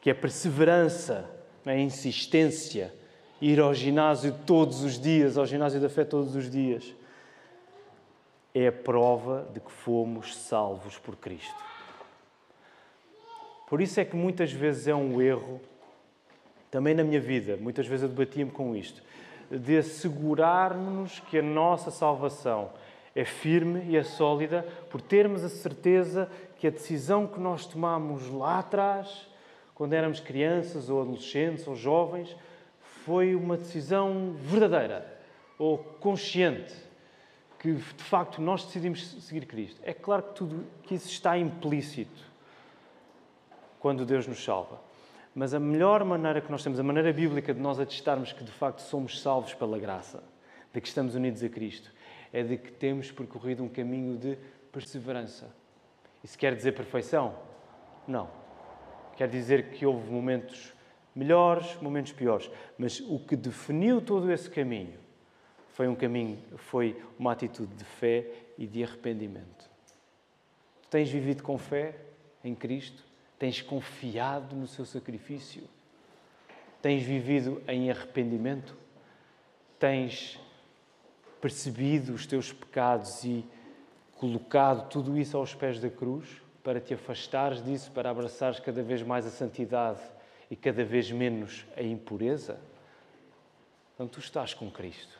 que 0.00 0.10
a 0.10 0.14
perseverança, 0.14 1.28
a 1.64 1.74
insistência, 1.74 2.94
ir 3.40 3.60
ao 3.60 3.72
ginásio 3.72 4.34
todos 4.46 4.82
os 4.82 4.98
dias, 4.98 5.38
ao 5.38 5.46
ginásio 5.46 5.80
da 5.80 5.88
fé 5.88 6.04
todos 6.04 6.34
os 6.34 6.50
dias, 6.50 6.94
é 8.58 8.68
a 8.68 8.72
prova 8.72 9.48
de 9.52 9.60
que 9.60 9.70
fomos 9.70 10.36
salvos 10.36 10.98
por 10.98 11.16
Cristo. 11.16 11.54
Por 13.68 13.80
isso 13.80 14.00
é 14.00 14.04
que 14.04 14.16
muitas 14.16 14.50
vezes 14.50 14.88
é 14.88 14.94
um 14.94 15.20
erro, 15.20 15.60
também 16.70 16.94
na 16.94 17.04
minha 17.04 17.20
vida, 17.20 17.56
muitas 17.56 17.86
vezes 17.86 18.02
eu 18.02 18.08
debatia-me 18.08 18.50
com 18.50 18.74
isto, 18.74 19.02
de 19.50 19.78
assegurarmos 19.78 21.20
que 21.20 21.38
a 21.38 21.42
nossa 21.42 21.90
salvação 21.90 22.70
é 23.14 23.24
firme 23.24 23.84
e 23.88 23.96
é 23.96 24.02
sólida 24.02 24.66
por 24.90 25.00
termos 25.00 25.44
a 25.44 25.48
certeza 25.48 26.30
que 26.56 26.66
a 26.66 26.70
decisão 26.70 27.26
que 27.26 27.40
nós 27.40 27.66
tomamos 27.66 28.30
lá 28.30 28.58
atrás, 28.58 29.28
quando 29.74 29.92
éramos 29.92 30.20
crianças 30.20 30.88
ou 30.88 31.02
adolescentes 31.02 31.66
ou 31.66 31.74
jovens, 31.74 32.34
foi 33.04 33.34
uma 33.34 33.56
decisão 33.56 34.32
verdadeira 34.38 35.18
ou 35.58 35.78
consciente, 35.78 36.74
que 37.58 37.72
de 37.72 38.04
facto 38.04 38.40
nós 38.40 38.64
decidimos 38.64 39.10
seguir 39.24 39.46
Cristo. 39.46 39.80
É 39.82 39.92
claro 39.92 40.22
que 40.22 40.34
tudo 40.34 40.66
que 40.82 40.94
isso 40.94 41.08
está 41.08 41.36
implícito 41.36 42.22
quando 43.80 44.06
Deus 44.06 44.26
nos 44.26 44.42
salva. 44.42 44.80
Mas 45.34 45.54
a 45.54 45.60
melhor 45.60 46.04
maneira 46.04 46.40
que 46.40 46.50
nós 46.50 46.62
temos, 46.62 46.80
a 46.80 46.82
maneira 46.82 47.12
bíblica 47.12 47.52
de 47.52 47.60
nós 47.60 47.78
atestarmos 47.78 48.32
que 48.32 48.44
de 48.44 48.50
facto 48.50 48.80
somos 48.80 49.20
salvos 49.20 49.54
pela 49.54 49.78
graça, 49.78 50.22
de 50.72 50.80
que 50.80 50.88
estamos 50.88 51.14
unidos 51.14 51.42
a 51.42 51.48
Cristo, 51.48 51.92
é 52.32 52.42
de 52.42 52.56
que 52.56 52.70
temos 52.72 53.10
percorrido 53.10 53.62
um 53.62 53.68
caminho 53.68 54.16
de 54.16 54.36
perseverança. 54.72 55.48
Isso 56.22 56.36
quer 56.36 56.54
dizer 56.54 56.72
perfeição? 56.72 57.34
Não. 58.06 58.28
Quer 59.16 59.28
dizer 59.28 59.70
que 59.70 59.86
houve 59.86 60.10
momentos 60.10 60.72
melhores, 61.14 61.76
momentos 61.80 62.12
piores. 62.12 62.50
Mas 62.76 63.00
o 63.00 63.18
que 63.18 63.36
definiu 63.36 64.00
todo 64.00 64.30
esse 64.30 64.48
caminho 64.48 64.98
foi 65.78 65.86
um 65.86 65.94
caminho, 65.94 66.42
foi 66.56 67.00
uma 67.16 67.30
atitude 67.30 67.72
de 67.76 67.84
fé 67.84 68.26
e 68.58 68.66
de 68.66 68.82
arrependimento. 68.82 69.70
Tu 70.82 70.88
tens 70.90 71.08
vivido 71.08 71.40
com 71.44 71.56
fé 71.56 71.94
em 72.42 72.52
Cristo? 72.52 73.04
Tens 73.38 73.62
confiado 73.62 74.56
no 74.56 74.66
seu 74.66 74.84
sacrifício? 74.84 75.62
Tens 76.82 77.04
vivido 77.04 77.62
em 77.68 77.92
arrependimento? 77.92 78.76
Tens 79.78 80.40
percebido 81.40 82.12
os 82.12 82.26
teus 82.26 82.52
pecados 82.52 83.22
e 83.22 83.44
colocado 84.16 84.88
tudo 84.88 85.16
isso 85.16 85.36
aos 85.36 85.54
pés 85.54 85.78
da 85.78 85.88
cruz 85.88 86.42
para 86.64 86.80
te 86.80 86.94
afastares 86.94 87.62
disso, 87.62 87.92
para 87.92 88.10
abraçares 88.10 88.58
cada 88.58 88.82
vez 88.82 89.00
mais 89.04 89.24
a 89.24 89.30
santidade 89.30 90.00
e 90.50 90.56
cada 90.56 90.84
vez 90.84 91.08
menos 91.12 91.64
a 91.76 91.82
impureza? 91.84 92.58
Então 93.94 94.08
tu 94.08 94.18
estás 94.18 94.54
com 94.54 94.68
Cristo. 94.72 95.17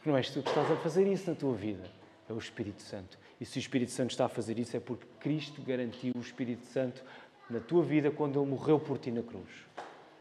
Porque 0.00 0.08
não 0.08 0.16
és 0.16 0.30
tu 0.30 0.42
que 0.42 0.48
estás 0.48 0.70
a 0.70 0.76
fazer 0.76 1.06
isso 1.06 1.28
na 1.28 1.36
tua 1.36 1.52
vida, 1.52 1.84
é 2.26 2.32
o 2.32 2.38
Espírito 2.38 2.80
Santo. 2.80 3.18
E 3.38 3.44
se 3.44 3.58
o 3.58 3.60
Espírito 3.60 3.92
Santo 3.92 4.12
está 4.12 4.24
a 4.24 4.30
fazer 4.30 4.58
isso 4.58 4.74
é 4.74 4.80
porque 4.80 5.04
Cristo 5.20 5.60
garantiu 5.60 6.14
o 6.16 6.20
Espírito 6.20 6.64
Santo 6.68 7.04
na 7.50 7.60
tua 7.60 7.82
vida 7.82 8.10
quando 8.10 8.40
Ele 8.40 8.50
morreu 8.50 8.80
por 8.80 8.96
ti 8.96 9.10
na 9.10 9.22
cruz. 9.22 9.50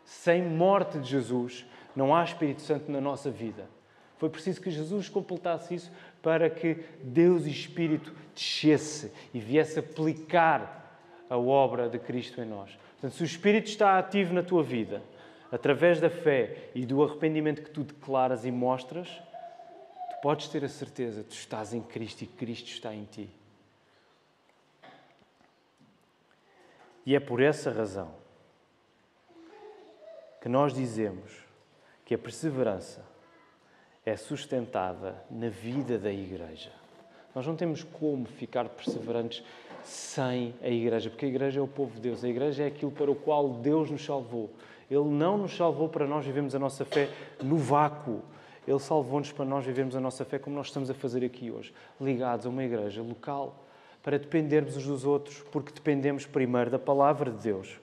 Sem 0.04 0.44
morte 0.44 1.00
de 1.00 1.10
Jesus, 1.10 1.66
não 1.96 2.14
há 2.14 2.26
Espírito 2.26 2.62
Santo 2.62 2.92
na 2.92 3.00
nossa 3.00 3.32
vida. 3.32 3.70
Foi 4.18 4.30
preciso 4.30 4.60
que 4.60 4.70
Jesus 4.70 5.08
completasse 5.08 5.76
isso 5.76 5.92
para 6.22 6.50
que 6.50 6.84
Deus 7.02 7.46
e 7.46 7.50
Espírito 7.50 8.14
descesse 8.36 9.14
e 9.34 9.40
viesse 9.40 9.80
aplicar 9.80 11.00
a 11.30 11.38
obra 11.38 11.88
de 11.88 12.00
Cristo 12.00 12.42
em 12.42 12.46
nós. 12.46 12.78
Portanto, 13.00 13.16
se 13.16 13.24
o 13.24 13.26
Espírito 13.26 13.68
está 13.68 13.98
ativo 13.98 14.34
na 14.34 14.44
tua 14.44 14.62
vida, 14.62 15.02
através 15.50 16.02
da 16.02 16.10
fé 16.10 16.70
e 16.76 16.86
do 16.86 17.02
arrependimento 17.02 17.62
que 17.62 17.72
tu 17.72 17.84
declaras 17.84 18.44
e 18.44 18.52
mostras, 18.52 19.08
podes 20.22 20.48
ter 20.48 20.64
a 20.64 20.70
certeza 20.70 21.24
que 21.24 21.30
tu 21.30 21.36
estás 21.36 21.74
em 21.74 21.82
Cristo 21.82 22.24
e 22.24 22.28
Cristo 22.28 22.68
está 22.70 22.94
em 22.94 23.06
ti. 23.06 23.30
E 27.06 27.16
é 27.16 27.20
por 27.20 27.42
essa 27.42 27.72
razão 27.72 28.12
que 30.42 30.50
nós 30.50 30.74
dizemos 30.74 31.32
que 32.06 32.14
a 32.14 32.18
perseverança 32.18 33.04
é 34.06 34.16
sustentada 34.16 35.24
na 35.30 35.50
vida 35.50 35.98
da 35.98 36.12
Igreja. 36.12 36.72
Nós 37.36 37.46
não 37.46 37.56
temos 37.56 37.84
como 37.84 38.26
ficar 38.26 38.68
perseverantes 38.70 39.44
sem 39.84 40.54
a 40.62 40.68
Igreja, 40.68 41.10
porque 41.10 41.26
a 41.26 41.30
Igreja 41.30 41.60
é 41.60 41.64
o 41.64 41.68
povo 41.68 41.96
de 41.96 42.02
Deus, 42.02 42.24
a 42.24 42.30
Igreja 42.30 42.64
é 42.64 42.68
aquilo 42.68 42.92
para 42.92 43.12
o 43.12 43.16
qual 43.16 43.50
Deus 43.50 43.90
nos 43.90 44.04
salvou. 44.04 44.50
Ele 44.90 45.06
não 45.06 45.38
nos 45.38 45.56
salvou 45.56 45.88
para 45.88 46.08
nós 46.08 46.26
vivermos 46.26 46.56
a 46.56 46.60
nossa 46.60 46.84
fé 46.84 47.10
no 47.42 47.58
vácuo. 47.58 48.24
Ele 48.70 48.78
salvou-nos 48.78 49.32
para 49.32 49.46
nós 49.46 49.66
vivermos 49.66 49.96
a 49.96 50.00
nossa 50.00 50.24
fé 50.24 50.38
como 50.38 50.56
nós 50.56 50.68
estamos 50.68 50.92
a 50.92 50.94
fazer 50.94 51.26
aqui 51.26 51.50
hoje, 51.50 51.74
ligados 52.00 52.46
a 52.46 52.50
uma 52.50 52.64
igreja 52.64 53.02
local, 53.02 53.66
para 54.04 54.20
dependermos 54.20 54.78
uns 54.78 54.86
dos 54.86 55.06
outros, 55.06 55.44
porque 55.52 55.74
dependemos 55.74 56.28
primeiro 56.28 56.70
da 56.70 56.78
palavra 56.78 57.32
de 57.32 57.42
Deus. 57.42 57.80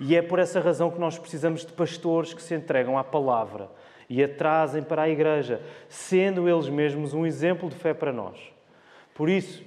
E 0.00 0.16
é 0.16 0.22
por 0.22 0.38
essa 0.38 0.60
razão 0.60 0.90
que 0.90 0.98
nós 0.98 1.18
precisamos 1.18 1.62
de 1.62 1.74
pastores 1.74 2.32
que 2.32 2.40
se 2.40 2.54
entregam 2.54 2.96
à 2.96 3.04
palavra 3.04 3.68
e 4.08 4.24
a 4.24 4.28
trazem 4.28 4.82
para 4.82 5.02
a 5.02 5.10
igreja, 5.10 5.60
sendo 5.90 6.48
eles 6.48 6.70
mesmos 6.70 7.12
um 7.12 7.26
exemplo 7.26 7.68
de 7.68 7.76
fé 7.76 7.92
para 7.92 8.10
nós. 8.10 8.38
Por 9.12 9.28
isso, 9.28 9.62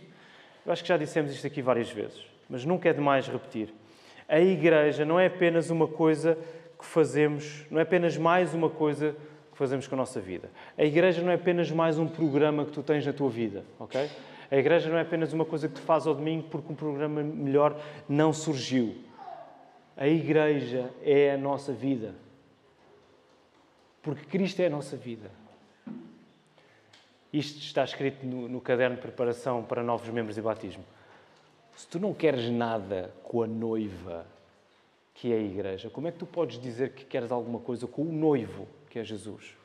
eu 0.65 0.73
acho 0.73 0.81
que 0.81 0.89
já 0.89 0.97
dissemos 0.97 1.31
isto 1.31 1.45
aqui 1.45 1.61
várias 1.61 1.91
vezes, 1.91 2.25
mas 2.49 2.65
nunca 2.65 2.89
é 2.89 2.93
demais 2.93 3.27
repetir. 3.27 3.71
A 4.27 4.39
igreja 4.39 5.05
não 5.05 5.19
é 5.19 5.27
apenas 5.27 5.69
uma 5.69 5.87
coisa 5.87 6.35
que 6.79 6.85
fazemos, 6.85 7.63
não 7.69 7.77
é 7.77 7.83
apenas 7.83 8.17
mais 8.17 8.55
uma 8.55 8.71
coisa 8.71 9.15
fazemos 9.61 9.87
com 9.87 9.93
a 9.93 9.97
nossa 9.99 10.19
vida. 10.19 10.49
A 10.75 10.83
igreja 10.83 11.21
não 11.21 11.29
é 11.31 11.35
apenas 11.35 11.69
mais 11.69 11.99
um 11.99 12.07
programa 12.07 12.65
que 12.65 12.71
tu 12.71 12.81
tens 12.81 13.05
na 13.05 13.13
tua 13.13 13.29
vida, 13.29 13.63
ok? 13.77 14.09
A 14.49 14.57
igreja 14.57 14.89
não 14.89 14.97
é 14.97 15.01
apenas 15.01 15.33
uma 15.33 15.45
coisa 15.45 15.67
que 15.67 15.75
tu 15.75 15.81
fazes 15.81 16.07
ao 16.07 16.15
domingo 16.15 16.47
porque 16.49 16.73
um 16.73 16.75
programa 16.75 17.21
melhor 17.21 17.79
não 18.09 18.33
surgiu. 18.33 18.95
A 19.95 20.07
igreja 20.07 20.91
é 21.03 21.33
a 21.33 21.37
nossa 21.37 21.71
vida. 21.71 22.15
Porque 24.01 24.25
Cristo 24.25 24.61
é 24.61 24.65
a 24.65 24.69
nossa 24.71 24.97
vida. 24.97 25.29
Isto 27.31 27.59
está 27.59 27.83
escrito 27.83 28.25
no, 28.25 28.49
no 28.49 28.59
caderno 28.59 28.95
de 28.95 29.01
preparação 29.03 29.61
para 29.61 29.83
novos 29.83 30.09
membros 30.09 30.33
de 30.33 30.41
batismo. 30.41 30.83
Se 31.75 31.87
tu 31.87 31.99
não 31.99 32.15
queres 32.15 32.49
nada 32.49 33.13
com 33.21 33.43
a 33.43 33.47
noiva, 33.47 34.25
que 35.13 35.31
é 35.31 35.35
a 35.35 35.39
igreja, 35.39 35.87
como 35.87 36.07
é 36.07 36.11
que 36.11 36.17
tu 36.17 36.25
podes 36.25 36.59
dizer 36.59 36.93
que 36.93 37.05
queres 37.05 37.31
alguma 37.31 37.59
coisa 37.59 37.85
com 37.85 38.01
o 38.01 38.11
noivo? 38.11 38.67
Que 38.91 38.99
é 38.99 39.03
Jesus. 39.03 39.55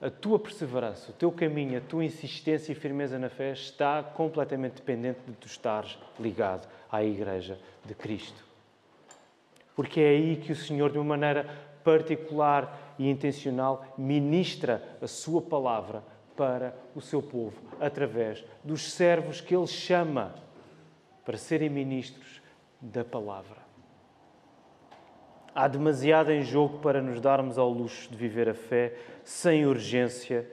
A 0.00 0.10
tua 0.10 0.38
perseverança, 0.38 1.10
o 1.10 1.14
teu 1.14 1.30
caminho, 1.32 1.78
a 1.78 1.80
tua 1.80 2.04
insistência 2.04 2.72
e 2.72 2.74
firmeza 2.74 3.18
na 3.18 3.30
fé 3.30 3.52
está 3.52 4.02
completamente 4.02 4.74
dependente 4.74 5.20
de 5.26 5.32
tu 5.32 5.46
estares 5.46 5.96
ligado 6.20 6.68
à 6.90 7.02
Igreja 7.02 7.58
de 7.84 7.94
Cristo. 7.94 8.44
Porque 9.74 10.00
é 10.00 10.08
aí 10.08 10.36
que 10.36 10.52
o 10.52 10.56
Senhor, 10.56 10.90
de 10.90 10.98
uma 10.98 11.16
maneira 11.16 11.48
particular 11.84 12.94
e 12.98 13.08
intencional, 13.08 13.86
ministra 13.96 14.82
a 15.00 15.06
Sua 15.06 15.40
palavra 15.40 16.02
para 16.36 16.76
o 16.94 17.00
seu 17.00 17.22
povo, 17.22 17.56
através 17.80 18.44
dos 18.62 18.92
servos 18.92 19.40
que 19.40 19.56
Ele 19.56 19.66
chama 19.66 20.34
para 21.24 21.38
serem 21.38 21.70
ministros 21.70 22.42
da 22.80 23.04
palavra. 23.04 23.65
Há 25.58 25.68
demasiado 25.68 26.30
em 26.30 26.42
jogo 26.42 26.80
para 26.80 27.00
nos 27.00 27.18
darmos 27.18 27.56
ao 27.56 27.70
luxo 27.70 28.10
de 28.10 28.16
viver 28.18 28.46
a 28.46 28.52
fé 28.52 28.92
sem 29.24 29.64
urgência 29.64 30.46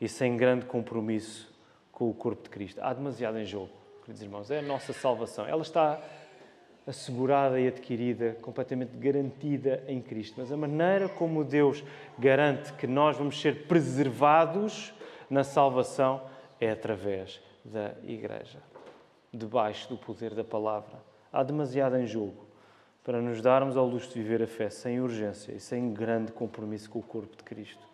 e 0.00 0.08
sem 0.08 0.36
grande 0.36 0.66
compromisso 0.66 1.48
com 1.92 2.10
o 2.10 2.12
corpo 2.12 2.42
de 2.42 2.50
Cristo. 2.50 2.80
Há 2.82 2.92
demasiado 2.92 3.38
em 3.38 3.44
jogo, 3.44 3.70
queridos 4.00 4.20
irmãos. 4.20 4.50
É 4.50 4.58
a 4.58 4.62
nossa 4.62 4.92
salvação. 4.92 5.46
Ela 5.46 5.62
está 5.62 6.02
assegurada 6.84 7.60
e 7.60 7.68
adquirida, 7.68 8.36
completamente 8.42 8.96
garantida 8.96 9.84
em 9.86 10.02
Cristo. 10.02 10.34
Mas 10.38 10.50
a 10.50 10.56
maneira 10.56 11.08
como 11.08 11.44
Deus 11.44 11.84
garante 12.18 12.72
que 12.72 12.88
nós 12.88 13.16
vamos 13.16 13.40
ser 13.40 13.68
preservados 13.68 14.92
na 15.30 15.44
salvação 15.44 16.22
é 16.60 16.72
através 16.72 17.40
da 17.64 17.92
Igreja, 18.02 18.58
debaixo 19.32 19.88
do 19.88 19.96
poder 19.96 20.34
da 20.34 20.42
palavra. 20.42 21.00
Há 21.32 21.44
demasiado 21.44 21.96
em 21.96 22.04
jogo 22.04 22.49
para 23.10 23.20
nos 23.20 23.42
darmos 23.42 23.76
ao 23.76 23.84
luxo 23.84 24.08
de 24.10 24.22
viver 24.22 24.40
a 24.40 24.46
fé 24.46 24.70
sem 24.70 25.00
urgência 25.00 25.50
e 25.50 25.58
sem 25.58 25.92
grande 25.92 26.30
compromisso 26.30 26.88
com 26.88 27.00
o 27.00 27.02
corpo 27.02 27.36
de 27.36 27.42
Cristo. 27.42 27.84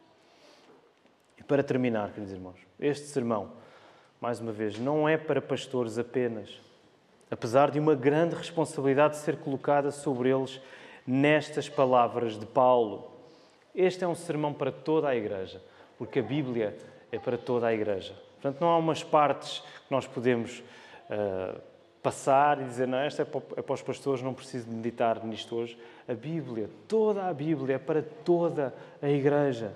E 1.38 1.42
para 1.42 1.62
terminar, 1.62 2.10
queridos 2.10 2.34
irmãos, 2.34 2.58
este 2.78 3.06
sermão, 3.06 3.52
mais 4.20 4.40
uma 4.40 4.52
vez, 4.52 4.78
não 4.78 5.08
é 5.08 5.16
para 5.16 5.40
pastores 5.40 5.96
apenas, 5.96 6.60
apesar 7.30 7.70
de 7.70 7.80
uma 7.80 7.94
grande 7.94 8.34
responsabilidade 8.34 9.16
ser 9.16 9.38
colocada 9.38 9.90
sobre 9.90 10.28
eles 10.28 10.60
nestas 11.06 11.66
palavras 11.66 12.38
de 12.38 12.44
Paulo. 12.44 13.10
Este 13.74 14.04
é 14.04 14.06
um 14.06 14.14
sermão 14.14 14.52
para 14.52 14.70
toda 14.70 15.08
a 15.08 15.16
Igreja, 15.16 15.62
porque 15.96 16.18
a 16.18 16.22
Bíblia 16.22 16.76
é 17.10 17.18
para 17.18 17.38
toda 17.38 17.66
a 17.68 17.72
Igreja. 17.72 18.12
Portanto, 18.34 18.60
não 18.60 18.68
há 18.68 18.76
umas 18.76 19.02
partes 19.02 19.60
que 19.60 19.90
nós 19.90 20.06
podemos. 20.06 20.62
Uh, 21.08 21.58
passar 22.06 22.60
e 22.60 22.64
dizer, 22.64 22.86
não, 22.86 22.98
esta 22.98 23.22
é 23.22 23.26
é 23.56 23.62
para 23.62 23.74
os 23.74 23.82
pastores, 23.82 24.22
não 24.22 24.32
preciso 24.32 24.70
meditar 24.70 25.24
nisto 25.24 25.56
hoje. 25.56 25.76
A 26.06 26.14
Bíblia, 26.14 26.70
toda 26.86 27.26
a 27.26 27.34
Bíblia 27.34 27.74
é 27.74 27.78
para 27.80 28.00
toda 28.00 28.72
a 29.02 29.08
Igreja. 29.08 29.72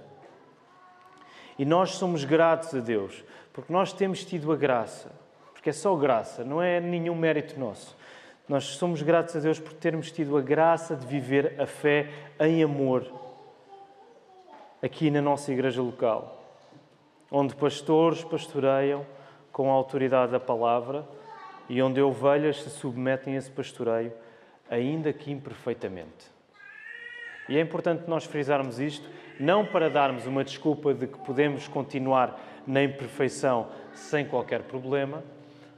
E 1.59 1.65
nós 1.65 1.97
somos 1.97 2.23
gratos 2.23 2.73
a 2.73 2.79
Deus, 2.79 3.25
porque 3.53 3.73
nós 3.73 3.93
temos 3.93 4.25
tido 4.25 4.53
a 4.53 4.57
graça, 4.57 5.11
porque 5.53 5.71
é 5.71 5.73
só 5.73 5.97
graça, 5.97 6.45
não 6.45 6.63
é 6.63 6.79
nenhum 6.79 7.17
mérito 7.17 7.59
nosso. 7.59 7.97
Nós 8.49 8.63
somos 8.77 9.03
gratos 9.03 9.35
a 9.35 9.41
Deus 9.41 9.59
por 9.59 9.73
termos 9.73 10.13
tido 10.13 10.37
a 10.37 10.41
graça 10.41 10.95
de 10.95 11.05
viver 11.05 11.61
a 11.61 11.67
fé 11.67 12.11
em 12.39 12.63
amor 12.63 13.11
aqui 14.81 15.11
na 15.11 15.21
nossa 15.21 15.51
igreja 15.51 15.83
local, 15.83 16.45
onde 17.29 17.57
pastores 17.57 18.23
pastoreiam 18.23 19.05
com 19.51 19.69
a 19.69 19.75
autoridade 19.75 20.31
da 20.31 20.39
palavra 20.39 21.05
e 21.71 21.81
onde 21.81 22.03
ovelhas 22.03 22.65
se 22.65 22.69
submetem 22.69 23.37
a 23.37 23.39
esse 23.39 23.49
pastoreio, 23.49 24.13
ainda 24.69 25.13
que 25.13 25.31
imperfeitamente. 25.31 26.27
E 27.49 27.57
é 27.57 27.61
importante 27.61 28.11
nós 28.11 28.25
frisarmos 28.25 28.81
isto, 28.81 29.09
não 29.39 29.65
para 29.65 29.89
darmos 29.89 30.27
uma 30.27 30.43
desculpa 30.43 30.93
de 30.93 31.07
que 31.07 31.19
podemos 31.19 31.69
continuar 31.69 32.41
na 32.67 32.83
imperfeição 32.83 33.69
sem 33.95 34.27
qualquer 34.27 34.63
problema, 34.63 35.23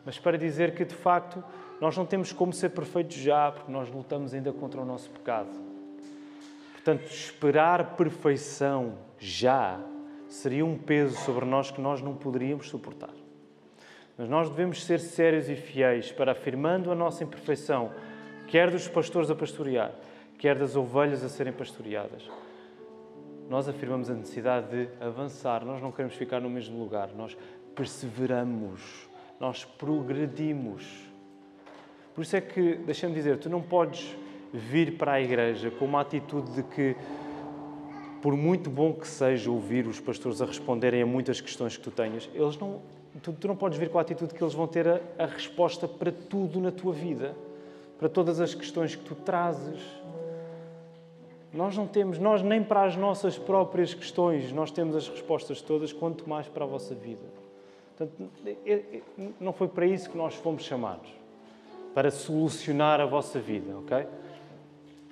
mas 0.02 0.18
para 0.18 0.38
dizer 0.38 0.74
que, 0.74 0.82
de 0.82 0.94
facto, 0.94 1.44
nós 1.78 1.94
não 1.94 2.06
temos 2.06 2.32
como 2.32 2.54
ser 2.54 2.70
perfeitos 2.70 3.16
já, 3.16 3.52
porque 3.52 3.70
nós 3.70 3.90
lutamos 3.90 4.32
ainda 4.32 4.50
contra 4.50 4.80
o 4.80 4.86
nosso 4.86 5.10
pecado. 5.10 5.50
Portanto, 6.72 7.04
esperar 7.04 7.96
perfeição 7.96 8.94
já 9.18 9.78
seria 10.26 10.64
um 10.64 10.78
peso 10.78 11.18
sobre 11.18 11.44
nós 11.44 11.70
que 11.70 11.82
nós 11.82 12.00
não 12.00 12.14
poderíamos 12.16 12.70
suportar. 12.70 13.21
Mas 14.16 14.28
nós 14.28 14.50
devemos 14.50 14.84
ser 14.84 15.00
sérios 15.00 15.48
e 15.48 15.56
fiéis 15.56 16.12
para, 16.12 16.32
afirmando 16.32 16.90
a 16.90 16.94
nossa 16.94 17.24
imperfeição, 17.24 17.90
quer 18.46 18.70
dos 18.70 18.86
pastores 18.88 19.30
a 19.30 19.34
pastorear, 19.34 19.92
quer 20.38 20.58
das 20.58 20.76
ovelhas 20.76 21.24
a 21.24 21.28
serem 21.28 21.52
pastoreadas, 21.52 22.28
nós 23.48 23.68
afirmamos 23.68 24.08
a 24.08 24.14
necessidade 24.14 24.66
de 24.68 24.88
avançar. 24.98 25.64
Nós 25.64 25.82
não 25.82 25.92
queremos 25.92 26.14
ficar 26.14 26.40
no 26.40 26.48
mesmo 26.48 26.78
lugar, 26.78 27.10
nós 27.14 27.36
perseveramos, 27.74 29.08
nós 29.38 29.64
progredimos. 29.64 30.86
Por 32.14 32.22
isso 32.22 32.36
é 32.36 32.40
que, 32.40 32.76
deixa-me 32.76 33.14
dizer, 33.14 33.38
tu 33.38 33.50
não 33.50 33.60
podes 33.60 34.16
vir 34.52 34.96
para 34.96 35.12
a 35.12 35.20
igreja 35.20 35.70
com 35.70 35.84
uma 35.84 36.00
atitude 36.00 36.52
de 36.52 36.62
que, 36.62 36.96
por 38.20 38.36
muito 38.36 38.70
bom 38.70 38.92
que 38.92 39.06
seja 39.06 39.50
ouvir 39.50 39.86
os 39.86 39.98
pastores 39.98 40.40
a 40.40 40.46
responderem 40.46 41.02
a 41.02 41.06
muitas 41.06 41.40
questões 41.40 41.76
que 41.76 41.82
tu 41.82 41.90
tenhas, 41.90 42.30
eles 42.34 42.58
não, 42.58 42.80
tu, 43.20 43.32
tu 43.32 43.48
não 43.48 43.56
podes 43.56 43.78
vir 43.78 43.90
com 43.90 43.98
a 43.98 44.02
atitude 44.02 44.34
que 44.34 44.42
eles 44.42 44.54
vão 44.54 44.66
ter 44.66 44.88
a, 44.88 45.00
a 45.18 45.26
resposta 45.26 45.86
para 45.86 46.10
tudo 46.10 46.60
na 46.60 46.70
tua 46.70 46.92
vida, 46.92 47.34
para 47.98 48.08
todas 48.08 48.40
as 48.40 48.54
questões 48.54 48.94
que 48.94 49.04
tu 49.04 49.14
trazes. 49.14 49.80
Nós 51.52 51.76
não 51.76 51.86
temos, 51.86 52.18
nós 52.18 52.42
nem 52.42 52.62
para 52.62 52.84
as 52.84 52.96
nossas 52.96 53.38
próprias 53.38 53.92
questões, 53.92 54.50
nós 54.52 54.70
temos 54.70 54.96
as 54.96 55.08
respostas 55.08 55.60
todas, 55.60 55.92
quanto 55.92 56.28
mais 56.28 56.48
para 56.48 56.64
a 56.64 56.66
vossa 56.66 56.94
vida. 56.94 57.42
Portanto, 57.96 58.30
é, 58.46 58.72
é, 58.72 59.00
não 59.38 59.52
foi 59.52 59.68
para 59.68 59.84
isso 59.84 60.08
que 60.08 60.16
nós 60.16 60.34
fomos 60.34 60.62
chamados, 60.62 61.10
para 61.94 62.10
solucionar 62.10 63.00
a 63.00 63.06
vossa 63.06 63.38
vida, 63.38 63.76
ok? 63.78 64.06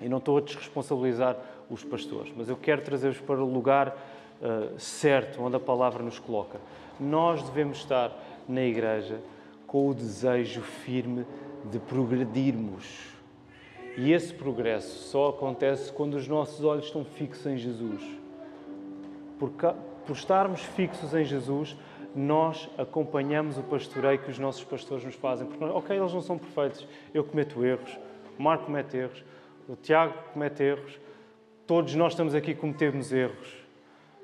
E 0.00 0.08
não 0.08 0.16
estou 0.16 0.38
a 0.38 0.40
desresponsabilizar 0.40 1.36
os 1.68 1.84
pastores, 1.84 2.32
mas 2.34 2.48
eu 2.48 2.56
quero 2.56 2.80
trazer-vos 2.82 3.20
para 3.20 3.40
o 3.40 3.52
lugar 3.52 3.94
uh, 4.40 4.78
certo, 4.78 5.42
onde 5.42 5.56
a 5.56 5.60
palavra 5.60 6.02
nos 6.02 6.18
coloca. 6.18 6.60
Nós 6.98 7.42
devemos 7.42 7.78
estar 7.78 8.12
na 8.48 8.62
igreja 8.62 9.20
com 9.66 9.88
o 9.88 9.94
desejo 9.94 10.60
firme 10.62 11.24
de 11.64 11.78
progredirmos. 11.78 13.10
E 13.96 14.12
esse 14.12 14.32
progresso 14.32 15.08
só 15.08 15.28
acontece 15.28 15.92
quando 15.92 16.14
os 16.14 16.26
nossos 16.26 16.64
olhos 16.64 16.86
estão 16.86 17.04
fixos 17.04 17.46
em 17.46 17.56
Jesus. 17.56 18.02
Por, 19.38 19.50
por 19.50 20.12
estarmos 20.12 20.62
fixos 20.62 21.14
em 21.14 21.24
Jesus, 21.24 21.76
nós 22.14 22.68
acompanhamos 22.76 23.58
o 23.58 23.62
pastoreio 23.62 24.18
que 24.18 24.30
os 24.30 24.38
nossos 24.38 24.64
pastores 24.64 25.04
nos 25.04 25.14
fazem. 25.14 25.46
Porque, 25.46 25.64
ok, 25.64 25.96
eles 25.96 26.12
não 26.12 26.20
são 26.20 26.38
perfeitos, 26.38 26.86
eu 27.14 27.24
cometo 27.24 27.64
erros, 27.64 27.98
o 28.38 28.42
Marco 28.42 28.66
comete 28.66 28.96
erros, 28.96 29.24
o 29.68 29.76
Tiago 29.76 30.14
comete 30.32 30.62
erros, 30.62 30.98
todos 31.66 31.94
nós 31.94 32.12
estamos 32.12 32.34
aqui 32.34 32.54
cometemos 32.54 33.12
erros. 33.12 33.60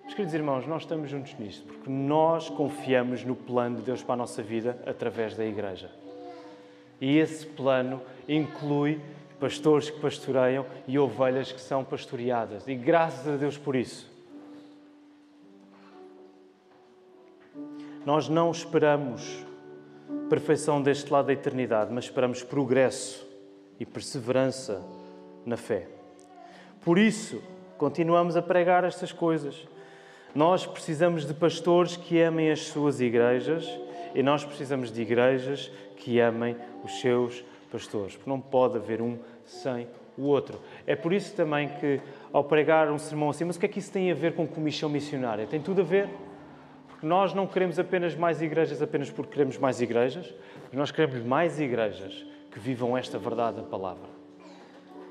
Mas, 0.06 0.14
queridos 0.14 0.34
irmãos, 0.34 0.64
nós 0.68 0.82
estamos 0.82 1.10
juntos 1.10 1.34
nisto, 1.36 1.66
porque 1.66 1.90
nós 1.90 2.48
confiamos 2.48 3.24
no 3.24 3.34
plano 3.34 3.78
de 3.78 3.82
Deus 3.82 4.04
para 4.04 4.14
a 4.14 4.16
nossa 4.16 4.40
vida 4.40 4.78
através 4.86 5.36
da 5.36 5.44
Igreja. 5.44 5.90
E 7.00 7.18
esse 7.18 7.44
plano 7.44 8.00
inclui 8.28 9.00
pastores 9.40 9.90
que 9.90 10.00
pastoreiam 10.00 10.64
e 10.86 10.96
ovelhas 10.96 11.50
que 11.50 11.60
são 11.60 11.84
pastoreadas. 11.84 12.68
E 12.68 12.76
graças 12.76 13.26
a 13.26 13.36
Deus 13.36 13.58
por 13.58 13.74
isso. 13.74 14.08
Nós 18.04 18.28
não 18.28 18.52
esperamos 18.52 19.44
perfeição 20.30 20.80
deste 20.80 21.12
lado 21.12 21.26
da 21.26 21.32
eternidade, 21.32 21.92
mas 21.92 22.04
esperamos 22.04 22.44
progresso 22.44 23.26
e 23.80 23.84
perseverança 23.84 24.80
na 25.44 25.56
fé. 25.56 25.88
Por 26.84 26.96
isso, 26.96 27.42
continuamos 27.76 28.36
a 28.36 28.42
pregar 28.42 28.84
estas 28.84 29.10
coisas. 29.10 29.66
Nós 30.34 30.66
precisamos 30.66 31.26
de 31.26 31.32
pastores 31.32 31.96
que 31.96 32.20
amem 32.20 32.50
as 32.50 32.62
suas 32.62 33.00
igrejas 33.00 33.68
e 34.14 34.22
nós 34.22 34.44
precisamos 34.44 34.92
de 34.92 35.02
igrejas 35.02 35.70
que 35.96 36.20
amem 36.20 36.56
os 36.84 37.00
seus 37.00 37.44
pastores, 37.70 38.16
porque 38.16 38.28
não 38.28 38.40
pode 38.40 38.76
haver 38.76 39.00
um 39.00 39.18
sem 39.44 39.86
o 40.16 40.22
outro. 40.22 40.60
É 40.86 40.94
por 40.94 41.12
isso 41.12 41.34
também 41.34 41.68
que, 41.68 42.00
ao 42.32 42.44
pregar 42.44 42.90
um 42.90 42.98
sermão 42.98 43.30
assim, 43.30 43.44
mas 43.44 43.56
o 43.56 43.60
que 43.60 43.66
é 43.66 43.68
que 43.68 43.78
isso 43.78 43.92
tem 43.92 44.10
a 44.10 44.14
ver 44.14 44.34
com 44.34 44.46
comissão 44.46 44.88
missionária? 44.88 45.46
Tem 45.46 45.60
tudo 45.60 45.80
a 45.80 45.84
ver. 45.84 46.08
Porque 46.88 47.06
nós 47.06 47.34
não 47.34 47.46
queremos 47.46 47.78
apenas 47.78 48.14
mais 48.14 48.40
igrejas 48.40 48.80
apenas 48.80 49.10
porque 49.10 49.32
queremos 49.32 49.58
mais 49.58 49.80
igrejas, 49.80 50.32
nós 50.72 50.90
queremos 50.90 51.22
mais 51.24 51.60
igrejas 51.60 52.24
que 52.50 52.58
vivam 52.58 52.96
esta 52.96 53.18
verdade 53.18 53.56
da 53.56 53.62
palavra 53.62 54.16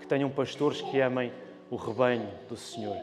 que 0.05 0.09
tenham 0.09 0.29
pastores 0.29 0.81
que 0.81 1.01
amem 1.01 1.33
o 1.69 1.75
rebanho 1.75 2.29
do 2.47 2.55
Senhor 2.55 2.95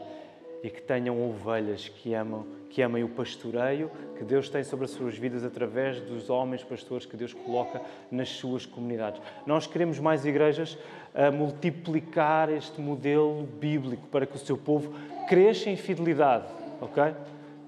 e 0.63 0.69
que 0.69 0.81
tenham 0.81 1.21
ovelhas 1.21 1.89
que 1.89 2.13
amam, 2.13 2.45
que 2.69 2.81
amem 2.81 3.03
o 3.03 3.09
pastoreio 3.09 3.91
que 4.17 4.23
Deus 4.23 4.49
tem 4.49 4.63
sobre 4.63 4.85
as 4.85 4.91
suas 4.91 5.17
vidas 5.17 5.43
através 5.43 5.99
dos 5.99 6.29
homens 6.29 6.63
pastores 6.63 7.05
que 7.05 7.17
Deus 7.17 7.33
coloca 7.33 7.81
nas 8.09 8.29
suas 8.29 8.65
comunidades. 8.65 9.21
Nós 9.45 9.67
queremos 9.67 9.99
mais 9.99 10.25
igrejas 10.25 10.77
a 11.13 11.29
multiplicar 11.29 12.49
este 12.49 12.79
modelo 12.79 13.43
bíblico 13.43 14.07
para 14.07 14.25
que 14.25 14.37
o 14.37 14.39
seu 14.39 14.57
povo 14.57 14.93
cresça 15.27 15.69
em 15.69 15.75
fidelidade, 15.75 16.45
ok? 16.79 17.13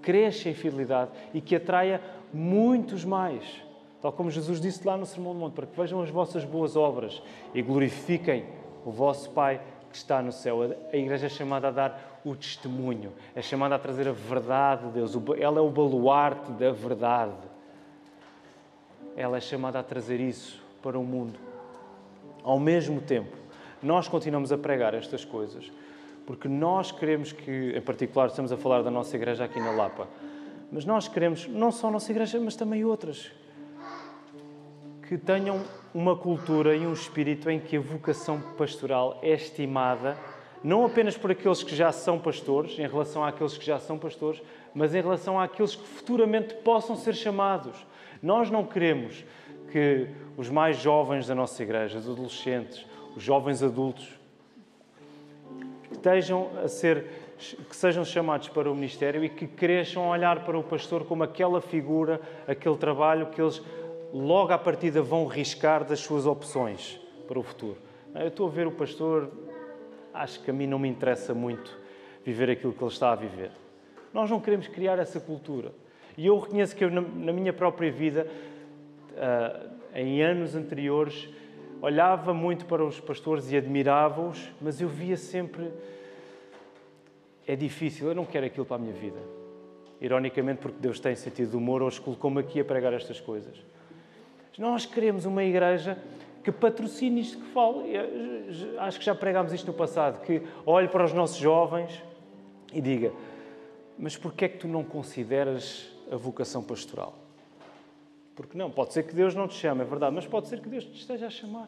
Cresça 0.01 0.47
em 0.47 0.53
fidelidade 0.53 1.11
e 1.33 1.41
que 1.41 1.57
atraia 1.57 1.99
muitos 2.33 3.03
mais. 3.03 3.43
Tal 4.01 4.13
como 4.13 4.31
Jesus 4.31 4.61
disse 4.61 4.87
lá 4.87 4.95
no 4.95 5.05
Sermão 5.05 5.33
do 5.33 5.39
Monte, 5.39 5.53
para 5.53 5.65
que 5.65 5.75
vejam 5.75 6.01
as 6.01 6.09
vossas 6.09 6.45
boas 6.45 6.77
obras 6.77 7.21
e 7.53 7.61
glorifiquem 7.61 8.45
o 8.85 8.91
vosso 8.91 9.29
Pai 9.31 9.59
que 9.89 9.97
está 9.97 10.21
no 10.21 10.31
céu. 10.31 10.61
A 10.93 10.95
igreja 10.95 11.25
é 11.25 11.29
chamada 11.29 11.67
a 11.67 11.71
dar 11.71 12.14
o 12.25 12.35
testemunho, 12.35 13.13
é 13.33 13.41
chamada 13.41 13.75
a 13.75 13.79
trazer 13.79 14.07
a 14.07 14.11
verdade 14.11 14.87
de 14.87 14.93
Deus. 14.93 15.15
Ela 15.39 15.59
é 15.59 15.61
o 15.61 15.69
baluarte 15.69 16.51
da 16.53 16.71
verdade. 16.71 17.37
Ela 19.15 19.37
é 19.37 19.41
chamada 19.41 19.79
a 19.79 19.83
trazer 19.83 20.19
isso 20.19 20.61
para 20.81 20.99
o 20.99 21.03
mundo. 21.03 21.39
Ao 22.43 22.59
mesmo 22.59 22.99
tempo, 22.99 23.37
nós 23.81 24.07
continuamos 24.07 24.51
a 24.51 24.57
pregar 24.57 24.93
estas 24.93 25.23
coisas 25.23 25.71
porque 26.25 26.47
nós 26.47 26.91
queremos 26.91 27.31
que, 27.31 27.73
em 27.75 27.81
particular, 27.81 28.27
estamos 28.27 28.51
a 28.51 28.57
falar 28.57 28.81
da 28.81 28.89
nossa 28.89 29.15
igreja 29.15 29.43
aqui 29.43 29.59
na 29.59 29.71
Lapa, 29.71 30.07
mas 30.71 30.85
nós 30.85 31.07
queremos, 31.07 31.47
não 31.47 31.71
só 31.71 31.87
a 31.87 31.91
nossa 31.91 32.11
igreja, 32.11 32.39
mas 32.39 32.55
também 32.55 32.83
outras, 32.83 33.31
que 35.07 35.17
tenham 35.17 35.61
uma 35.93 36.15
cultura 36.15 36.75
e 36.75 36.85
um 36.85 36.93
espírito 36.93 37.49
em 37.49 37.59
que 37.59 37.77
a 37.77 37.79
vocação 37.79 38.41
pastoral 38.57 39.19
é 39.21 39.33
estimada, 39.33 40.17
não 40.65 40.83
apenas 40.83 41.15
por 41.15 41.29
aqueles 41.29 41.61
que 41.61 41.75
já 41.75 41.91
são 41.91 42.17
pastores, 42.17 42.79
em 42.79 42.87
relação 42.87 43.23
àqueles 43.23 43.55
que 43.55 43.63
já 43.63 43.77
são 43.77 43.99
pastores, 43.99 44.41
mas 44.73 44.95
em 44.95 45.01
relação 45.01 45.39
àqueles 45.39 45.75
que 45.75 45.85
futuramente 45.85 46.55
possam 46.55 46.95
ser 46.95 47.13
chamados. 47.13 47.85
Nós 48.19 48.49
não 48.49 48.65
queremos 48.65 49.23
que 49.71 50.07
os 50.35 50.49
mais 50.49 50.77
jovens 50.77 51.27
da 51.27 51.35
nossa 51.35 51.61
igreja, 51.61 51.99
os 51.99 52.09
adolescentes, 52.09 52.83
os 53.15 53.21
jovens 53.21 53.61
adultos, 53.61 54.09
estejam 55.91 56.49
a 56.63 56.67
ser 56.67 57.05
que 57.69 57.75
sejam 57.75 58.03
chamados 58.03 58.49
para 58.49 58.71
o 58.71 58.73
ministério 58.73 59.23
e 59.23 59.29
que 59.29 59.45
cresçam 59.45 60.05
a 60.05 60.09
olhar 60.09 60.43
para 60.45 60.57
o 60.57 60.63
pastor 60.63 61.05
como 61.05 61.23
aquela 61.23 61.61
figura, 61.61 62.19
aquele 62.47 62.77
trabalho 62.77 63.27
que 63.27 63.39
eles 63.39 63.61
logo 64.11 64.51
à 64.51 64.57
partida 64.57 64.99
vão 64.99 65.27
riscar 65.27 65.83
das 65.83 65.99
suas 65.99 66.25
opções 66.25 66.99
para 67.27 67.37
o 67.37 67.43
futuro. 67.43 67.77
Eu 68.15 68.29
estou 68.29 68.47
a 68.47 68.49
ver 68.49 68.65
o 68.65 68.71
pastor, 68.71 69.29
acho 70.15 70.41
que 70.41 70.49
a 70.49 70.53
mim 70.53 70.67
não 70.67 70.79
me 70.79 70.87
interessa 70.87 71.33
muito 71.33 71.77
viver 72.23 72.49
aquilo 72.49 72.73
que 72.73 72.83
ele 72.83 72.91
está 72.91 73.11
a 73.11 73.15
viver. 73.15 73.51
Nós 74.13 74.29
não 74.29 74.39
queremos 74.39 74.67
criar 74.67 74.97
essa 74.97 75.19
cultura. 75.19 75.71
E 76.17 76.25
eu 76.25 76.39
reconheço 76.39 76.75
que 76.75 76.83
eu, 76.83 76.89
na 76.89 77.33
minha 77.33 77.51
própria 77.51 77.91
vida, 77.91 78.27
ah, 79.17 79.67
em 79.93 80.23
anos 80.23 80.55
anteriores, 80.55 81.29
olhava 81.81 82.33
muito 82.33 82.65
para 82.65 82.83
os 82.83 82.99
pastores 82.99 83.51
e 83.51 83.57
admirava-os, 83.57 84.51
mas 84.61 84.81
eu 84.81 84.87
via 84.87 85.17
sempre. 85.17 85.71
É 87.45 87.55
difícil, 87.55 88.07
eu 88.07 88.15
não 88.15 88.25
quero 88.25 88.45
aquilo 88.45 88.65
para 88.65 88.77
a 88.77 88.79
minha 88.79 88.93
vida. 88.93 89.19
Ironicamente, 90.01 90.61
porque 90.61 90.77
Deus 90.79 90.99
tem 90.99 91.15
sentido 91.15 91.51
de 91.51 91.57
humor, 91.57 91.83
hoje 91.83 92.01
colocou-me 92.01 92.39
aqui 92.39 92.59
a 92.59 92.65
pregar 92.65 92.93
estas 92.93 93.19
coisas. 93.19 93.55
Nós 94.57 94.85
queremos 94.85 95.25
uma 95.25 95.43
igreja 95.43 95.97
que 96.45 96.51
patrocine 96.51 97.21
isto 97.21 97.39
que 97.39 97.47
falo. 97.51 97.83
Acho 98.77 98.99
que 98.99 99.05
já 99.05 99.15
pregámos 99.15 99.51
isto 99.51 99.65
no 99.65 99.73
passado, 99.73 100.21
que 100.21 100.43
olhe 100.63 100.87
para 100.87 101.03
os 101.03 101.11
nossos 101.11 101.37
jovens 101.37 102.03
e 102.71 102.79
diga, 102.79 103.11
mas 103.97 104.15
porquê 104.15 104.45
é 104.45 104.49
que 104.49 104.59
tu 104.59 104.67
não 104.67 104.83
consideras 104.83 105.89
a 106.11 106.15
vocação 106.15 106.61
pastoral? 106.61 107.15
Porque 108.35 108.55
não, 108.55 108.69
pode 108.69 108.93
ser 108.93 109.03
que 109.03 109.15
Deus 109.15 109.33
não 109.33 109.47
te 109.47 109.55
chame, 109.55 109.81
é 109.81 109.85
verdade, 109.85 110.13
mas 110.13 110.27
pode 110.27 110.47
ser 110.47 110.59
que 110.59 110.69
Deus 110.69 110.85
te 110.85 110.99
esteja 110.99 111.25
a 111.25 111.29
chamar. 111.31 111.67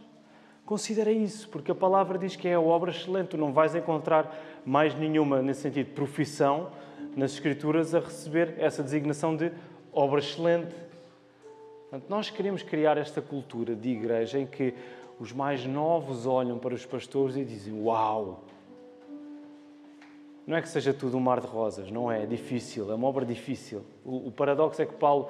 Considera 0.64 1.12
isso, 1.12 1.50
porque 1.50 1.72
a 1.72 1.76
palavra 1.76 2.20
diz 2.20 2.36
que 2.36 2.48
é 2.48 2.54
a 2.54 2.62
obra 2.62 2.92
excelente. 2.92 3.30
Tu 3.30 3.38
não 3.38 3.54
vais 3.54 3.74
encontrar 3.74 4.38
mais 4.64 4.94
nenhuma, 4.94 5.42
nesse 5.42 5.62
sentido, 5.62 5.94
profissão 5.96 6.70
nas 7.16 7.32
Escrituras 7.32 7.96
a 7.96 8.00
receber 8.00 8.54
essa 8.60 8.84
designação 8.84 9.36
de 9.36 9.52
obra 9.92 10.20
excelente. 10.20 10.76
Portanto, 11.90 12.10
nós 12.10 12.30
queremos 12.30 12.62
criar 12.62 12.98
esta 12.98 13.22
cultura 13.22 13.74
de 13.74 13.90
igreja 13.90 14.38
em 14.38 14.46
que 14.46 14.74
os 15.20 15.32
mais 15.32 15.66
novos 15.66 16.26
olham 16.26 16.60
para 16.60 16.74
os 16.74 16.86
pastores 16.86 17.38
e 17.38 17.46
dizem: 17.46 17.82
Uau! 17.82 18.44
Não 20.46 20.56
é 20.56 20.62
que 20.62 20.68
seja 20.70 20.94
tudo 20.94 21.18
um 21.18 21.20
mar 21.20 21.40
de 21.40 21.48
rosas, 21.48 21.90
não 21.90 22.12
é? 22.12 22.24
É 22.24 22.26
difícil, 22.26 22.92
é 22.92 22.96
uma 22.96 23.08
obra 23.08 23.26
difícil. 23.26 23.84
O, 24.04 24.28
o 24.28 24.32
paradoxo 24.32 24.82
é 24.82 24.86
que 24.86 24.94
Paulo 24.94 25.30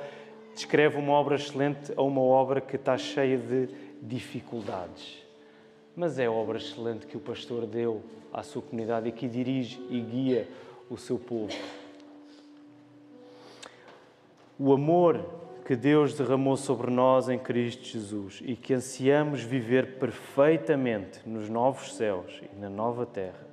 descreve 0.53 0.97
uma 0.97 1.13
obra 1.13 1.35
excelente 1.35 1.93
a 1.95 2.01
uma 2.01 2.21
obra 2.21 2.59
que 2.59 2.75
está 2.75 2.97
cheia 2.97 3.37
de 3.37 3.69
dificuldades. 4.01 5.23
Mas 5.95 6.17
é 6.17 6.25
a 6.25 6.31
obra 6.31 6.57
excelente 6.57 7.05
que 7.05 7.17
o 7.17 7.19
pastor 7.19 7.67
deu 7.67 8.01
à 8.33 8.41
sua 8.41 8.61
comunidade 8.61 9.09
e 9.09 9.11
que 9.11 9.27
dirige 9.27 9.79
e 9.89 9.99
guia 9.99 10.47
o 10.89 10.97
seu 10.97 11.19
povo. 11.19 11.55
O 14.59 14.73
amor 14.73 15.23
que 15.67 15.75
Deus 15.75 16.13
derramou 16.13 16.55
sobre 16.55 16.89
nós 16.89 17.27
em 17.27 17.37
Cristo 17.37 17.83
Jesus 17.83 18.41
e 18.41 18.55
que 18.55 18.73
ansiamos 18.73 19.41
viver 19.41 19.99
perfeitamente 19.99 21.19
nos 21.27 21.49
novos 21.49 21.93
céus 21.93 22.41
e 22.53 22.57
na 22.57 22.69
nova 22.69 23.05
terra, 23.05 23.45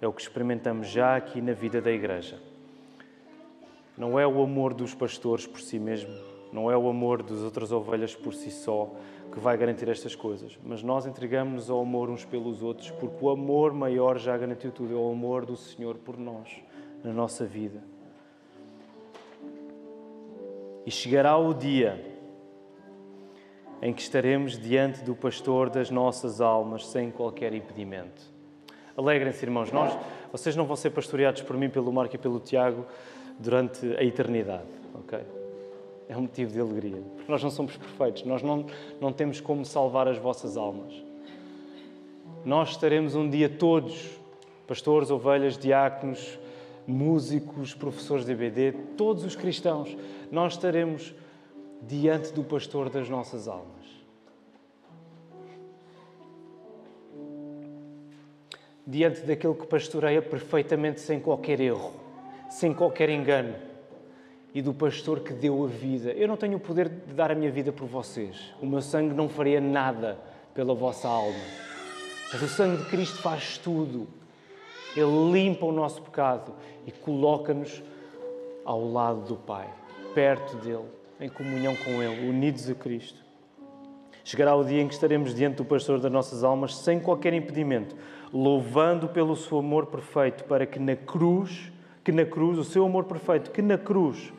é 0.00 0.08
o 0.08 0.12
que 0.12 0.20
experimentamos 0.20 0.88
já 0.88 1.14
aqui 1.14 1.40
na 1.40 1.52
vida 1.52 1.80
da 1.80 1.92
Igreja. 1.92 2.40
Não 3.96 4.18
é 4.18 4.26
o 4.26 4.42
amor 4.42 4.74
dos 4.74 4.92
pastores 4.92 5.46
por 5.46 5.60
si 5.60 5.78
mesmo, 5.78 6.12
não 6.52 6.68
é 6.68 6.76
o 6.76 6.88
amor 6.88 7.22
das 7.22 7.38
outras 7.38 7.70
ovelhas 7.70 8.12
por 8.12 8.34
si 8.34 8.50
só 8.50 8.92
que 9.32 9.38
vai 9.38 9.56
garantir 9.56 9.88
estas 9.88 10.16
coisas, 10.16 10.58
mas 10.64 10.82
nós 10.82 11.06
entregamos-nos 11.06 11.70
ao 11.70 11.80
amor 11.80 12.10
uns 12.10 12.24
pelos 12.24 12.60
outros, 12.60 12.90
porque 12.90 13.24
o 13.24 13.30
amor 13.30 13.72
maior 13.72 14.18
já 14.18 14.36
garantiu 14.36 14.72
tudo, 14.72 14.92
é 14.92 14.98
o 14.98 15.12
amor 15.12 15.46
do 15.46 15.56
Senhor 15.56 15.94
por 15.94 16.18
nós, 16.18 16.60
na 17.04 17.12
nossa 17.12 17.44
vida. 17.44 17.95
E 20.86 20.90
chegará 20.90 21.36
o 21.36 21.52
dia 21.52 22.00
em 23.82 23.92
que 23.92 24.00
estaremos 24.00 24.58
diante 24.58 25.02
do 25.02 25.14
pastor 25.14 25.68
das 25.68 25.90
nossas 25.90 26.40
almas 26.40 26.86
sem 26.86 27.10
qualquer 27.10 27.52
impedimento. 27.52 28.22
Alegrem-se, 28.96 29.44
irmãos, 29.44 29.70
nós, 29.70 29.98
vocês 30.32 30.56
não 30.56 30.64
vão 30.64 30.76
ser 30.76 30.90
pastoreados 30.90 31.42
por 31.42 31.56
mim, 31.56 31.68
pelo 31.68 31.92
Marco 31.92 32.14
e 32.14 32.18
pelo 32.18 32.40
Tiago 32.40 32.86
durante 33.38 33.84
a 33.96 34.02
eternidade, 34.02 34.64
ok? 34.94 35.18
É 36.08 36.16
um 36.16 36.22
motivo 36.22 36.52
de 36.52 36.60
alegria, 36.60 37.02
porque 37.14 37.30
nós 37.30 37.42
não 37.42 37.50
somos 37.50 37.76
perfeitos, 37.76 38.22
nós 38.22 38.42
não, 38.42 38.64
não 39.00 39.12
temos 39.12 39.40
como 39.40 39.64
salvar 39.64 40.08
as 40.08 40.16
vossas 40.16 40.56
almas. 40.56 40.94
Nós 42.44 42.70
estaremos 42.70 43.14
um 43.14 43.28
dia 43.28 43.48
todos, 43.48 44.18
pastores, 44.66 45.10
ovelhas, 45.10 45.58
diáconos, 45.58 46.38
músicos, 46.86 47.74
professores 47.74 48.24
de 48.24 48.32
EBD, 48.32 48.72
todos 48.96 49.24
os 49.24 49.34
cristãos, 49.34 49.94
nós 50.30 50.54
estaremos 50.54 51.14
diante 51.82 52.32
do 52.32 52.42
pastor 52.42 52.88
das 52.90 53.08
nossas 53.08 53.48
almas. 53.48 53.86
Diante 58.86 59.22
daquele 59.22 59.54
que 59.54 59.66
pastoreia 59.66 60.22
perfeitamente 60.22 61.00
sem 61.00 61.18
qualquer 61.18 61.60
erro, 61.60 61.92
sem 62.48 62.72
qualquer 62.72 63.08
engano. 63.08 63.54
E 64.54 64.62
do 64.62 64.72
pastor 64.72 65.20
que 65.20 65.34
deu 65.34 65.64
a 65.64 65.66
vida. 65.66 66.12
Eu 66.12 66.28
não 66.28 66.36
tenho 66.36 66.56
o 66.56 66.60
poder 66.60 66.88
de 66.88 67.12
dar 67.12 67.30
a 67.30 67.34
minha 67.34 67.50
vida 67.50 67.72
por 67.72 67.86
vocês. 67.86 68.54
O 68.62 68.64
meu 68.64 68.80
sangue 68.80 69.12
não 69.12 69.28
faria 69.28 69.60
nada 69.60 70.18
pela 70.54 70.74
vossa 70.74 71.06
alma. 71.06 71.38
Mas 72.32 72.40
o 72.40 72.48
sangue 72.48 72.82
de 72.82 72.88
Cristo 72.88 73.18
faz 73.18 73.58
tudo. 73.58 74.08
Ele 74.96 75.30
limpa 75.30 75.66
o 75.66 75.72
nosso 75.72 76.00
pecado 76.00 76.54
e 76.86 76.90
coloca-nos 76.90 77.82
ao 78.64 78.90
lado 78.90 79.20
do 79.20 79.36
Pai, 79.36 79.68
perto 80.16 80.56
dele, 80.56 80.86
em 81.20 81.28
comunhão 81.28 81.76
com 81.76 82.02
Ele, 82.02 82.26
unidos 82.26 82.70
a 82.70 82.74
Cristo. 82.74 83.22
Chegará 84.24 84.56
o 84.56 84.64
dia 84.64 84.80
em 84.80 84.88
que 84.88 84.94
estaremos 84.94 85.34
diante 85.34 85.56
do 85.56 85.64
pastor 85.66 86.00
das 86.00 86.10
nossas 86.10 86.42
almas 86.42 86.74
sem 86.74 86.98
qualquer 86.98 87.34
impedimento, 87.34 87.94
louvando 88.32 89.08
pelo 89.08 89.36
seu 89.36 89.58
amor 89.58 89.84
perfeito, 89.84 90.44
para 90.44 90.64
que 90.64 90.78
na 90.78 90.96
cruz, 90.96 91.70
que 92.02 92.10
na 92.12 92.24
cruz, 92.24 92.56
o 92.56 92.64
seu 92.64 92.86
amor 92.86 93.04
perfeito, 93.04 93.50
que 93.50 93.60
na 93.60 93.76
cruz 93.76 94.32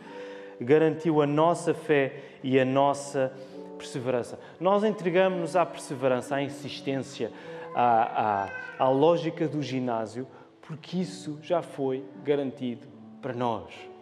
garantiu 0.60 1.22
a 1.22 1.28
nossa 1.28 1.76
fé 1.76 2.24
e 2.44 2.60
a 2.60 2.66
nossa 2.66 3.32
perseverança. 3.78 4.40
Nós 4.60 4.84
entregamos-nos 4.84 5.56
à 5.56 5.64
perseverança, 5.64 6.38
à 6.38 6.42
insistência, 6.42 7.32
à, 7.76 8.48
à, 8.80 8.86
à 8.86 8.90
lógica 8.90 9.48
do 9.48 9.62
ginásio, 9.62 10.26
porque 10.60 10.98
isso 10.98 11.38
já 11.44 11.62
foi 11.62 12.04
garantido 12.24 12.88
para 13.22 13.36
nós. 13.36 13.97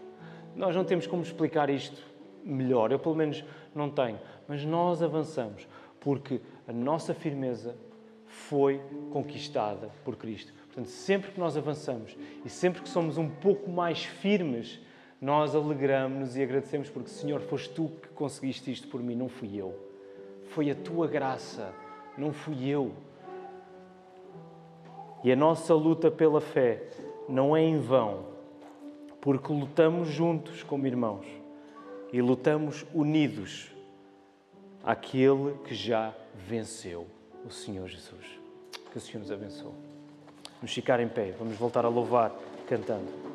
Nós 0.55 0.75
não 0.75 0.83
temos 0.83 1.05
como 1.05 1.21
explicar 1.21 1.69
isto 1.69 2.01
melhor, 2.43 2.91
eu 2.91 2.99
pelo 2.99 3.15
menos 3.15 3.43
não 3.73 3.89
tenho, 3.89 4.19
mas 4.47 4.63
nós 4.63 5.01
avançamos 5.01 5.67
porque 5.99 6.39
a 6.67 6.71
nossa 6.71 7.13
firmeza 7.13 7.75
foi 8.27 8.79
conquistada 9.11 9.89
por 10.03 10.15
Cristo. 10.15 10.53
Portanto, 10.67 10.87
sempre 10.87 11.31
que 11.31 11.39
nós 11.39 11.57
avançamos 11.57 12.15
e 12.43 12.49
sempre 12.49 12.81
que 12.81 12.89
somos 12.89 13.17
um 13.17 13.27
pouco 13.27 13.71
mais 13.71 14.03
firmes, 14.03 14.79
nós 15.19 15.55
alegramos-nos 15.55 16.35
e 16.35 16.43
agradecemos 16.43 16.89
porque, 16.89 17.09
Senhor, 17.09 17.41
foste 17.41 17.73
tu 17.73 17.91
que 18.01 18.09
conseguiste 18.09 18.71
isto 18.71 18.87
por 18.87 19.01
mim, 19.01 19.15
não 19.15 19.29
fui 19.29 19.55
eu. 19.55 19.73
Foi 20.49 20.69
a 20.69 20.75
tua 20.75 21.07
graça, 21.07 21.73
não 22.17 22.31
fui 22.31 22.67
eu. 22.67 22.91
E 25.23 25.31
a 25.31 25.35
nossa 25.35 25.73
luta 25.73 26.11
pela 26.11 26.39
fé 26.39 26.83
não 27.27 27.57
é 27.57 27.63
em 27.63 27.79
vão, 27.79 28.34
porque 29.25 29.51
lutamos 29.51 30.09
juntos 30.09 30.61
como 30.61 30.85
irmãos 30.85 31.25
e 32.13 32.21
lutamos 32.21 32.85
unidos 32.93 33.71
àquele 34.83 35.55
que 35.65 35.73
já 35.73 36.13
venceu, 36.47 37.07
o 37.43 37.49
Senhor 37.49 37.87
Jesus. 37.87 38.39
Que 38.91 38.99
o 38.99 39.01
Senhor 39.01 39.21
nos 39.21 39.31
abençoe. 39.31 39.73
Vamos 40.57 40.71
ficar 40.71 40.99
em 40.99 41.07
pé, 41.07 41.33
vamos 41.39 41.57
voltar 41.57 41.85
a 41.85 41.87
louvar 41.89 42.35
cantando. 42.69 43.34